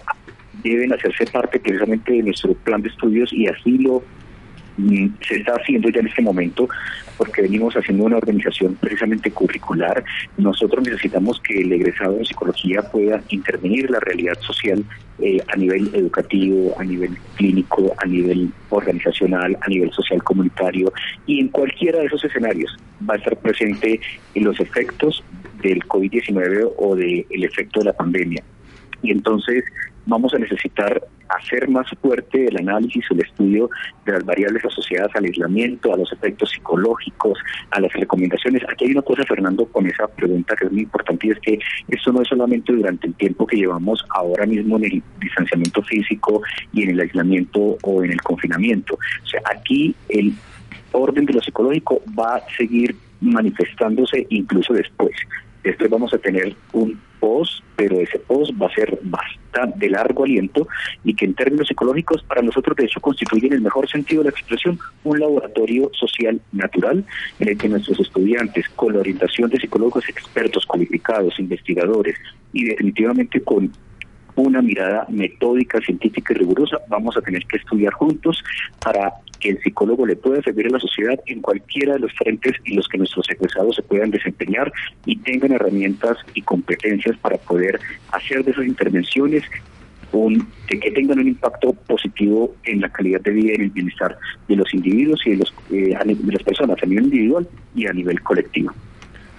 deben 0.63 0.93
hacerse 0.93 1.25
parte 1.25 1.59
precisamente 1.59 2.13
de 2.13 2.23
nuestro 2.23 2.53
plan 2.53 2.81
de 2.81 2.87
estudios 2.87 3.31
y 3.33 3.47
así 3.47 3.77
lo 3.77 4.03
mm, 4.77 5.07
se 5.27 5.35
está 5.35 5.53
haciendo 5.53 5.89
ya 5.89 5.99
en 5.99 6.07
este 6.07 6.21
momento 6.21 6.69
porque 7.17 7.41
venimos 7.41 7.75
haciendo 7.75 8.05
una 8.05 8.17
organización 8.17 8.75
precisamente 8.75 9.31
curricular. 9.31 10.03
Nosotros 10.37 10.83
necesitamos 10.85 11.39
que 11.41 11.61
el 11.61 11.71
egresado 11.71 12.17
en 12.17 12.25
psicología 12.25 12.81
pueda 12.81 13.21
intervenir 13.29 13.89
la 13.89 13.99
realidad 13.99 14.37
social 14.41 14.83
eh, 15.19 15.37
a 15.47 15.55
nivel 15.55 15.89
educativo, 15.93 16.75
a 16.77 16.83
nivel 16.83 17.17
clínico, 17.35 17.93
a 17.97 18.05
nivel 18.05 18.51
organizacional, 18.69 19.57
a 19.61 19.69
nivel 19.69 19.91
social 19.91 20.21
comunitario 20.23 20.91
y 21.25 21.39
en 21.39 21.47
cualquiera 21.49 21.99
de 21.99 22.05
esos 22.07 22.23
escenarios 22.23 22.75
va 23.07 23.13
a 23.13 23.17
estar 23.17 23.37
presente 23.37 23.99
en 24.33 24.43
los 24.43 24.59
efectos 24.59 25.23
del 25.61 25.79
COVID-19 25.85 26.71
o 26.77 26.95
del 26.95 27.43
efecto 27.43 27.79
de 27.79 27.85
la 27.85 27.93
pandemia. 27.93 28.43
Y 29.01 29.11
entonces 29.11 29.63
vamos 30.05 30.33
a 30.33 30.39
necesitar 30.39 31.01
hacer 31.29 31.67
más 31.69 31.87
fuerte 32.01 32.47
el 32.47 32.57
análisis, 32.57 33.03
el 33.09 33.21
estudio 33.21 33.69
de 34.05 34.13
las 34.13 34.25
variables 34.25 34.63
asociadas 34.65 35.09
al 35.15 35.25
aislamiento, 35.25 35.93
a 35.93 35.97
los 35.97 36.11
efectos 36.13 36.51
psicológicos, 36.51 37.37
a 37.71 37.79
las 37.79 37.91
recomendaciones. 37.93 38.63
Aquí 38.69 38.85
hay 38.85 38.91
una 38.91 39.01
cosa, 39.01 39.23
Fernando, 39.27 39.65
con 39.65 39.87
esa 39.87 40.07
pregunta 40.07 40.55
que 40.55 40.65
es 40.65 40.71
muy 40.71 40.81
importante 40.81 41.27
y 41.27 41.31
es 41.31 41.39
que 41.39 41.59
esto 41.87 42.11
no 42.11 42.21
es 42.21 42.27
solamente 42.27 42.71
durante 42.73 43.07
el 43.07 43.15
tiempo 43.15 43.47
que 43.47 43.57
llevamos 43.57 44.05
ahora 44.09 44.45
mismo 44.45 44.77
en 44.77 44.85
el 44.85 45.03
distanciamiento 45.19 45.81
físico 45.83 46.41
y 46.73 46.83
en 46.83 46.91
el 46.91 46.99
aislamiento 47.01 47.77
o 47.81 48.03
en 48.03 48.11
el 48.11 48.21
confinamiento. 48.21 48.95
O 48.95 49.27
sea, 49.27 49.41
aquí 49.51 49.95
el 50.09 50.33
orden 50.91 51.25
de 51.25 51.33
lo 51.33 51.41
psicológico 51.41 52.01
va 52.17 52.37
a 52.37 52.49
seguir 52.55 52.95
manifestándose 53.21 54.25
incluso 54.29 54.73
después. 54.73 55.15
Después 55.65 55.89
vamos 55.89 56.13
a 56.13 56.19
tener 56.19 56.55
un 56.73 57.01
post, 57.19 57.63
pero 57.75 57.99
ese 57.99 58.19
post 58.19 58.51
va 58.61 58.67
a 58.67 58.75
ser 58.75 58.99
bastante 59.01 59.89
largo 59.89 60.23
aliento 60.23 60.67
y 61.03 61.15
que 61.15 61.25
en 61.25 61.33
términos 61.33 61.67
psicológicos 61.67 62.21
para 62.21 62.43
nosotros 62.43 62.77
de 62.77 62.85
hecho 62.85 63.01
constituye 63.01 63.47
en 63.47 63.53
el 63.53 63.61
mejor 63.61 63.89
sentido 63.89 64.21
de 64.21 64.29
la 64.29 64.37
expresión 64.37 64.77
un 65.03 65.19
laboratorio 65.19 65.89
social 65.93 66.39
natural 66.51 67.03
en 67.39 67.49
el 67.49 67.57
que 67.57 67.67
nuestros 67.67 67.99
estudiantes 67.99 68.69
con 68.75 68.93
la 68.93 68.99
orientación 68.99 69.49
de 69.49 69.57
psicólogos 69.57 70.07
expertos 70.07 70.67
cualificados, 70.67 71.39
investigadores 71.39 72.15
y 72.53 72.65
definitivamente 72.65 73.41
con 73.41 73.71
una 74.35 74.61
mirada 74.61 75.07
metódica, 75.09 75.79
científica 75.79 76.33
y 76.33 76.37
rigurosa, 76.37 76.77
vamos 76.89 77.17
a 77.17 77.21
tener 77.21 77.43
que 77.45 77.57
estudiar 77.57 77.93
juntos 77.93 78.43
para 78.83 79.11
que 79.39 79.49
el 79.49 79.59
psicólogo 79.61 80.05
le 80.05 80.15
pueda 80.15 80.41
servir 80.41 80.67
a 80.67 80.71
la 80.71 80.79
sociedad 80.79 81.19
en 81.25 81.41
cualquiera 81.41 81.93
de 81.93 81.99
los 81.99 82.13
frentes 82.13 82.53
en 82.65 82.75
los 82.75 82.87
que 82.87 82.97
nuestros 82.97 83.29
egresados 83.29 83.75
se 83.75 83.83
puedan 83.83 84.11
desempeñar 84.11 84.71
y 85.05 85.17
tengan 85.17 85.51
herramientas 85.51 86.17
y 86.33 86.41
competencias 86.41 87.17
para 87.17 87.37
poder 87.37 87.79
hacer 88.11 88.43
de 88.43 88.51
esas 88.51 88.65
intervenciones 88.65 89.43
un, 90.11 90.47
que 90.67 90.91
tengan 90.91 91.19
un 91.19 91.27
impacto 91.27 91.73
positivo 91.73 92.55
en 92.63 92.81
la 92.81 92.89
calidad 92.89 93.21
de 93.21 93.31
vida 93.31 93.51
y 93.51 93.55
en 93.55 93.61
el 93.61 93.69
bienestar 93.69 94.17
de 94.47 94.55
los 94.55 94.73
individuos 94.73 95.21
y 95.25 95.31
de, 95.31 95.37
los, 95.37 95.53
eh, 95.71 95.97
de 96.05 96.31
las 96.31 96.43
personas 96.43 96.77
a 96.81 96.85
nivel 96.85 97.05
individual 97.05 97.47
y 97.75 97.87
a 97.87 97.93
nivel 97.93 98.21
colectivo. 98.21 98.71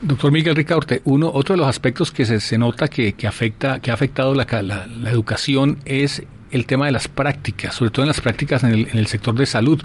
Doctor 0.02 0.30
Miguel 0.30 0.54
Ricaurte, 0.54 1.00
uno, 1.04 1.30
otro 1.32 1.54
de 1.54 1.58
los 1.58 1.68
aspectos 1.68 2.12
que 2.12 2.26
se, 2.26 2.40
se 2.40 2.58
nota 2.58 2.88
que, 2.88 3.14
que, 3.14 3.26
afecta, 3.26 3.80
que 3.80 3.90
ha 3.90 3.94
afectado 3.94 4.34
la, 4.34 4.46
la, 4.62 5.10
educación 5.10 5.78
es 5.86 6.22
el 6.50 6.66
tema 6.66 6.86
de 6.86 6.92
las 6.92 7.08
prácticas, 7.08 7.74
sobre 7.74 7.90
todo 7.90 8.02
en 8.04 8.08
las 8.08 8.20
prácticas 8.20 8.64
en 8.64 8.70
el, 8.70 8.88
en 8.88 8.98
el 8.98 9.06
sector 9.06 9.34
de 9.34 9.46
salud, 9.46 9.82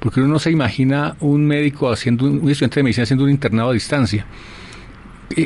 porque 0.00 0.20
uno 0.20 0.32
no 0.32 0.38
se 0.38 0.50
imagina 0.50 1.16
un 1.20 1.46
médico 1.46 1.90
haciendo, 1.90 2.26
un 2.26 2.50
estudiante 2.50 2.80
de 2.80 2.82
medicina 2.82 3.04
haciendo 3.04 3.24
un 3.24 3.30
internado 3.30 3.70
a 3.70 3.72
distancia. 3.72 4.26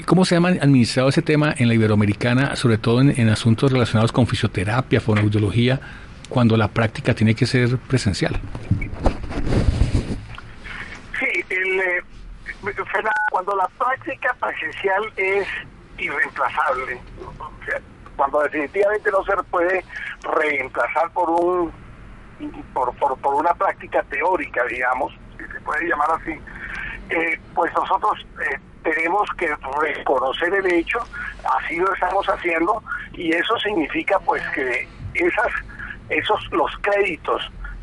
¿Cómo 0.04 0.24
se 0.24 0.34
ha 0.34 0.38
administrado 0.38 1.08
ese 1.08 1.22
tema 1.22 1.54
en 1.56 1.68
la 1.68 1.74
Iberoamericana, 1.74 2.56
sobre 2.56 2.78
todo 2.78 3.00
en, 3.00 3.20
en 3.20 3.28
asuntos 3.28 3.70
relacionados 3.70 4.10
con 4.10 4.26
fisioterapia, 4.26 5.00
fonoaudiología, 5.00 5.80
cuando 6.28 6.56
la 6.56 6.68
práctica 6.68 7.14
tiene 7.14 7.34
que 7.34 7.46
ser 7.46 7.78
presencial? 7.78 8.40
Sí, 11.20 11.44
el, 11.50 11.80
eh, 11.80 12.02
cuando 13.30 13.54
la 13.54 13.68
práctica 13.78 14.34
presencial 14.40 15.04
es 15.16 15.46
irreemplazable, 15.98 16.98
o 17.38 17.52
sea, 17.64 17.80
cuando 18.16 18.40
definitivamente 18.40 19.10
no 19.10 19.22
se 19.24 19.36
puede 19.50 19.84
reemplazar 20.22 21.10
por 21.10 21.30
un 21.30 21.72
por, 22.74 22.94
por, 22.96 23.18
por 23.18 23.34
una 23.34 23.54
práctica 23.54 24.02
teórica, 24.04 24.62
digamos, 24.64 25.12
si 25.38 25.44
se 25.44 25.60
puede 25.60 25.88
llamar 25.88 26.10
así, 26.20 26.38
eh, 27.10 27.40
pues 27.54 27.72
nosotros 27.74 28.26
eh, 28.42 28.58
tenemos 28.82 29.28
que 29.38 29.54
reconocer 29.80 30.52
el 30.54 30.72
hecho, 30.72 30.98
así 31.58 31.76
lo 31.76 31.92
estamos 31.94 32.26
haciendo, 32.28 32.82
y 33.14 33.32
eso 33.32 33.58
significa 33.58 34.18
pues 34.20 34.42
que 34.50 34.88
esas 35.14 35.52
esos 36.08 36.52
los 36.52 36.70
créditos 36.82 37.42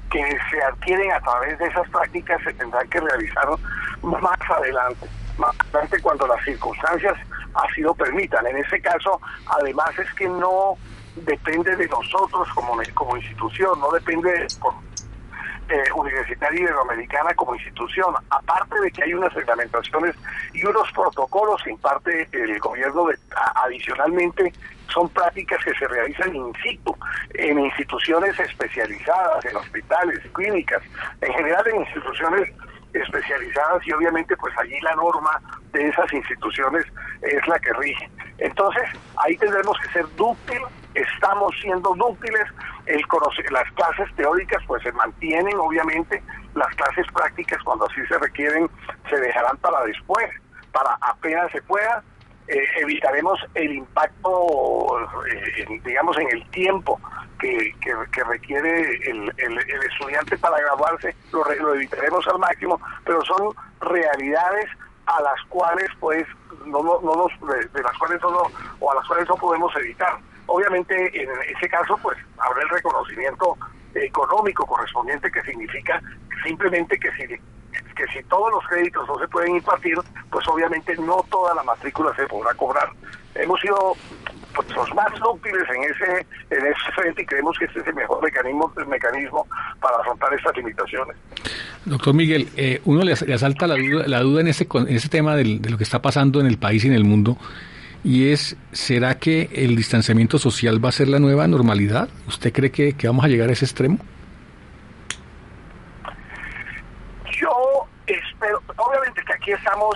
que 0.10 0.24
se 0.50 0.64
adquieren 0.64 1.12
a 1.12 1.20
través 1.20 1.58
de 1.60 1.68
esas 1.68 1.90
prácticas 1.90 2.42
se 2.44 2.54
tendrán 2.54 2.88
que 2.90 3.00
realizar 3.02 3.48
más 4.02 4.40
adelante, 4.50 5.08
más 5.44 6.02
cuando 6.02 6.28
las 6.28 6.44
circunstancias 6.44 7.18
así 7.54 7.82
lo 7.82 7.94
permitan. 7.94 8.46
En 8.48 8.58
ese 8.58 8.82
caso, 8.82 9.20
además 9.48 9.98
es 10.00 10.12
que 10.14 10.28
no 10.28 10.78
depende 11.16 11.76
de 11.76 11.88
nosotros 11.88 12.48
como, 12.54 12.78
como 12.94 13.18
institución, 13.18 13.80
no 13.80 13.92
depende 13.92 14.32
de 14.32 14.48
eh, 15.70 15.84
Universitaria 15.96 16.60
Iberoamericana 16.60 17.34
como 17.36 17.56
institución, 17.56 18.14
aparte 18.30 18.80
de 18.82 18.92
que 18.92 19.04
hay 19.04 19.14
unas 19.14 19.34
reglamentaciones 19.34 20.16
y 20.54 20.66
unos 20.66 20.92
protocolos 20.92 21.62
que 21.64 21.72
imparte 21.72 22.28
el 22.32 22.60
gobierno 22.60 23.06
de, 23.08 23.18
adicionalmente 23.56 24.52
son 24.94 25.10
prácticas 25.10 25.64
que 25.64 25.74
se 25.74 25.88
realizan 25.88 26.36
in 26.36 26.54
situ, 26.62 26.96
en 27.34 27.60
instituciones 27.60 28.38
especializadas, 28.40 29.46
en 29.46 29.56
hospitales, 29.56 30.20
clínicas, 30.34 30.84
en 31.22 31.34
general 31.34 31.68
en 31.68 31.82
instituciones 31.82 32.52
especializadas 32.94 33.86
y 33.86 33.92
obviamente 33.92 34.36
pues 34.38 34.54
allí 34.58 34.80
la 34.82 34.96
norma 34.96 35.42
de 35.72 35.90
esas 35.90 36.12
instituciones 36.14 36.86
es 37.22 37.48
la 37.48 37.60
que 37.60 37.74
rige. 37.74 38.10
Entonces 38.38 38.84
ahí 39.18 39.36
tendremos 39.38 39.78
que 39.80 39.90
ser 39.90 40.06
dúctiles, 40.16 40.68
estamos 40.94 41.54
siendo 41.62 41.94
dúctiles, 41.96 42.46
el 42.86 43.02
las 43.52 43.72
clases 43.72 44.14
teóricas 44.16 44.62
pues 44.68 44.84
se 44.84 44.92
mantienen 44.92 45.58
obviamente, 45.58 46.22
las 46.54 46.74
clases 46.76 47.08
prácticas 47.14 47.62
cuando 47.64 47.86
así 47.86 48.06
se 48.08 48.18
requieren 48.18 48.70
se 49.10 49.18
dejarán 49.18 49.58
para 49.58 49.84
después, 49.86 50.30
para 50.72 50.98
apenas 51.02 51.52
se 51.52 51.62
pueda, 51.64 52.04
eh, 52.48 52.66
evitaremos 52.82 53.40
el 53.56 53.74
impacto, 53.74 54.98
eh, 55.28 55.80
digamos, 55.84 56.18
en 56.18 56.30
el 56.30 56.50
tiempo 56.50 57.00
que, 57.40 57.74
que, 57.82 58.24
requiere 58.24 58.96
el, 59.10 59.34
el, 59.38 59.58
el, 59.58 59.84
estudiante 59.90 60.38
para 60.38 60.60
graduarse, 60.60 61.16
lo, 61.32 61.44
lo, 61.56 61.76
evitaremos 61.76 62.28
al 62.28 62.40
máximo, 62.40 62.80
pero 63.06 63.24
son 63.26 63.54
realidades 63.82 64.70
a 65.06 65.22
las 65.22 65.42
cuales, 65.50 65.90
pues, 66.00 66.26
no, 66.66 66.82
no, 66.82 67.00
no 67.02 67.16
nos, 67.16 67.74
de, 67.74 67.82
las 67.82 67.98
cuales 67.98 68.22
no, 68.22 68.44
o 68.80 68.92
a 68.92 68.96
las 68.96 69.08
cuales 69.08 69.28
no 69.28 69.36
podemos 69.36 69.76
evitar. 69.78 70.18
Obviamente, 70.46 71.22
en 71.22 71.30
ese 71.56 71.70
caso, 71.70 71.98
pues, 72.02 72.18
habrá 72.38 72.62
el 72.62 72.70
reconocimiento 72.70 73.58
económico 73.96 74.66
correspondiente 74.66 75.32
que 75.32 75.42
significa 75.44 76.02
simplemente 76.44 77.00
que 77.00 77.12
si 77.12 77.40
que 77.94 78.06
si 78.08 78.24
todos 78.24 78.52
los 78.52 78.66
créditos 78.68 79.08
no 79.08 79.20
se 79.20 79.28
pueden 79.28 79.56
impartir, 79.56 79.96
pues 80.32 80.48
obviamente 80.48 80.96
no 80.98 81.26
toda 81.30 81.56
la 81.56 81.64
matrícula 81.64 82.16
se 82.16 82.26
podrá 82.28 82.54
cobrar. 82.54 82.90
Hemos 83.36 83.60
sido 83.62 83.96
pues, 84.56 84.70
los 84.76 84.94
más 84.94 85.12
útiles 85.22 85.64
en 85.76 85.84
ese 85.84 86.28
en 86.50 86.66
ese 86.66 86.92
frente 86.96 87.22
y 87.24 87.26
creemos 87.26 87.58
que 87.58 87.66
este 87.66 87.80
es 87.80 87.88
el 87.88 87.96
mejor 87.96 88.24
mecanismo 88.24 88.72
el 88.78 88.88
mecanismo 88.88 89.48
para 89.82 89.98
afrontar 89.98 90.34
estas 90.34 90.56
limitaciones. 90.58 91.18
Doctor 91.86 92.14
Miguel, 92.14 92.50
eh, 92.56 92.82
uno 92.86 93.02
le, 93.04 93.14
asalta 93.14 93.68
la 93.68 93.76
duda, 93.76 94.08
la 94.08 94.22
duda 94.22 94.42
en 94.42 94.48
ese 94.48 94.68
en 94.72 94.96
ese 94.96 95.10
tema 95.10 95.36
del, 95.36 95.62
de 95.62 95.70
lo 95.70 95.78
que 95.78 95.84
está 95.84 96.02
pasando 96.02 96.40
en 96.40 96.48
el 96.48 96.58
país 96.58 96.86
y 96.86 96.88
en 96.88 96.94
el 96.94 97.04
mundo 97.04 97.38
y 98.04 98.32
es 98.32 98.58
¿será 98.72 99.18
que 99.18 99.50
el 99.54 99.76
distanciamiento 99.76 100.38
social 100.38 100.84
va 100.84 100.90
a 100.90 100.92
ser 100.92 101.08
la 101.08 101.20
nueva 101.20 101.48
normalidad? 101.48 102.10
¿Usted 102.28 102.52
cree 102.52 102.72
que 102.72 103.08
vamos 103.08 103.24
a 103.26 103.28
llegar 103.28 103.50
a 103.50 103.54
ese 103.54 103.66
extremo? 103.66 103.98
Yo 107.32 107.88
espero, 108.06 108.62
obviamente 108.88 109.24
que 109.24 109.34
aquí 109.34 109.52
estamos 109.52 109.96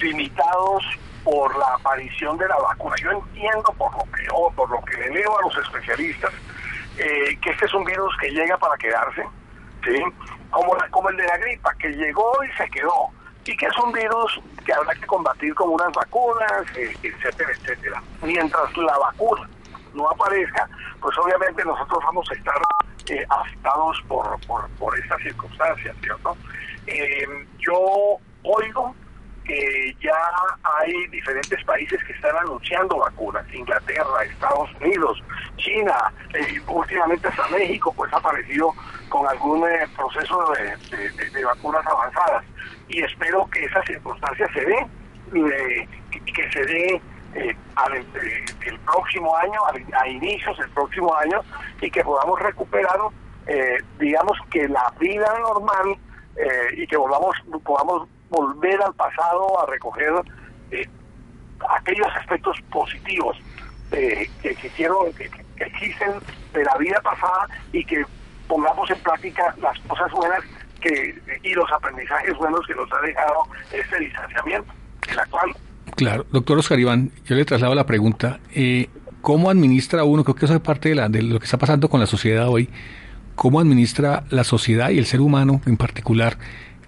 limitados 0.00 0.84
por 1.22 1.56
la 1.56 1.74
aparición 1.74 2.36
de 2.38 2.46
la 2.46 2.56
vacuna. 2.56 2.94
Yo 3.00 3.10
entiendo 3.12 3.72
por 3.78 3.92
lo 3.92 4.04
que 4.12 4.26
por 4.54 4.70
lo 4.70 4.84
que 4.84 4.96
le 4.98 5.10
leo 5.10 5.38
a 5.38 5.42
los 5.42 5.56
especialistas, 5.56 6.32
eh, 6.98 7.36
que 7.40 7.50
este 7.50 7.64
es 7.64 7.74
un 7.74 7.84
virus 7.84 8.14
que 8.20 8.30
llega 8.30 8.56
para 8.58 8.76
quedarse, 8.76 9.26
¿sí? 9.84 10.02
Como, 10.50 10.76
como 10.90 11.08
el 11.08 11.16
de 11.16 11.24
la 11.24 11.36
gripa, 11.38 11.74
que 11.74 11.88
llegó 11.88 12.32
y 12.44 12.56
se 12.56 12.68
quedó, 12.70 13.10
y 13.44 13.56
que 13.56 13.66
es 13.66 13.78
un 13.78 13.92
virus 13.92 14.40
que 14.64 14.72
habrá 14.72 14.94
que 14.94 15.06
combatir 15.06 15.54
con 15.54 15.70
unas 15.70 15.92
vacunas, 15.92 16.64
eh, 16.76 16.94
etcétera, 17.02 17.50
etcétera. 17.52 18.02
Mientras 18.22 18.76
la 18.76 18.96
vacuna 18.98 19.48
no 19.94 20.08
aparezca, 20.08 20.68
pues 21.00 21.16
obviamente 21.18 21.64
nosotros 21.64 21.98
vamos 22.04 22.30
a 22.30 22.34
estar 22.34 22.54
eh, 23.08 23.26
afectados 23.28 24.02
por, 24.08 24.40
por, 24.46 24.68
por 24.78 24.98
estas 24.98 25.20
circunstancias, 25.22 25.96
¿cierto? 26.00 26.36
Eh, 26.86 27.26
yo 27.58 28.18
oigo 28.42 28.94
que 29.44 29.94
ya 30.00 30.16
hay 30.62 31.06
diferentes 31.08 31.62
países 31.64 32.02
que 32.04 32.12
están 32.12 32.36
anunciando 32.36 32.98
vacunas, 32.98 33.44
Inglaterra, 33.52 34.24
Estados 34.24 34.70
Unidos, 34.80 35.22
China, 35.56 36.12
eh, 36.32 36.60
últimamente 36.66 37.28
hasta 37.28 37.46
México, 37.48 37.92
pues 37.94 38.12
ha 38.12 38.16
aparecido 38.16 38.72
con 39.08 39.26
algún 39.26 39.68
eh, 39.68 39.86
proceso 39.96 40.52
de, 40.52 41.44
vacunas 41.44 41.86
avanzadas. 41.86 42.44
Y 42.88 43.02
espero 43.02 43.46
que 43.50 43.64
esa 43.64 43.82
circunstancia 43.84 44.48
se 44.52 44.64
dé, 44.64 44.86
eh, 45.34 45.88
que 46.10 46.52
se 46.52 46.64
dé 46.64 47.02
el 47.34 48.78
próximo 48.86 49.36
año, 49.36 49.60
a, 50.00 50.08
inicios 50.08 50.56
del 50.56 50.70
próximo 50.70 51.14
año, 51.16 51.42
y 51.80 51.90
que 51.90 52.02
podamos 52.02 52.40
recuperar, 52.40 52.98
digamos, 53.98 54.38
que 54.50 54.68
la 54.68 54.92
vida 55.00 55.26
normal 55.40 55.98
y 56.76 56.86
que 56.86 56.96
volvamos, 56.96 57.36
podamos 57.62 58.08
volver 58.34 58.82
al 58.82 58.94
pasado 58.94 59.60
a 59.62 59.66
recoger 59.66 60.12
eh, 60.70 60.88
aquellos 61.78 62.08
aspectos 62.16 62.56
positivos 62.70 63.36
eh, 63.92 64.28
que 64.42 64.50
existieron, 64.50 65.12
que, 65.14 65.30
existen 65.56 66.10
de 66.52 66.64
la 66.64 66.76
vida 66.78 67.00
pasada 67.00 67.48
y 67.72 67.84
que 67.84 68.04
pongamos 68.48 68.90
en 68.90 68.98
práctica 68.98 69.54
las 69.62 69.78
cosas 69.80 70.10
buenas 70.10 70.42
que 70.80 71.14
y 71.42 71.54
los 71.54 71.70
aprendizajes 71.72 72.36
buenos 72.36 72.66
que 72.66 72.74
nos 72.74 72.92
ha 72.92 73.00
dejado 73.00 73.42
este 73.72 73.98
distanciamiento, 74.00 74.72
el 75.08 75.18
actual. 75.18 75.54
Claro, 75.96 76.26
doctor 76.30 76.58
Oscar 76.58 76.78
Iván, 76.78 77.12
yo 77.24 77.36
le 77.36 77.44
traslado 77.44 77.74
la 77.74 77.86
pregunta, 77.86 78.40
eh, 78.52 78.88
¿cómo 79.20 79.48
administra 79.48 80.02
uno, 80.02 80.24
creo 80.24 80.34
que 80.34 80.44
eso 80.46 80.54
es 80.54 80.60
parte 80.60 80.88
de, 80.88 80.96
la, 80.96 81.08
de 81.08 81.22
lo 81.22 81.38
que 81.38 81.44
está 81.44 81.56
pasando 81.56 81.88
con 81.88 82.00
la 82.00 82.06
sociedad 82.06 82.48
hoy, 82.48 82.68
cómo 83.34 83.60
administra 83.60 84.24
la 84.30 84.44
sociedad 84.44 84.90
y 84.90 84.98
el 84.98 85.06
ser 85.06 85.20
humano 85.20 85.60
en 85.66 85.76
particular 85.76 86.38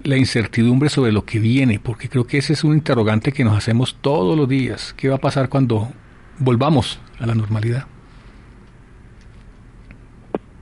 la 0.03 0.17
incertidumbre 0.17 0.89
sobre 0.89 1.13
lo 1.13 1.25
que 1.25 1.39
viene, 1.39 1.81
porque 1.83 2.09
creo 2.09 2.27
que 2.27 2.39
ese 2.39 2.53
es 2.53 2.65
un 2.65 2.75
interrogante 2.75 3.33
que 3.33 3.45
nos 3.45 3.57
hacemos 3.57 3.97
todos 4.01 4.37
los 4.37 4.49
días. 4.49 4.95
¿Qué 4.97 5.09
va 5.09 5.17
a 5.17 5.21
pasar 5.21 5.49
cuando 5.49 5.89
volvamos 6.39 7.01
a 7.19 7.27
la 7.27 7.35
normalidad? 7.35 7.87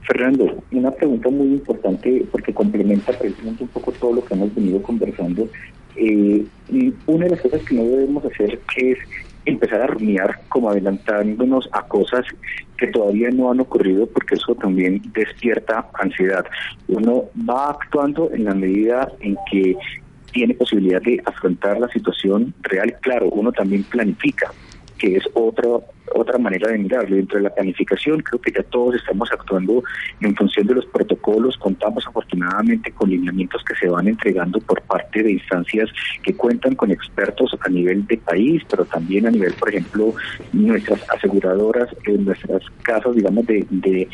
Fernando, 0.01 0.63
una 0.71 0.91
pregunta 0.91 1.29
muy 1.29 1.47
importante 1.47 2.25
porque 2.31 2.53
complementa 2.53 3.11
precisamente 3.17 3.63
un 3.63 3.69
poco 3.69 3.91
todo 3.91 4.13
lo 4.13 4.25
que 4.25 4.33
hemos 4.33 4.53
venido 4.53 4.81
conversando. 4.81 5.47
Eh, 5.95 6.45
una 7.07 7.25
de 7.25 7.31
las 7.31 7.41
cosas 7.41 7.61
que 7.63 7.75
no 7.75 7.83
debemos 7.83 8.23
hacer 8.25 8.59
es 8.77 8.97
empezar 9.45 9.81
a 9.81 9.87
rumiar 9.87 10.41
como 10.49 10.69
adelantándonos 10.69 11.69
a 11.71 11.83
cosas 11.83 12.25
que 12.77 12.87
todavía 12.87 13.29
no 13.29 13.51
han 13.51 13.59
ocurrido 13.59 14.07
porque 14.07 14.35
eso 14.35 14.55
también 14.55 15.01
despierta 15.13 15.87
ansiedad. 15.93 16.45
Uno 16.87 17.25
va 17.49 17.71
actuando 17.71 18.31
en 18.31 18.45
la 18.45 18.53
medida 18.53 19.07
en 19.21 19.37
que 19.51 19.77
tiene 20.31 20.53
posibilidad 20.53 21.01
de 21.01 21.21
afrontar 21.25 21.79
la 21.79 21.87
situación 21.87 22.53
real. 22.61 22.93
Claro, 23.01 23.29
uno 23.29 23.51
también 23.53 23.83
planifica, 23.83 24.51
es 25.13 25.23
otra 25.33 25.69
otra 26.13 26.37
manera 26.37 26.71
de 26.71 26.77
mirarlo. 26.77 27.15
Dentro 27.15 27.37
de 27.37 27.43
la 27.43 27.53
planificación, 27.53 28.21
creo 28.21 28.41
que 28.41 28.51
ya 28.51 28.63
todos 28.63 28.95
estamos 28.95 29.29
actuando 29.31 29.83
en 30.21 30.35
función 30.35 30.67
de 30.67 30.75
los 30.75 30.85
protocolos. 30.85 31.57
Contamos 31.57 32.05
afortunadamente 32.07 32.91
con 32.91 33.09
lineamientos 33.09 33.63
que 33.63 33.75
se 33.75 33.89
van 33.89 34.07
entregando 34.07 34.59
por 34.59 34.81
parte 34.83 35.23
de 35.23 35.33
instancias 35.33 35.89
que 36.23 36.33
cuentan 36.35 36.75
con 36.75 36.91
expertos 36.91 37.55
a 37.59 37.69
nivel 37.69 38.05
de 38.07 38.17
país, 38.17 38.63
pero 38.69 38.85
también 38.85 39.27
a 39.27 39.31
nivel, 39.31 39.53
por 39.53 39.69
ejemplo, 39.69 40.13
nuestras 40.53 41.01
aseguradoras, 41.09 41.89
en 42.05 42.25
nuestras 42.25 42.61
casas, 42.83 43.15
digamos, 43.15 43.45
de, 43.45 43.65
de 43.69 44.07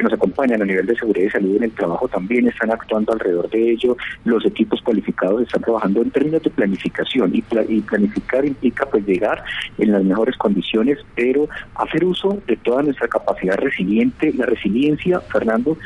que 0.00 0.04
nos 0.04 0.12
acompañan 0.14 0.62
a 0.62 0.64
nivel 0.64 0.86
de 0.86 0.96
seguridad 0.96 1.26
y 1.26 1.30
salud 1.30 1.56
en 1.56 1.64
el 1.64 1.72
trabajo 1.72 2.08
también 2.08 2.48
están 2.48 2.70
actuando 2.70 3.12
alrededor 3.12 3.50
de 3.50 3.72
ello. 3.72 3.98
Los 4.24 4.46
equipos 4.46 4.80
cualificados 4.80 5.42
están 5.42 5.60
trabajando 5.60 6.00
en 6.00 6.10
términos 6.10 6.42
de 6.42 6.48
planificación 6.48 7.32
y, 7.34 7.42
planificar 7.42 8.46
implica 8.46 8.86
pues 8.86 9.06
llegar 9.06 9.44
en 9.76 9.92
las 9.92 10.02
mejores 10.02 10.38
condiciones, 10.38 10.98
pero 11.14 11.50
hacer 11.74 12.02
uso 12.02 12.40
de 12.46 12.56
toda 12.56 12.82
nuestra 12.82 13.08
capacidad 13.08 13.58
resiliente. 13.58 14.32
La 14.32 14.46
resiliencia, 14.46 15.20
Fernando 15.20 15.76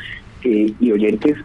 eh, 0.45 0.71
y 0.79 0.91
oyentes, 0.93 1.35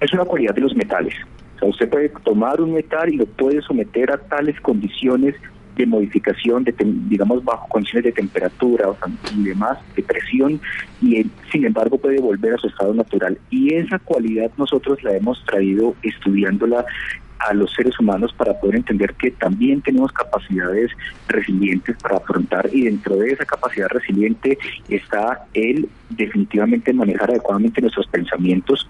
es 0.00 0.12
una 0.12 0.24
cualidad 0.24 0.56
de 0.56 0.62
los 0.62 0.74
metales. 0.74 1.14
O 1.54 1.58
sea, 1.60 1.68
usted 1.68 1.88
puede 1.88 2.08
tomar 2.24 2.60
un 2.60 2.74
metal 2.74 3.14
y 3.14 3.16
lo 3.16 3.26
puede 3.26 3.62
someter 3.62 4.10
a 4.10 4.18
tales 4.18 4.60
condiciones 4.60 5.36
de 5.76 5.86
modificación, 5.86 6.64
de 6.64 6.74
digamos, 7.08 7.44
bajo 7.44 7.68
condiciones 7.68 8.04
de 8.04 8.12
temperatura 8.12 8.88
y 9.34 9.44
demás, 9.44 9.78
de 9.96 10.02
presión, 10.02 10.60
y 11.00 11.26
sin 11.50 11.64
embargo 11.64 11.98
puede 11.98 12.20
volver 12.20 12.54
a 12.54 12.58
su 12.58 12.68
estado 12.68 12.94
natural. 12.94 13.38
Y 13.50 13.74
esa 13.74 13.98
cualidad 13.98 14.50
nosotros 14.56 15.02
la 15.02 15.16
hemos 15.16 15.44
traído 15.44 15.94
estudiándola 16.02 16.84
a 17.48 17.54
los 17.54 17.72
seres 17.72 17.98
humanos 17.98 18.32
para 18.36 18.58
poder 18.60 18.76
entender 18.76 19.14
que 19.14 19.30
también 19.32 19.80
tenemos 19.82 20.12
capacidades 20.12 20.90
resilientes 21.28 21.96
para 21.96 22.18
afrontar 22.18 22.68
y 22.72 22.84
dentro 22.84 23.16
de 23.16 23.32
esa 23.32 23.44
capacidad 23.44 23.88
resiliente 23.88 24.58
está 24.88 25.44
el 25.54 25.88
definitivamente 26.10 26.92
manejar 26.92 27.30
adecuadamente 27.30 27.80
nuestros 27.80 28.06
pensamientos 28.06 28.88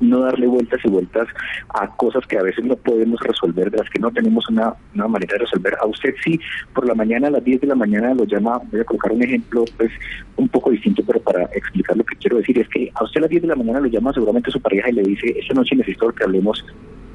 no 0.00 0.20
darle 0.20 0.46
vueltas 0.46 0.80
y 0.84 0.88
vueltas 0.88 1.28
a 1.74 1.88
cosas 1.96 2.26
que 2.26 2.38
a 2.38 2.42
veces 2.42 2.64
no 2.64 2.76
podemos 2.76 3.20
resolver, 3.20 3.70
de 3.70 3.78
las 3.78 3.90
que 3.90 3.98
no 3.98 4.10
tenemos 4.10 4.48
una, 4.48 4.74
una 4.94 5.08
manera 5.08 5.34
de 5.34 5.40
resolver. 5.40 5.74
A 5.80 5.86
usted 5.86 6.14
sí, 6.24 6.38
por 6.72 6.86
la 6.86 6.94
mañana, 6.94 7.28
a 7.28 7.30
las 7.30 7.44
10 7.44 7.62
de 7.62 7.66
la 7.66 7.74
mañana 7.74 8.14
lo 8.14 8.24
llama, 8.24 8.60
voy 8.70 8.80
a 8.80 8.84
colocar 8.84 9.12
un 9.12 9.22
ejemplo, 9.22 9.64
pues 9.76 9.90
un 10.36 10.48
poco 10.48 10.70
distinto, 10.70 11.02
pero 11.06 11.20
para 11.20 11.44
explicar 11.54 11.96
lo 11.96 12.04
que 12.04 12.16
quiero 12.16 12.38
decir, 12.38 12.58
es 12.58 12.68
que 12.68 12.90
a 12.94 13.04
usted 13.04 13.18
a 13.18 13.22
las 13.22 13.30
10 13.30 13.42
de 13.42 13.48
la 13.48 13.56
mañana 13.56 13.80
lo 13.80 13.86
llama 13.86 14.12
seguramente 14.12 14.50
su 14.50 14.60
pareja 14.60 14.90
y 14.90 14.94
le 14.94 15.02
dice, 15.02 15.38
esta 15.38 15.54
noche 15.54 15.76
necesito 15.76 16.08
que 16.12 16.24
hablemos, 16.24 16.64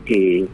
eh, 0.05 0.47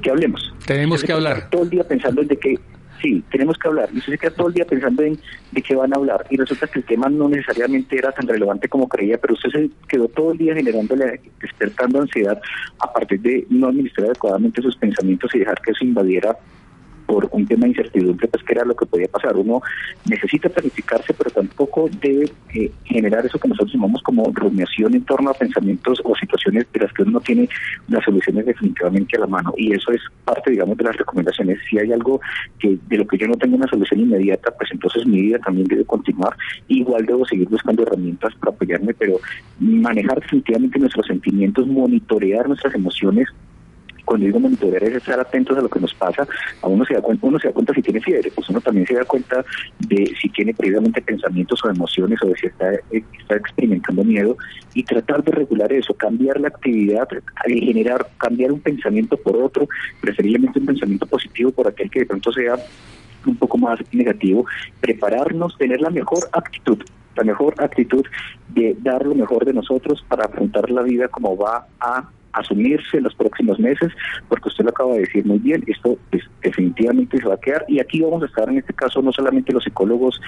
que 0.00 0.10
hablemos. 0.10 0.54
Tenemos 0.66 1.02
que 1.02 1.12
hablar. 1.12 1.50
Todo 1.50 1.64
el 1.64 1.70
día 1.70 1.84
pensando 1.86 2.22
en 2.22 2.28
de 2.28 2.36
que 2.36 2.58
sí, 3.02 3.22
tenemos 3.30 3.58
que 3.58 3.68
hablar. 3.68 3.88
Usted 3.92 4.12
se 4.12 4.18
queda 4.18 4.30
todo 4.30 4.48
el 4.48 4.54
día 4.54 4.64
pensando 4.64 5.02
en 5.02 5.18
de 5.50 5.62
qué 5.62 5.74
van 5.74 5.92
a 5.92 5.96
hablar. 5.96 6.24
Y 6.30 6.36
resulta 6.36 6.66
que 6.66 6.78
el 6.78 6.84
tema 6.84 7.08
no 7.08 7.28
necesariamente 7.28 7.98
era 7.98 8.12
tan 8.12 8.26
relevante 8.26 8.68
como 8.68 8.88
creía, 8.88 9.18
pero 9.18 9.34
usted 9.34 9.50
se 9.50 9.70
quedó 9.88 10.08
todo 10.08 10.32
el 10.32 10.38
día 10.38 10.54
generándole, 10.54 11.20
despertando 11.40 12.00
ansiedad 12.00 12.40
a 12.78 12.92
partir 12.92 13.20
de 13.20 13.46
no 13.50 13.68
administrar 13.68 14.06
adecuadamente 14.06 14.62
sus 14.62 14.76
pensamientos 14.76 15.34
y 15.34 15.40
dejar 15.40 15.60
que 15.60 15.72
eso 15.72 15.84
invadiera 15.84 16.36
por 17.12 17.28
un 17.30 17.46
tema 17.46 17.64
de 17.64 17.72
incertidumbre, 17.72 18.26
pues 18.26 18.42
que 18.42 18.54
era 18.54 18.64
lo 18.64 18.74
que 18.74 18.86
podía 18.86 19.06
pasar. 19.06 19.36
Uno 19.36 19.60
necesita 20.08 20.48
planificarse, 20.48 21.12
pero 21.12 21.28
tampoco 21.28 21.90
debe 22.00 22.30
eh, 22.54 22.72
generar 22.84 23.26
eso 23.26 23.38
que 23.38 23.48
nosotros 23.48 23.74
llamamos 23.74 24.02
como 24.02 24.32
rumiación 24.32 24.94
en 24.94 25.04
torno 25.04 25.28
a 25.28 25.34
pensamientos 25.34 26.00
o 26.04 26.16
situaciones 26.16 26.66
de 26.72 26.80
las 26.80 26.90
que 26.94 27.02
uno 27.02 27.12
no 27.12 27.20
tiene 27.20 27.50
las 27.88 28.02
soluciones 28.02 28.46
definitivamente 28.46 29.18
a 29.18 29.20
la 29.20 29.26
mano. 29.26 29.52
Y 29.58 29.74
eso 29.74 29.92
es 29.92 30.00
parte, 30.24 30.52
digamos, 30.52 30.78
de 30.78 30.84
las 30.84 30.96
recomendaciones. 30.96 31.58
Si 31.68 31.78
hay 31.78 31.92
algo 31.92 32.18
que 32.58 32.78
de 32.88 32.96
lo 32.96 33.06
que 33.06 33.18
yo 33.18 33.26
no 33.28 33.36
tengo 33.36 33.56
una 33.56 33.68
solución 33.68 34.00
inmediata, 34.00 34.50
pues 34.56 34.70
entonces 34.72 35.06
mi 35.06 35.20
vida 35.20 35.38
también 35.40 35.66
debe 35.66 35.84
continuar. 35.84 36.34
Igual 36.68 37.04
debo 37.04 37.26
seguir 37.26 37.46
buscando 37.50 37.82
herramientas 37.82 38.34
para 38.36 38.52
apoyarme, 38.52 38.94
pero 38.94 39.20
manejar 39.60 40.18
definitivamente 40.18 40.78
nuestros 40.78 41.06
sentimientos, 41.06 41.66
monitorear 41.66 42.48
nuestras 42.48 42.74
emociones 42.74 43.28
cuando 44.04 44.26
digo 44.26 44.40
monitorear 44.40 44.82
es 44.84 44.96
estar 44.96 45.18
atentos 45.18 45.56
a 45.56 45.60
lo 45.60 45.68
que 45.68 45.80
nos 45.80 45.94
pasa, 45.94 46.26
a 46.60 46.66
uno 46.66 46.84
se 46.84 46.94
da 46.94 47.00
cuenta, 47.00 47.26
uno 47.26 47.38
se 47.38 47.48
da 47.48 47.54
cuenta 47.54 47.74
si 47.74 47.82
tiene 47.82 48.00
fiebre, 48.00 48.30
pues 48.34 48.48
uno 48.48 48.60
también 48.60 48.86
se 48.86 48.94
da 48.94 49.04
cuenta 49.04 49.44
de 49.78 50.12
si 50.20 50.28
tiene 50.30 50.54
previamente 50.54 51.00
pensamientos 51.02 51.64
o 51.64 51.70
emociones 51.70 52.18
o 52.22 52.26
de 52.26 52.36
si 52.36 52.46
está, 52.46 52.72
está 52.72 53.36
experimentando 53.36 54.04
miedo 54.04 54.36
y 54.74 54.82
tratar 54.82 55.22
de 55.24 55.32
regular 55.32 55.72
eso, 55.72 55.94
cambiar 55.94 56.40
la 56.40 56.48
actividad, 56.48 57.08
generar, 57.46 58.06
cambiar 58.18 58.52
un 58.52 58.60
pensamiento 58.60 59.16
por 59.16 59.36
otro, 59.36 59.68
preferiblemente 60.00 60.58
un 60.58 60.66
pensamiento 60.66 61.06
positivo 61.06 61.50
por 61.50 61.68
aquel 61.68 61.90
que 61.90 62.00
de 62.00 62.06
pronto 62.06 62.32
sea 62.32 62.56
un 63.26 63.36
poco 63.36 63.58
más 63.58 63.78
negativo, 63.92 64.44
prepararnos, 64.80 65.56
tener 65.56 65.80
la 65.80 65.90
mejor 65.90 66.28
actitud, 66.32 66.78
la 67.16 67.24
mejor 67.24 67.54
actitud 67.58 68.04
de 68.48 68.76
dar 68.80 69.06
lo 69.06 69.14
mejor 69.14 69.44
de 69.44 69.52
nosotros 69.52 70.04
para 70.08 70.24
afrontar 70.24 70.70
la 70.70 70.82
vida 70.82 71.08
como 71.08 71.36
va 71.36 71.66
a 71.80 72.08
asumirse 72.32 72.98
en 72.98 73.04
los 73.04 73.14
próximos 73.14 73.58
meses, 73.58 73.92
porque 74.28 74.48
usted 74.48 74.64
lo 74.64 74.70
acaba 74.70 74.94
de 74.94 75.00
decir 75.00 75.24
muy 75.26 75.38
bien, 75.38 75.62
esto 75.66 75.98
pues, 76.10 76.22
definitivamente 76.42 77.18
se 77.18 77.28
va 77.28 77.34
a 77.34 77.40
quedar 77.40 77.64
y 77.68 77.80
aquí 77.80 78.00
vamos 78.00 78.22
a 78.22 78.26
estar 78.26 78.48
en 78.48 78.58
este 78.58 78.72
caso 78.72 79.02
no 79.02 79.12
solamente 79.12 79.52
los 79.52 79.64
psicólogos 79.64 80.20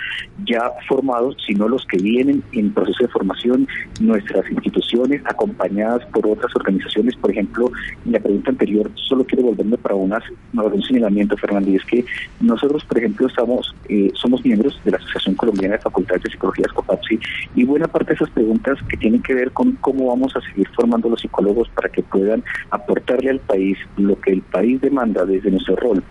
ya 0.45 0.71
formados, 0.89 1.37
sino 1.47 1.69
los 1.69 1.85
que 1.87 1.99
vienen 1.99 2.43
en 2.53 2.73
proceso 2.73 3.05
de 3.05 3.09
formación, 3.09 3.67
nuestras 4.01 4.49
instituciones 4.51 5.23
acompañadas 5.25 6.05
por 6.07 6.27
otras 6.27 6.55
organizaciones, 6.55 7.17
por 7.17 7.31
ejemplo, 7.31 7.71
en 8.05 8.13
la 8.13 8.21
pregunta 8.21 8.51
anterior 8.51 8.91
solo 8.95 9.25
quiero 9.25 9.45
volverme 9.45 9.77
para 9.79 9.95
unas, 9.95 10.23
un 10.53 10.83
señalamiento, 10.83 11.37
Fernando, 11.37 11.71
y 11.71 11.77
es 11.77 11.85
que 11.85 12.05
nosotros, 12.41 12.85
por 12.85 12.99
ejemplo, 12.99 13.27
estamos 13.27 13.75
eh, 13.89 14.11
somos 14.15 14.45
miembros 14.45 14.81
de 14.85 14.91
la 14.93 14.97
Asociación 14.97 15.35
Colombiana 15.35 15.75
de 15.77 15.81
Facultades 15.81 16.23
de 16.23 16.31
Psicología, 16.31 16.65
SCOPAPSI, 16.69 17.19
y 17.55 17.65
buena 17.65 17.87
parte 17.87 18.11
de 18.11 18.15
esas 18.15 18.31
preguntas 18.31 18.79
que 18.89 18.97
tienen 18.97 19.23
que 19.23 19.35
ver 19.35 19.51
con 19.53 19.73
cómo 19.73 20.09
vamos 20.09 20.35
a 20.37 20.41
seguir 20.41 20.69
formando 20.75 21.09
los 21.09 21.21
psicólogos 21.21 21.69
para 21.71 21.89
que 21.89 21.94
puedan 22.03 22.43
aportarle 22.71 23.31
al 23.31 23.41
país 23.41 23.79
lo 23.97 24.21
que 24.21 24.33
el 24.33 24.43
país 24.43 24.81
demanda 24.81 25.25
desde 25.25 25.51
nuestro 25.51 25.77
rol 25.77 26.03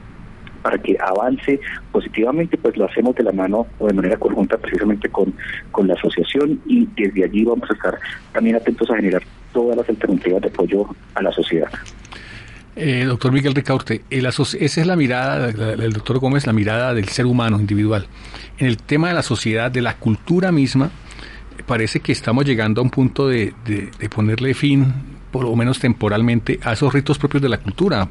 para 0.61 0.77
que 0.77 0.97
avance 0.97 1.59
positivamente, 1.91 2.57
pues 2.57 2.77
lo 2.77 2.85
hacemos 2.85 3.15
de 3.15 3.23
la 3.23 3.33
mano 3.33 3.67
o 3.79 3.87
de 3.87 3.93
manera 3.93 4.17
conjunta 4.17 4.57
precisamente 4.57 5.09
con, 5.09 5.33
con 5.71 5.87
la 5.87 5.93
asociación 5.93 6.61
y 6.65 6.87
desde 6.95 7.25
allí 7.25 7.43
vamos 7.43 7.69
a 7.69 7.73
estar 7.73 7.99
también 8.31 8.55
atentos 8.55 8.89
a 8.89 8.95
generar 8.95 9.21
todas 9.51 9.75
las 9.75 9.89
alternativas 9.89 10.41
de 10.41 10.47
apoyo 10.47 10.87
a 11.15 11.21
la 11.21 11.31
sociedad. 11.33 11.69
Eh, 12.75 13.03
doctor 13.05 13.31
Miguel 13.31 13.53
Ricaurte, 13.53 14.01
esa 14.09 14.41
es 14.59 14.87
la 14.87 14.95
mirada, 14.95 15.49
el 15.49 15.93
doctor 15.93 16.17
Gómez, 16.17 16.47
la 16.47 16.53
mirada 16.53 16.93
del 16.93 17.07
ser 17.09 17.27
humano 17.27 17.59
individual. 17.59 18.07
En 18.57 18.65
el 18.65 18.77
tema 18.77 19.09
de 19.09 19.13
la 19.13 19.21
sociedad, 19.21 19.69
de 19.69 19.81
la 19.81 19.97
cultura 19.97 20.51
misma, 20.51 20.89
parece 21.67 21.99
que 21.99 22.11
estamos 22.11 22.45
llegando 22.45 22.81
a 22.81 22.83
un 22.83 22.89
punto 22.89 23.27
de, 23.27 23.53
ponerle 24.13 24.55
fin, 24.55 24.91
por 25.33 25.43
lo 25.43 25.55
menos 25.57 25.79
temporalmente, 25.79 26.59
a 26.63 26.71
esos 26.71 26.93
ritos 26.93 27.17
propios 27.17 27.41
de 27.41 27.49
la 27.49 27.57
cultura. 27.57 28.07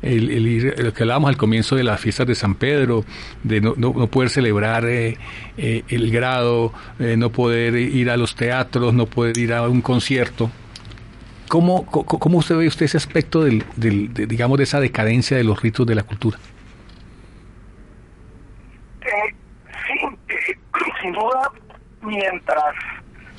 El, 0.00 0.72
lo 0.78 0.94
que 0.94 1.02
hablábamos 1.02 1.28
al 1.28 1.36
comienzo 1.36 1.76
de 1.76 1.84
las 1.84 2.00
fiestas 2.00 2.26
de 2.26 2.34
San 2.34 2.54
Pedro, 2.54 3.04
de 3.42 3.60
no, 3.60 3.74
no, 3.76 4.06
poder 4.06 4.30
celebrar 4.30 4.86
eh, 4.86 5.18
eh, 5.58 5.82
el 5.88 6.10
grado, 6.10 6.72
no 6.98 7.30
poder 7.30 7.74
ir 7.74 8.08
a 8.08 8.16
los 8.16 8.34
teatros, 8.34 8.94
no 8.94 9.04
poder 9.04 9.36
ir 9.36 9.52
a 9.52 9.68
un 9.68 9.82
concierto. 9.82 10.50
¿Cómo, 11.48 11.84
cómo 11.84 12.38
usted 12.38 12.56
ve 12.56 12.68
usted 12.68 12.86
ese 12.86 12.96
aspecto 12.96 13.42
del, 13.42 13.64
del 13.74 14.14
de, 14.14 14.26
digamos, 14.26 14.56
de 14.56 14.62
esa 14.62 14.78
decadencia 14.78 15.36
de 15.36 15.42
los 15.42 15.60
ritos 15.60 15.84
de 15.84 15.96
la 15.96 16.04
cultura? 16.04 16.38
Eh, 19.00 19.34
sí, 19.84 20.16
eh, 20.28 20.56
sin 21.02 21.12
duda, 21.12 21.50
mientras 22.02 22.74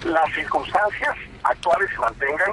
las 0.04 0.34
circunstancias 0.34 1.16
actuales 1.44 1.90
se 1.90 2.00
mantengan, 2.00 2.52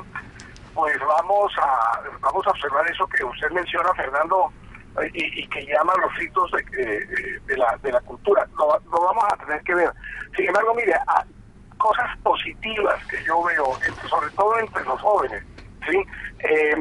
pues 0.79 0.97
vamos 1.01 1.53
a 1.61 2.01
vamos 2.21 2.47
a 2.47 2.51
observar 2.51 2.89
eso 2.89 3.05
que 3.09 3.25
usted 3.25 3.51
menciona, 3.51 3.93
Fernando, 3.95 4.53
y, 5.13 5.45
que 5.49 5.67
llama 5.67 5.93
los 6.01 6.15
ritos 6.15 6.53
de, 6.53 7.41
de, 7.49 7.57
la, 7.57 7.77
de 7.83 7.91
la 7.91 8.01
cultura. 8.03 8.47
Lo, 8.57 8.79
lo, 8.89 9.01
vamos 9.01 9.25
a 9.29 9.37
tener 9.39 9.61
que 9.63 9.75
ver. 9.75 9.93
Sin 10.37 10.47
embargo, 10.47 10.73
mire, 10.77 10.95
cosas 11.79 12.17
positivas 12.23 13.05
que 13.07 13.25
yo 13.25 13.43
veo, 13.43 13.77
sobre 14.09 14.31
todo 14.37 14.57
entre 14.61 14.85
los 14.85 15.01
jóvenes. 15.01 15.43
¿sí? 15.91 16.01
Eh, 16.49 16.81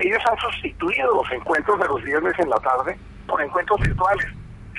ellos 0.00 0.22
han 0.30 0.36
sustituido 0.36 1.14
los 1.14 1.32
encuentros 1.32 1.80
de 1.80 1.86
los 1.86 2.02
viernes 2.02 2.38
en 2.40 2.50
la 2.50 2.58
tarde 2.58 2.98
por 3.26 3.40
encuentros 3.40 3.80
virtuales. 3.80 4.26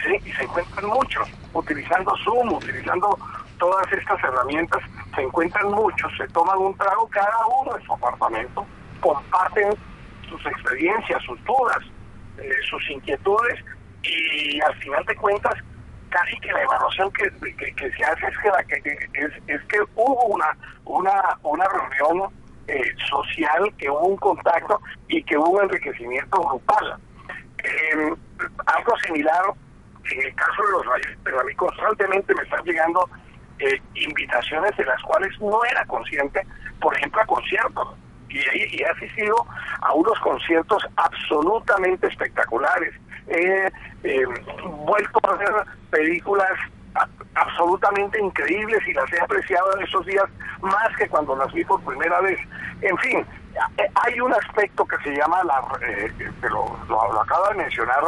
¿sí? 0.05 0.19
Y 0.23 0.33
se 0.33 0.43
encuentran 0.43 0.85
muchos, 0.85 1.27
utilizando 1.53 2.13
Zoom, 2.23 2.53
utilizando 2.53 3.17
todas 3.61 3.93
estas 3.93 4.21
herramientas. 4.23 4.81
Se 5.15 5.21
encuentran 5.21 5.67
muchos, 5.69 6.11
se 6.17 6.27
toman 6.29 6.57
un 6.57 6.75
trago 6.77 7.07
cada 7.09 7.45
uno 7.61 7.77
en 7.77 7.85
su 7.85 7.93
apartamento, 7.93 8.65
comparten 8.99 9.69
sus 10.27 10.43
experiencias, 10.47 11.21
sus 11.23 11.41
dudas, 11.45 11.77
eh, 12.39 12.49
sus 12.67 12.89
inquietudes 12.89 13.63
y 14.01 14.59
al 14.61 14.75
final 14.77 15.05
de 15.05 15.15
cuentas 15.15 15.53
casi 16.09 16.39
que 16.39 16.51
la 16.51 16.63
evaluación 16.63 17.11
que, 17.11 17.29
se 17.29 18.03
hace 18.03 18.25
es 18.25 18.37
que, 18.39 18.49
la, 18.49 18.59
es, 19.13 19.31
es, 19.45 19.61
que 19.67 19.79
hubo 19.95 20.25
una, 20.25 20.57
una, 20.85 21.13
una 21.43 21.65
reunión 21.67 22.33
eh, 22.67 22.81
social, 23.09 23.71
que 23.77 23.91
hubo 23.91 24.07
un 24.07 24.17
contacto 24.17 24.81
y 25.07 25.23
que 25.23 25.37
hubo 25.37 25.51
un 25.51 25.63
enriquecimiento 25.65 26.41
grupal. 26.41 26.97
Eh, 27.63 28.13
algo 28.65 28.97
similar 29.05 29.43
en 30.11 30.21
el 30.25 30.35
caso 30.35 30.63
de 30.63 30.71
los 30.71 30.85
rayos, 30.87 31.17
pero 31.23 31.39
a 31.39 31.43
mí 31.43 31.53
constantemente 31.53 32.33
me 32.33 32.41
están 32.41 32.63
llegando 32.63 33.07
eh, 33.61 33.81
invitaciones 33.95 34.75
de 34.77 34.85
las 34.85 35.01
cuales 35.03 35.39
no 35.39 35.63
era 35.65 35.85
consciente, 35.85 36.45
por 36.79 36.95
ejemplo, 36.95 37.21
a 37.21 37.25
conciertos. 37.25 37.87
Y, 38.29 38.81
he 38.81 38.85
asistido 38.85 39.45
a 39.81 39.93
unos 39.93 40.17
conciertos 40.19 40.87
absolutamente 40.95 42.07
espectaculares 42.07 42.93
he 43.27 43.71
eh, 44.03 44.25
vuelto 44.85 45.19
a 45.23 45.35
ver 45.35 45.51
películas 45.89 46.51
absolutamente 47.35 48.19
increíbles 48.19 48.79
y 48.87 48.93
las 48.93 49.11
he 49.13 49.19
apreciado 49.21 49.77
en 49.77 49.83
estos 49.83 50.05
días 50.05 50.25
más 50.61 50.95
que 50.97 51.07
cuando 51.07 51.35
las 51.35 51.51
vi 51.53 51.63
por 51.63 51.81
primera 51.83 52.19
vez. 52.21 52.37
En 52.81 52.97
fin, 52.97 53.25
hay 53.77 54.19
un 54.19 54.33
aspecto 54.33 54.85
que 54.85 54.97
se 54.97 55.15
llama, 55.15 55.43
la, 55.43 55.61
eh, 55.87 56.11
que 56.17 56.49
lo, 56.49 56.77
lo, 56.89 57.21
acaba 57.21 57.49
de 57.49 57.55
mencionar 57.55 58.03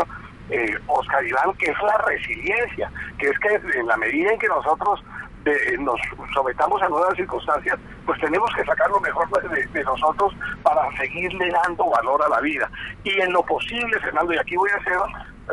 eh, 0.50 0.78
Oscar 0.88 1.26
Iván, 1.26 1.54
que 1.54 1.72
es 1.72 1.82
la 1.82 1.98
resiliencia, 2.00 2.92
que 3.18 3.30
es 3.30 3.40
que 3.40 3.62
en 3.80 3.88
la 3.88 3.98
medida 3.98 4.34
en 4.34 4.40
que 4.40 4.48
nosotros 4.48 5.02
nos 5.80 6.00
sometamos 6.34 6.82
a 6.82 6.90
nuevas 6.90 7.16
circunstancias, 7.16 7.78
pues 8.06 8.20
tenemos 8.22 8.50
que 8.56 8.64
sacar 8.64 8.90
lo 8.90 9.00
mejor 9.00 9.28
de, 9.50 9.84
nosotros 9.84 10.34
para 10.62 10.90
seguirle 10.98 11.50
dando 11.52 11.90
valor 11.90 12.24
a 12.24 12.30
la 12.30 12.40
vida. 12.42 12.70
Y 13.04 13.20
en 13.20 13.34
lo 13.34 13.44
posible, 13.46 14.00
Fernando, 14.00 14.34
y 14.34 14.38
aquí 14.38 14.56
voy 14.56 14.70
a 14.70 14.78
hacer, 14.78 14.98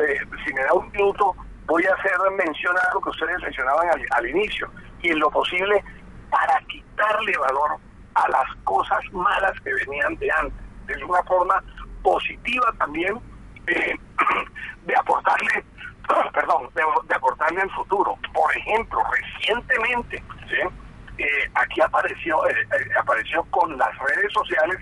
eh, 0.05 0.19
si 0.45 0.53
me 0.53 0.63
da 0.63 0.73
un 0.73 0.89
minuto, 0.91 1.35
voy 1.65 1.83
a 1.85 1.93
hacer 1.93 2.13
mencionar 2.37 2.83
lo 2.93 3.01
que 3.01 3.09
ustedes 3.09 3.41
mencionaban 3.41 3.87
al, 4.11 4.29
inicio, 4.29 4.69
y 5.01 5.09
en 5.09 5.19
lo 5.19 5.29
posible 5.29 5.83
para 6.29 6.59
quitarle 6.67 7.37
valor 7.37 7.77
a 8.15 8.29
las 8.29 8.55
cosas 8.63 8.99
malas 9.11 9.59
que 9.61 9.73
venían 9.73 10.15
de 10.17 10.31
antes, 10.31 10.59
de 10.87 11.03
una 11.03 11.21
forma 11.23 11.61
positiva 12.01 12.73
también 12.77 13.19
eh, 13.67 13.95
de 14.85 14.95
aportarle 14.95 15.63
perdón, 16.33 16.69
de, 16.73 17.15
aportarle 17.15 17.61
al 17.61 17.71
futuro. 17.71 18.17
Por 18.33 18.55
ejemplo, 18.55 18.99
recientemente, 19.11 20.23
eh, 21.17 21.25
aquí 21.55 21.81
apareció, 21.81 22.45
eh, 22.47 22.55
eh, 22.71 22.89
apareció 22.99 23.43
con 23.51 23.77
las 23.77 23.97
redes 23.99 24.31
sociales, 24.33 24.79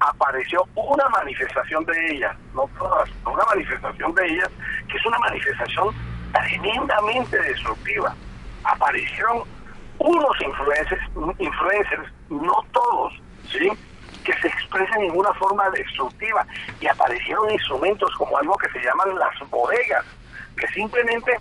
apareció 0.00 0.66
una 0.74 1.08
manifestación 1.08 1.84
de 1.84 2.12
ellas, 2.12 2.36
no 2.54 2.68
todas, 2.78 3.08
una 3.24 3.44
manifestación 3.44 4.14
de 4.14 4.26
ellas, 4.26 4.50
que 4.88 4.96
es 4.96 5.06
una 5.06 5.18
manifestación 5.18 5.94
tremendamente 6.32 7.38
destructiva. 7.38 8.14
Aparecieron 8.64 9.44
unos 9.98 10.40
influencers, 10.40 11.02
influencers, 11.38 12.12
no 12.28 12.64
todos, 12.72 13.14
¿sí? 13.50 13.70
que 14.24 14.32
se 14.40 14.48
expresan 14.48 15.02
en 15.02 15.16
una 15.16 15.32
forma 15.34 15.70
destructiva 15.70 16.46
y 16.80 16.86
aparecieron 16.86 17.50
instrumentos 17.50 18.14
como 18.16 18.36
algo 18.36 18.56
que 18.58 18.68
se 18.70 18.84
llaman 18.84 19.18
las 19.18 19.50
bodegas, 19.50 20.04
que 20.58 20.68
simplemente 20.68 21.38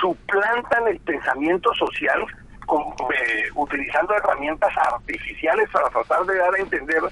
suplantan 0.00 0.86
el 0.88 1.00
pensamiento 1.00 1.72
social 1.74 2.26
eh, 2.70 3.48
utilizando 3.56 4.14
herramientas 4.14 4.72
artificiales 4.76 5.68
para 5.70 5.88
tratar 5.90 6.24
de 6.24 6.36
dar 6.36 6.54
a 6.54 6.58
entender 6.58 7.02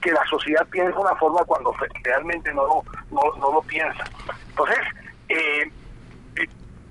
que 0.00 0.12
la 0.12 0.24
sociedad 0.26 0.64
piensa 0.68 0.96
una 0.98 1.14
forma 1.16 1.44
cuando 1.44 1.74
realmente 2.04 2.52
no 2.54 2.64
lo, 2.66 2.84
no, 3.10 3.52
lo 3.52 3.60
piensa. 3.62 4.04
Entonces, 4.50 4.78
eh, 5.28 5.70
eh, 6.36 6.48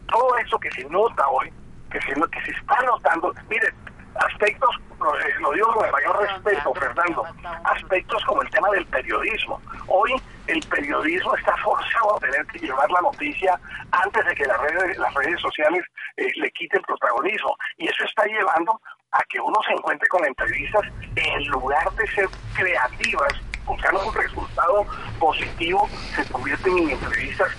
todo 0.09 0.37
eso 0.39 0.59
que 0.59 0.69
se 0.71 0.83
nota 0.85 1.25
hoy, 1.29 1.51
que 1.89 2.01
se, 2.01 2.13
que 2.13 2.41
se 2.41 2.51
está 2.51 2.81
notando, 2.81 3.33
miren, 3.49 3.73
aspectos, 4.19 4.69
lo 5.39 5.51
digo 5.51 5.73
con 5.73 5.85
el 5.85 5.91
mayor 5.91 6.19
respeto, 6.19 6.73
Fernando, 6.73 7.25
aspectos 7.63 8.23
como 8.25 8.41
el 8.41 8.49
tema 8.49 8.69
del 8.71 8.85
periodismo. 8.87 9.61
Hoy 9.87 10.13
el 10.47 10.59
periodismo 10.67 11.35
está 11.35 11.55
forzado 11.57 12.15
a 12.15 12.19
tener 12.19 12.45
que 12.47 12.59
llevar 12.59 12.89
la 12.89 13.01
noticia 13.01 13.59
antes 13.91 14.25
de 14.25 14.35
que 14.35 14.45
las 14.45 14.59
redes, 14.59 14.97
las 14.97 15.13
redes 15.13 15.39
sociales 15.41 15.83
eh, 16.17 16.27
le 16.35 16.51
quiten 16.51 16.81
protagonismo. 16.81 17.55
Y 17.77 17.87
eso 17.87 18.03
está 18.05 18.25
llevando 18.25 18.79
a 19.11 19.23
que 19.29 19.39
uno 19.39 19.57
se 19.65 19.73
encuentre 19.73 20.07
con 20.07 20.25
entrevistas 20.25 20.83
en 21.15 21.47
lugar 21.47 21.91
de 21.93 22.07
ser 22.07 22.27
creativas, 22.55 23.33
buscando 23.65 24.07
un 24.07 24.13
resultado 24.13 24.85
positivo, 25.19 25.87
se 26.15 26.31
convierten 26.31 26.77
en 26.77 26.89
entrevistas 26.91 27.49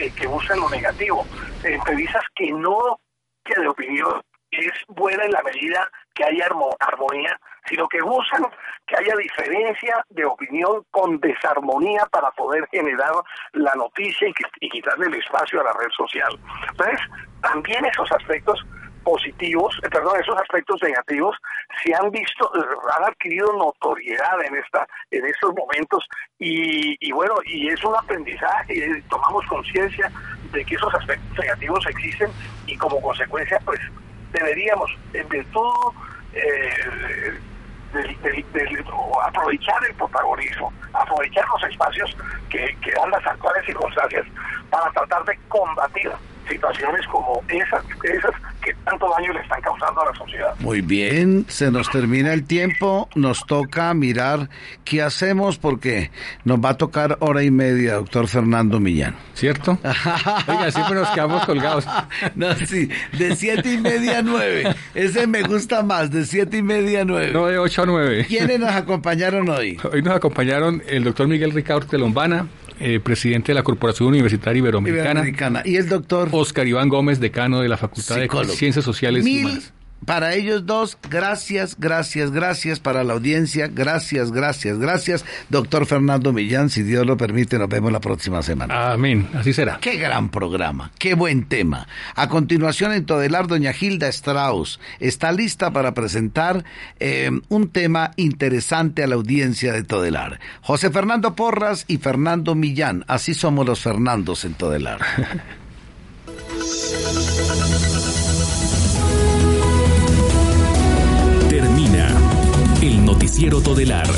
eh, 0.00 0.10
que 0.14 0.26
buscan 0.26 0.60
lo 0.60 0.68
negativo. 0.70 1.26
Entrevistas 1.62 2.24
que 2.34 2.50
no, 2.52 3.00
que 3.44 3.60
de 3.60 3.68
opinión 3.68 4.22
es 4.50 4.72
buena 4.88 5.24
en 5.24 5.32
la 5.32 5.42
medida 5.42 5.90
que 6.14 6.24
haya 6.24 6.48
armonía, 6.80 7.38
sino 7.68 7.86
que 7.88 8.00
buscan 8.00 8.44
que 8.86 8.96
haya 8.96 9.14
diferencia 9.16 10.04
de 10.08 10.24
opinión 10.24 10.84
con 10.90 11.20
desarmonía 11.20 12.06
para 12.06 12.30
poder 12.32 12.66
generar 12.70 13.12
la 13.52 13.74
noticia 13.74 14.28
y, 14.60 14.68
quitarle 14.68 15.06
el 15.06 15.14
espacio 15.14 15.60
a 15.60 15.64
la 15.64 15.72
red 15.72 15.90
social. 15.96 16.38
Entonces, 16.70 17.00
también 17.42 17.84
esos 17.84 18.10
aspectos 18.12 18.64
positivos, 19.04 19.78
eh, 19.82 19.88
perdón, 19.90 20.20
esos 20.20 20.36
aspectos 20.36 20.82
negativos 20.82 21.36
se 21.82 21.94
han 21.94 22.10
visto, 22.10 22.50
han 22.96 23.04
adquirido 23.04 23.52
notoriedad 23.54 24.42
en 24.44 24.56
esta, 24.56 24.86
en 25.10 25.24
estos 25.26 25.54
momentos 25.54 26.04
y, 26.38 26.96
y 27.00 27.12
bueno, 27.12 27.34
y 27.46 27.68
es 27.68 27.82
un 27.84 27.94
aprendizaje, 27.94 29.02
tomamos 29.08 29.46
conciencia 29.46 30.10
de 30.52 30.64
que 30.64 30.74
esos 30.74 30.94
aspectos 30.94 31.38
negativos 31.38 31.86
existen 31.86 32.30
y 32.66 32.76
como 32.76 33.00
consecuencia, 33.00 33.58
pues 33.64 33.80
deberíamos, 34.32 34.90
en 35.14 35.28
virtud 35.28 35.92
eh, 36.32 37.38
de, 37.92 38.84
aprovechar 39.24 39.84
el 39.88 39.94
protagonismo, 39.94 40.72
aprovechar 40.92 41.44
los 41.48 41.70
espacios 41.70 42.16
que, 42.50 42.76
que 42.82 42.92
dan 42.92 43.10
las 43.10 43.26
actuales 43.26 43.64
circunstancias 43.64 44.26
para 44.70 44.90
tratar 44.90 45.24
de 45.24 45.38
combatir 45.48 46.10
situaciones 46.48 47.06
como 47.08 47.42
esas, 47.48 47.84
esas 48.04 48.34
tanto 48.88 49.06
daño 49.16 49.32
le 49.32 49.40
están 49.40 49.60
causando 49.60 50.00
a 50.02 50.06
la 50.06 50.14
sociedad. 50.14 50.54
Muy 50.60 50.80
bien, 50.80 51.44
se 51.48 51.70
nos 51.70 51.90
termina 51.90 52.32
el 52.32 52.44
tiempo, 52.44 53.08
nos 53.14 53.44
toca 53.46 53.92
mirar 53.94 54.48
qué 54.84 55.02
hacemos 55.02 55.58
porque 55.58 56.10
nos 56.44 56.58
va 56.58 56.70
a 56.70 56.76
tocar 56.76 57.18
hora 57.20 57.42
y 57.42 57.50
media, 57.50 57.94
doctor 57.94 58.28
Fernando 58.28 58.80
Millán. 58.80 59.16
¿Cierto? 59.34 59.78
Oiga, 60.48 60.70
siempre 60.70 60.94
nos 60.94 61.10
quedamos 61.10 61.44
colgados. 61.44 61.86
no, 62.34 62.54
sí, 62.54 62.88
de 63.18 63.36
siete 63.36 63.74
y 63.74 63.78
media 63.78 64.18
a 64.18 64.22
nueve. 64.22 64.74
Ese 64.94 65.26
me 65.26 65.42
gusta 65.42 65.82
más, 65.82 66.10
de 66.10 66.24
siete 66.24 66.58
y 66.58 66.62
media 66.62 67.02
a 67.02 67.04
nueve. 67.04 67.32
No, 67.32 67.46
de 67.46 67.58
ocho 67.58 67.82
a 67.82 67.86
nueve. 67.86 68.24
¿Quiénes 68.26 68.58
nos 68.58 68.70
acompañaron 68.70 69.48
hoy? 69.48 69.78
Hoy 69.92 70.02
nos 70.02 70.14
acompañaron 70.14 70.82
el 70.88 71.04
doctor 71.04 71.28
Miguel 71.28 71.52
Ricardo 71.52 71.86
de 71.86 71.98
Lombana, 71.98 72.46
eh, 72.80 73.00
presidente 73.00 73.52
de 73.52 73.54
la 73.54 73.62
Corporación 73.62 74.08
Universitaria 74.08 74.58
Iberoamericana. 74.58 75.10
Iberoamericana. 75.10 75.62
Y 75.64 75.76
el 75.76 75.88
doctor 75.88 76.28
Oscar 76.32 76.66
Iván 76.66 76.88
Gómez, 76.88 77.20
decano 77.20 77.60
de 77.60 77.68
la 77.68 77.76
Facultad 77.76 78.20
Psicólogo. 78.20 78.50
de 78.50 78.56
Ciencias 78.56 78.84
Sociales 78.84 79.26
y 79.26 79.40
Humanas. 79.40 79.72
Para 80.04 80.34
ellos 80.34 80.64
dos, 80.64 80.96
gracias, 81.10 81.76
gracias, 81.78 82.30
gracias 82.30 82.80
para 82.80 83.04
la 83.04 83.14
audiencia, 83.14 83.68
gracias, 83.68 84.32
gracias, 84.32 84.78
gracias. 84.78 85.24
Doctor 85.48 85.86
Fernando 85.86 86.32
Millán, 86.32 86.70
si 86.70 86.82
Dios 86.82 87.06
lo 87.06 87.16
permite, 87.16 87.58
nos 87.58 87.68
vemos 87.68 87.92
la 87.92 88.00
próxima 88.00 88.42
semana. 88.42 88.92
Amén, 88.92 89.28
así 89.34 89.52
será. 89.52 89.78
Qué 89.80 89.96
gran 89.96 90.30
programa, 90.30 90.92
qué 90.98 91.14
buen 91.14 91.46
tema. 91.46 91.86
A 92.14 92.28
continuación 92.28 92.92
en 92.92 93.06
Todelar, 93.06 93.48
doña 93.48 93.72
Gilda 93.72 94.08
Strauss 94.08 94.80
está 95.00 95.32
lista 95.32 95.72
para 95.72 95.94
presentar 95.94 96.64
eh, 97.00 97.30
un 97.48 97.68
tema 97.68 98.12
interesante 98.16 99.02
a 99.02 99.06
la 99.06 99.16
audiencia 99.16 99.72
de 99.72 99.82
Todelar. 99.82 100.40
José 100.62 100.90
Fernando 100.90 101.34
Porras 101.34 101.84
y 101.88 101.98
Fernando 101.98 102.54
Millán, 102.54 103.04
así 103.08 103.34
somos 103.34 103.66
los 103.66 103.80
Fernandos 103.80 104.44
en 104.44 104.54
Todelar. 104.54 105.00
noticiero 113.38 113.60
Todelar. 113.60 114.10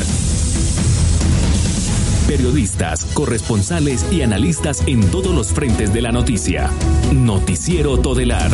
Periodistas, 2.26 3.04
corresponsales 3.12 4.06
y 4.10 4.22
analistas 4.22 4.82
en 4.86 5.02
todos 5.10 5.34
los 5.34 5.52
frentes 5.52 5.92
de 5.92 6.00
la 6.00 6.10
noticia. 6.10 6.70
Noticiero 7.12 7.98
Todelar. 7.98 8.50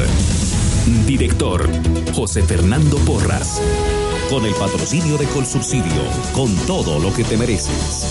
Director 1.06 1.70
José 2.14 2.42
Fernando 2.42 2.96
Porras. 2.98 3.62
Con 4.28 4.44
el 4.44 4.54
patrocinio 4.54 5.16
de 5.18 5.26
Colsubsidio, 5.26 6.02
con 6.34 6.52
todo 6.66 6.98
lo 6.98 7.14
que 7.14 7.22
te 7.22 7.36
mereces. 7.36 8.10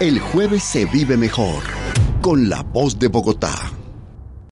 El 0.00 0.20
jueves 0.20 0.62
se 0.62 0.86
vive 0.86 1.18
mejor 1.18 1.62
con 2.22 2.48
la 2.48 2.62
voz 2.62 2.98
de 2.98 3.08
Bogotá. 3.08 3.54